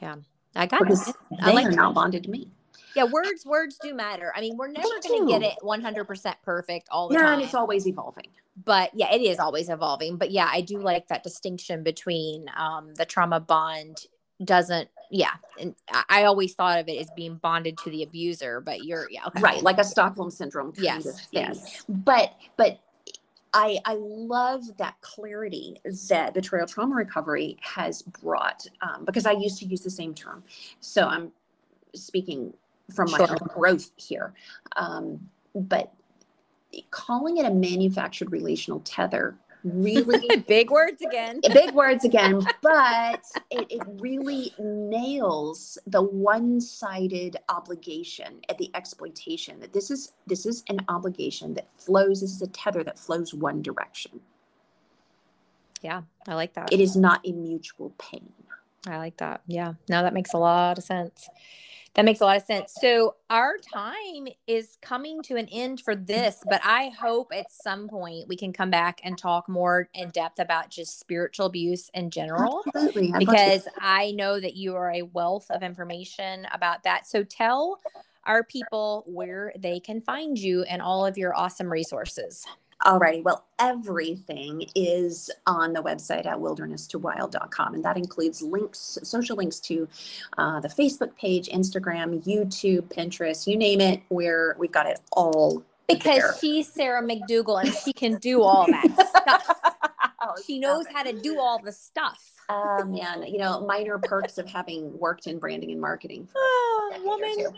Yeah. 0.00 0.16
I 0.54 0.66
got 0.66 0.80
because 0.80 1.08
it. 1.08 1.16
They 1.30 1.50
I 1.50 1.52
like 1.52 1.66
are 1.66 1.72
not 1.72 1.94
bonded 1.94 2.24
to 2.24 2.30
me. 2.30 2.48
Yeah 2.94 3.04
words 3.04 3.46
words 3.46 3.78
do 3.82 3.94
matter. 3.94 4.32
I 4.36 4.40
mean 4.40 4.56
we're 4.56 4.68
never 4.68 4.88
going 5.02 5.26
to 5.26 5.32
get 5.32 5.42
it 5.42 5.54
100% 5.62 6.34
perfect 6.42 6.88
all 6.90 7.08
the 7.08 7.14
yeah, 7.14 7.22
time. 7.22 7.32
and 7.34 7.42
it's 7.42 7.54
always 7.54 7.86
evolving. 7.86 8.28
But 8.64 8.90
yeah 8.94 9.12
it 9.12 9.22
is 9.22 9.38
always 9.38 9.68
evolving. 9.68 10.16
But 10.16 10.30
yeah 10.30 10.48
i 10.50 10.60
do 10.60 10.78
like 10.78 11.08
that 11.08 11.22
distinction 11.22 11.82
between 11.82 12.46
um, 12.56 12.94
the 12.94 13.04
trauma 13.04 13.40
bond 13.40 14.06
doesn't 14.44 14.88
yeah 15.12 15.32
and 15.60 15.74
i 16.08 16.24
always 16.24 16.54
thought 16.54 16.80
of 16.80 16.88
it 16.88 16.98
as 16.98 17.10
being 17.14 17.36
bonded 17.36 17.76
to 17.76 17.90
the 17.90 18.02
abuser 18.02 18.60
but 18.60 18.84
you're 18.84 19.08
yeah 19.10 19.24
okay. 19.26 19.40
right 19.40 19.62
like 19.62 19.78
a 19.78 19.84
stockholm 19.84 20.30
syndrome 20.30 20.72
yes 20.76 21.28
yes 21.30 21.84
but 21.88 22.34
but 22.56 22.80
I, 23.54 23.78
I 23.84 23.96
love 23.98 24.78
that 24.78 24.98
clarity 25.02 25.78
that 26.08 26.32
betrayal 26.32 26.66
trauma 26.66 26.94
recovery 26.94 27.58
has 27.60 28.00
brought 28.00 28.66
um, 28.80 29.04
because 29.04 29.26
I 29.26 29.32
used 29.32 29.58
to 29.58 29.66
use 29.66 29.82
the 29.82 29.90
same 29.90 30.14
term. 30.14 30.42
So 30.80 31.06
I'm 31.06 31.32
speaking 31.94 32.54
from 32.94 33.10
my 33.10 33.18
sure. 33.18 33.30
own 33.30 33.48
growth 33.48 33.90
here. 33.96 34.32
Um, 34.76 35.28
but 35.54 35.92
calling 36.90 37.36
it 37.36 37.44
a 37.44 37.50
manufactured 37.50 38.32
relational 38.32 38.80
tether 38.80 39.36
really 39.64 40.36
big 40.48 40.70
words 40.70 41.02
again. 41.02 41.40
Big 41.52 41.74
words 41.74 42.04
again 42.04 42.42
but 42.62 43.24
it, 43.50 43.66
it 43.70 43.82
really 44.00 44.52
nails 44.58 45.78
the 45.86 46.02
one-sided 46.02 47.36
obligation 47.48 48.40
at 48.48 48.56
the 48.58 48.70
exploitation 48.74 49.60
that 49.60 49.72
this 49.72 49.90
is 49.90 50.12
this 50.26 50.46
is 50.46 50.64
an 50.68 50.78
obligation 50.88 51.54
that 51.54 51.68
flows 51.76 52.20
this 52.20 52.30
is 52.30 52.42
a 52.42 52.46
tether 52.48 52.82
that 52.84 52.98
flows 52.98 53.34
one 53.34 53.60
direction. 53.62 54.20
Yeah 55.82 56.02
i 56.26 56.34
like 56.34 56.54
that. 56.54 56.72
It 56.72 56.80
is 56.80 56.96
not 56.96 57.20
a 57.26 57.32
mutual 57.32 57.92
pain 57.98 58.32
i 58.86 58.96
like 58.96 59.16
that 59.18 59.42
yeah 59.46 59.74
no 59.88 60.02
that 60.02 60.14
makes 60.14 60.32
a 60.32 60.38
lot 60.38 60.78
of 60.78 60.84
sense 60.84 61.28
that 61.94 62.06
makes 62.06 62.20
a 62.20 62.24
lot 62.24 62.38
of 62.38 62.44
sense. 62.44 62.72
So 62.80 63.16
our 63.28 63.58
time 63.58 64.28
is 64.46 64.78
coming 64.80 65.22
to 65.24 65.36
an 65.36 65.46
end 65.48 65.80
for 65.82 65.94
this, 65.94 66.42
but 66.48 66.62
I 66.64 66.88
hope 66.88 67.32
at 67.34 67.50
some 67.50 67.86
point 67.86 68.28
we 68.28 68.36
can 68.36 68.52
come 68.52 68.70
back 68.70 69.00
and 69.04 69.18
talk 69.18 69.46
more 69.46 69.88
in 69.92 70.08
depth 70.08 70.38
about 70.38 70.70
just 70.70 70.98
spiritual 70.98 71.46
abuse 71.46 71.90
in 71.92 72.10
general. 72.10 72.62
Absolutely. 72.66 73.12
Because 73.18 73.68
I 73.78 74.12
know 74.12 74.40
that 74.40 74.56
you 74.56 74.74
are 74.74 74.90
a 74.90 75.02
wealth 75.02 75.50
of 75.50 75.62
information 75.62 76.46
about 76.50 76.82
that. 76.84 77.06
So 77.06 77.24
tell 77.24 77.80
our 78.24 78.42
people 78.42 79.04
where 79.06 79.52
they 79.58 79.78
can 79.78 80.00
find 80.00 80.38
you 80.38 80.62
and 80.62 80.80
all 80.80 81.04
of 81.04 81.18
your 81.18 81.36
awesome 81.36 81.70
resources. 81.70 82.46
Alrighty, 82.84 83.22
well, 83.22 83.44
everything 83.60 84.66
is 84.74 85.30
on 85.46 85.72
the 85.72 85.82
website 85.82 86.26
at 86.26 86.36
wilderness2wild.com, 86.36 87.74
and 87.74 87.84
that 87.84 87.96
includes 87.96 88.42
links, 88.42 88.98
social 89.02 89.36
links 89.36 89.60
to 89.60 89.86
uh, 90.36 90.58
the 90.60 90.68
Facebook 90.68 91.14
page, 91.16 91.48
Instagram, 91.48 92.24
YouTube, 92.24 92.82
Pinterest, 92.82 93.46
you 93.46 93.56
name 93.56 93.80
it, 93.80 94.02
where 94.08 94.56
we've 94.58 94.72
got 94.72 94.86
it 94.86 95.00
all. 95.12 95.62
Because 95.86 96.18
there. 96.18 96.34
she's 96.40 96.72
Sarah 96.72 97.02
McDugal 97.02 97.62
and 97.62 97.72
she 97.72 97.92
can 97.92 98.16
do 98.16 98.42
all 98.42 98.66
that 98.66 99.08
stuff. 99.16 100.44
she 100.46 100.58
knows 100.58 100.86
how 100.92 101.02
to 101.02 101.12
do 101.12 101.38
all 101.38 101.60
the 101.62 101.72
stuff. 101.72 102.32
Oh 102.62 102.84
man, 102.84 103.26
you 103.26 103.38
know, 103.38 103.64
minor 103.66 103.98
perks 103.98 104.38
of 104.38 104.48
having 104.48 104.98
worked 104.98 105.26
in 105.26 105.38
branding 105.38 105.70
and 105.70 105.80
marketing. 105.80 106.28
Oh, 106.36 107.00
woman. 107.04 107.54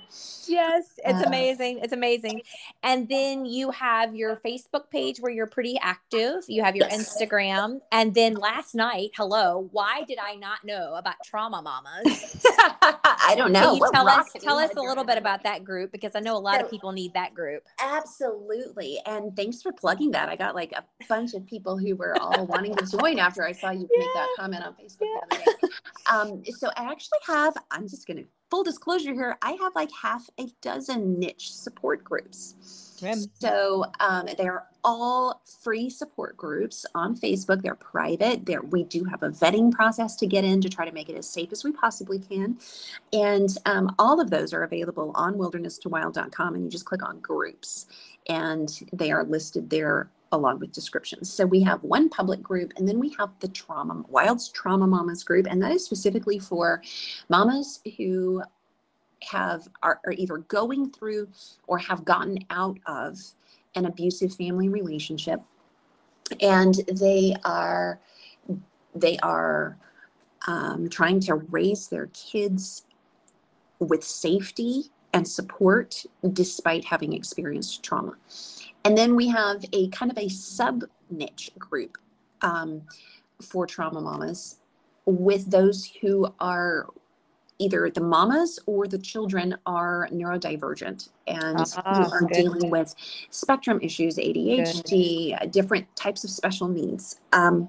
Yes, 0.47 0.99
it's 1.05 1.21
uh, 1.21 1.25
amazing. 1.27 1.81
It's 1.83 1.93
amazing. 1.93 2.43
And 2.83 3.09
then 3.09 3.45
you 3.45 3.71
have 3.71 4.15
your 4.15 4.37
Facebook 4.37 4.91
page 4.91 5.19
where 5.19 5.33
you're 5.33 5.47
pretty 5.47 5.79
active. 5.81 6.45
You 6.49 6.63
have 6.63 6.77
your 6.77 6.87
yes. 6.89 7.17
Instagram. 7.19 7.81
And 7.93 8.15
then 8.15 8.35
last 8.35 8.75
night, 8.75 9.11
hello, 9.17 9.69
why 9.73 10.03
did 10.07 10.19
I 10.19 10.35
not 10.35 10.65
know 10.65 10.95
about 10.95 11.17
Trauma 11.25 11.63
Mamas? 11.63 12.45
I 13.27 13.35
don't 13.37 13.53
know. 13.53 13.79
tell 13.93 14.09
us 14.09 14.29
tell 14.41 14.59
us 14.59 14.73
a 14.77 14.81
little 14.81 15.05
bit 15.05 15.19
about 15.19 15.43
that 15.45 15.65
group 15.65 15.93
because 15.93 16.13
I 16.15 16.21
know 16.21 16.37
a 16.37 16.39
lot 16.39 16.59
so, 16.59 16.67
of 16.67 16.71
people 16.71 16.93
need 16.93 17.15
that 17.15 17.35
group. 17.35 17.65
Absolutely. 17.81 18.99
And 19.07 19.35
thanks 19.35 19.63
for 19.63 19.73
plugging 19.73 20.11
that. 20.13 20.29
I 20.29 20.37
got 20.37 20.55
like 20.55 20.73
a 20.73 20.85
bunch 21.09 21.35
of 21.35 21.47
people 21.47 21.79
who 21.79 21.97
were 21.97 22.17
all 22.21 22.47
wanting 22.47 22.75
to 22.77 22.87
join 22.87 23.19
after 23.19 23.45
I 23.45 23.53
saw 23.53 23.71
you 23.71 23.89
yeah. 23.91 23.99
make 23.99 24.15
that 24.15 24.29
comment 24.37 24.65
on 24.65 24.75
Facebook 24.75 24.84
yeah. 25.01 25.07
the 25.31 25.37
other 25.37 25.45
day. 25.63 25.69
Um, 26.11 26.43
so 26.59 26.69
I 26.77 26.91
actually 26.91 27.19
have, 27.27 27.55
I'm 27.71 27.89
just 27.89 28.07
going 28.07 28.19
to 28.19 28.25
full 28.51 28.63
disclosure 28.63 29.13
here, 29.13 29.37
I 29.43 29.53
have 29.53 29.75
like 29.75 29.91
half 30.01 30.29
a 30.39 30.47
dozen 30.61 31.19
niche 31.19 31.53
support 31.53 32.05
groups. 32.05 32.55
So 33.41 33.85
um, 34.01 34.29
they're 34.39 34.65
all 34.85 35.43
free 35.63 35.91
support 35.91 36.37
groups 36.37 36.87
on 36.95 37.17
Facebook. 37.17 37.63
They're 37.63 37.75
private. 37.75 38.47
There 38.47 38.63
we 38.63 38.85
do 38.85 39.05
have 39.05 39.23
a 39.23 39.31
vetting 39.31 39.73
process 39.73 40.15
to 40.17 40.27
get 40.27 40.45
in 40.45 40.61
to 40.61 40.69
try 40.69 40.85
to 40.85 40.93
make 40.93 41.09
it 41.09 41.17
as 41.17 41.29
safe 41.29 41.51
as 41.53 41.65
we 41.65 41.73
possibly 41.73 42.19
can. 42.19 42.57
And 43.13 43.49
um, 43.67 43.95
all 43.99 44.21
of 44.21 44.31
those 44.31 44.55
are 44.55 44.63
available 44.63 45.11
on 45.15 45.35
wilderness2wild.com 45.35 46.55
and 46.55 46.65
you 46.65 46.71
just 46.71 46.85
click 46.85 47.03
on 47.03 47.19
groups 47.21 47.87
and 48.29 48.81
they 48.93 49.11
are 49.11 49.25
listed 49.25 49.69
there 49.69 50.11
along 50.35 50.59
with 50.59 50.73
descriptions. 50.73 51.33
So 51.33 51.47
we 51.47 51.63
have 51.63 51.83
one 51.83 52.09
public 52.09 52.43
group 52.43 52.73
and 52.77 52.87
then 52.87 52.99
we 52.99 53.15
have 53.19 53.31
the 53.41 53.49
trauma 53.49 54.05
wilds 54.09 54.49
trauma 54.49 54.87
mamas 54.87 55.25
group 55.25 55.47
and 55.49 55.63
that 55.63 55.73
is 55.73 55.85
specifically 55.85 56.39
for 56.39 56.83
mamas 57.29 57.81
who 57.97 58.43
have 59.23 59.69
are, 59.83 60.01
are 60.05 60.13
either 60.13 60.39
going 60.39 60.91
through 60.91 61.29
or 61.67 61.79
have 61.79 62.05
gotten 62.05 62.39
out 62.51 62.79
of 62.87 63.19
an 63.75 63.87
abusive 63.87 64.35
family 64.35 64.69
relationship 64.69 65.41
and 66.41 66.75
they 66.93 67.35
are 67.45 68.01
they 68.95 69.17
are 69.19 69.77
um, 70.47 70.89
trying 70.89 71.21
to 71.21 71.35
raise 71.35 71.89
their 71.89 72.07
kids 72.09 72.85
with 73.79 74.05
safety 74.05 74.85
and 75.13 75.27
support 75.27 76.05
despite 76.33 76.85
having 76.85 77.13
experienced 77.13 77.83
trauma 77.83 78.15
and 78.85 78.97
then 78.97 79.17
we 79.17 79.29
have 79.29 79.65
a 79.73 79.89
kind 79.89 80.11
of 80.11 80.19
a 80.19 80.29
sub 80.29 80.85
niche 81.11 81.51
group 81.59 81.99
um, 82.43 82.83
for 83.41 83.67
trauma 83.67 84.01
mamas 84.01 84.59
with 85.07 85.51
those 85.51 85.91
who 86.01 86.33
are 86.41 86.89
either 87.59 87.89
the 87.91 88.01
mamas 88.01 88.59
or 88.67 88.87
the 88.87 88.99
children 88.99 89.57
are 89.65 90.09
neurodivergent 90.13 91.09
and 91.27 91.73
ah, 91.77 92.09
are 92.13 92.21
good. 92.23 92.33
dealing 92.33 92.71
with 92.71 92.95
spectrum 93.31 93.79
issues, 93.81 94.17
ADHD, 94.17 95.39
good. 95.39 95.51
different 95.51 95.95
types 95.95 96.25
of 96.25 96.31
special 96.31 96.69
needs. 96.69 97.21
Um, 97.33 97.69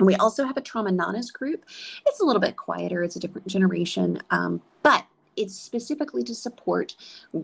we 0.00 0.14
also 0.16 0.44
have 0.44 0.56
a 0.56 0.60
trauma 0.60 0.90
nanas 0.90 1.30
group. 1.32 1.64
It's 2.06 2.20
a 2.20 2.24
little 2.24 2.40
bit 2.40 2.56
quieter, 2.56 3.02
it's 3.02 3.16
a 3.16 3.20
different 3.20 3.46
generation, 3.46 4.20
um, 4.30 4.60
but 4.82 5.04
it's 5.38 5.54
specifically 5.54 6.22
to 6.24 6.34
support 6.34 6.94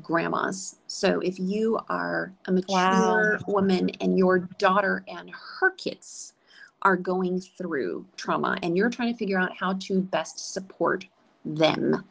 grandmas. 0.02 0.76
So 0.86 1.20
if 1.20 1.38
you 1.38 1.78
are 1.88 2.32
a 2.46 2.52
mature 2.52 2.68
wow. 2.68 3.38
woman 3.46 3.90
and 4.00 4.18
your 4.18 4.40
daughter 4.58 5.04
and 5.08 5.30
her 5.60 5.70
kids 5.70 6.34
are 6.82 6.96
going 6.96 7.40
through 7.40 8.06
trauma 8.16 8.58
and 8.62 8.76
you're 8.76 8.90
trying 8.90 9.12
to 9.12 9.18
figure 9.18 9.38
out 9.38 9.56
how 9.56 9.74
to 9.74 10.00
best 10.00 10.52
support 10.52 11.06
them 11.44 12.04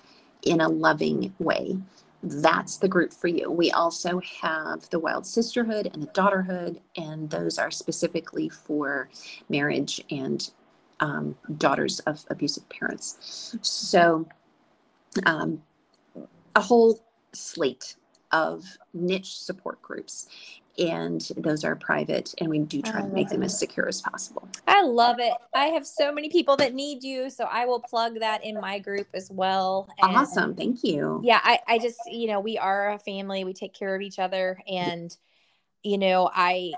in 0.44 0.62
a 0.62 0.70
loving 0.70 1.34
way, 1.40 1.78
that's 2.24 2.78
the 2.78 2.88
group 2.88 3.14
for 3.14 3.28
you. 3.28 3.52
We 3.52 3.72
also 3.72 4.22
have 4.42 4.90
the 4.90 5.00
Wild 5.00 5.26
Sisterhood 5.26 5.90
and 5.94 6.02
the 6.02 6.08
Daughterhood, 6.08 6.80
and 6.96 7.30
those 7.30 7.58
are 7.60 7.70
specifically 7.70 8.48
for 8.48 9.10
marriage 9.50 10.02
and 10.10 10.50
um, 11.02 11.36
daughters 11.58 12.00
of 12.02 12.24
abusive 12.30 12.68
parents. 12.70 13.58
So, 13.62 14.26
um, 15.26 15.62
a 16.56 16.62
whole 16.62 17.04
slate 17.34 17.96
of 18.32 18.66
niche 18.94 19.38
support 19.38 19.82
groups 19.82 20.28
and 20.78 21.30
those 21.38 21.64
are 21.64 21.76
private 21.76 22.34
and 22.40 22.50
we 22.50 22.60
do 22.60 22.82
try 22.82 23.02
to 23.02 23.08
make 23.10 23.30
them 23.30 23.44
as 23.44 23.58
secure 23.58 23.88
as 23.88 24.02
possible. 24.02 24.48
I 24.68 24.84
love 24.84 25.20
it. 25.20 25.34
I 25.54 25.66
have 25.68 25.86
so 25.86 26.12
many 26.12 26.30
people 26.30 26.58
that 26.58 26.74
need 26.74 27.04
you 27.04 27.30
so 27.30 27.46
i 27.46 27.66
will 27.66 27.80
plug 27.80 28.20
that 28.20 28.44
in 28.44 28.60
my 28.60 28.80
group 28.80 29.08
as 29.14 29.30
well 29.32 29.88
and 30.00 30.18
awesome. 30.18 30.56
Thank 30.56 30.84
you. 30.84 31.22
Yeah 31.24 31.40
I, 31.44 31.60
I 31.68 31.80
just 31.80 32.00
you 32.08 32.28
know 32.28 32.40
we 32.40 32.58
are 32.58 32.94
a 32.94 33.00
family. 33.00 33.44
We 33.44 33.54
take 33.54 33.74
care 33.74 33.94
of 33.96 34.02
each 34.02 34.20
other 34.20 34.60
and 34.68 35.16
you 35.84 35.98
know 35.98 36.30
i 36.34 36.72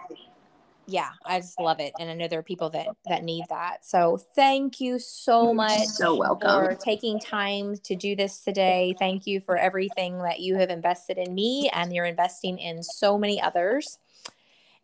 yeah 0.88 1.10
i 1.26 1.40
just 1.40 1.60
love 1.60 1.80
it 1.80 1.94
and 2.00 2.10
i 2.10 2.14
know 2.14 2.28
there 2.28 2.40
are 2.40 2.44
people 2.44 2.70
that 2.70 2.88
that 3.08 3.24
need 3.24 3.46
that 3.50 3.84
so 3.84 4.18
thank 4.36 4.80
you 4.80 5.00
so 5.00 5.54
much 5.54 5.88
so 5.88 6.16
welcome 6.16 6.50
for 6.50 6.76
taking 6.76 7.20
time 7.20 7.76
to 7.84 7.96
do 7.96 8.16
this 8.16 8.42
today 8.42 8.96
thank 9.00 9.26
you 9.26 9.40
for 9.40 9.58
everything 9.58 10.22
that 10.22 10.40
you 10.40 10.56
have 10.56 10.70
invested 10.70 11.18
in 11.18 11.34
me 11.34 11.70
and 11.74 11.94
you're 11.94 12.06
investing 12.06 12.60
in 12.60 12.84
so 12.84 13.18
many 13.18 13.42
others 13.42 13.98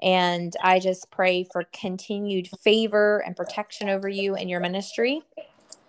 and 0.01 0.55
i 0.63 0.79
just 0.79 1.11
pray 1.11 1.43
for 1.43 1.63
continued 1.71 2.47
favor 2.63 3.23
and 3.25 3.35
protection 3.35 3.87
over 3.87 4.09
you 4.09 4.35
and 4.35 4.49
your 4.49 4.59
ministry 4.59 5.21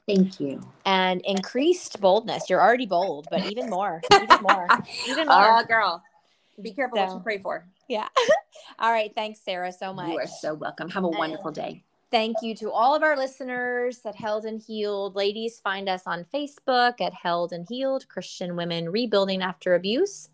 Thank 0.07 0.41
you. 0.41 0.61
And 0.85 1.21
increased 1.25 2.01
boldness. 2.01 2.51
You're 2.51 2.61
already 2.61 2.87
bold, 2.87 3.29
but 3.31 3.45
even 3.45 3.71
more, 3.71 4.03
even 4.11 4.43
more, 4.43 4.69
even 5.07 5.29
more. 5.29 5.61
Oh, 5.61 5.65
girl. 5.65 6.03
Be 6.61 6.73
careful 6.73 6.99
so, 6.99 7.05
what 7.05 7.15
you 7.15 7.21
pray 7.21 7.39
for. 7.39 7.67
Yeah. 7.89 8.09
all 8.79 8.93
right. 8.93 9.13
Thanks, 9.15 9.41
Sarah, 9.41 9.73
so 9.73 9.93
much. 9.93 10.11
You 10.11 10.19
are 10.19 10.27
so 10.27 10.55
welcome. 10.55 10.89
Have 10.91 11.05
a 11.05 11.09
wonderful 11.09 11.51
day. 11.51 11.85
Thank 12.11 12.37
you 12.43 12.55
to 12.57 12.71
all 12.71 12.95
of 12.95 13.03
our 13.03 13.17
listeners 13.17 14.01
at 14.05 14.15
Held 14.15 14.45
and 14.45 14.61
Healed. 14.61 15.17
Ladies, 15.17 15.61
find 15.61 15.89
us 15.89 16.03
on 16.07 16.27
Facebook 16.33 17.01
at 17.01 17.15
Held 17.15 17.55
and 17.55 17.67
Healed 17.67 18.07
Christian 18.09 18.55
Women 18.55 18.91
Rebuilding 18.91 19.43
After 19.43 19.75
Abuse. 19.75 20.29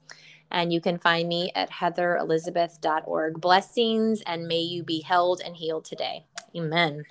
And 0.51 0.73
you 0.73 0.81
can 0.81 0.99
find 0.99 1.29
me 1.29 1.53
at 1.55 1.71
heatherelizabeth.org. 1.71 3.41
Blessings 3.41 4.23
and 4.23 4.49
may 4.49 4.61
you 4.61 4.83
be 4.83 5.01
held 5.03 5.41
and 5.45 5.55
healed 5.55 5.85
today. 5.85 6.25
Amen. 6.57 7.05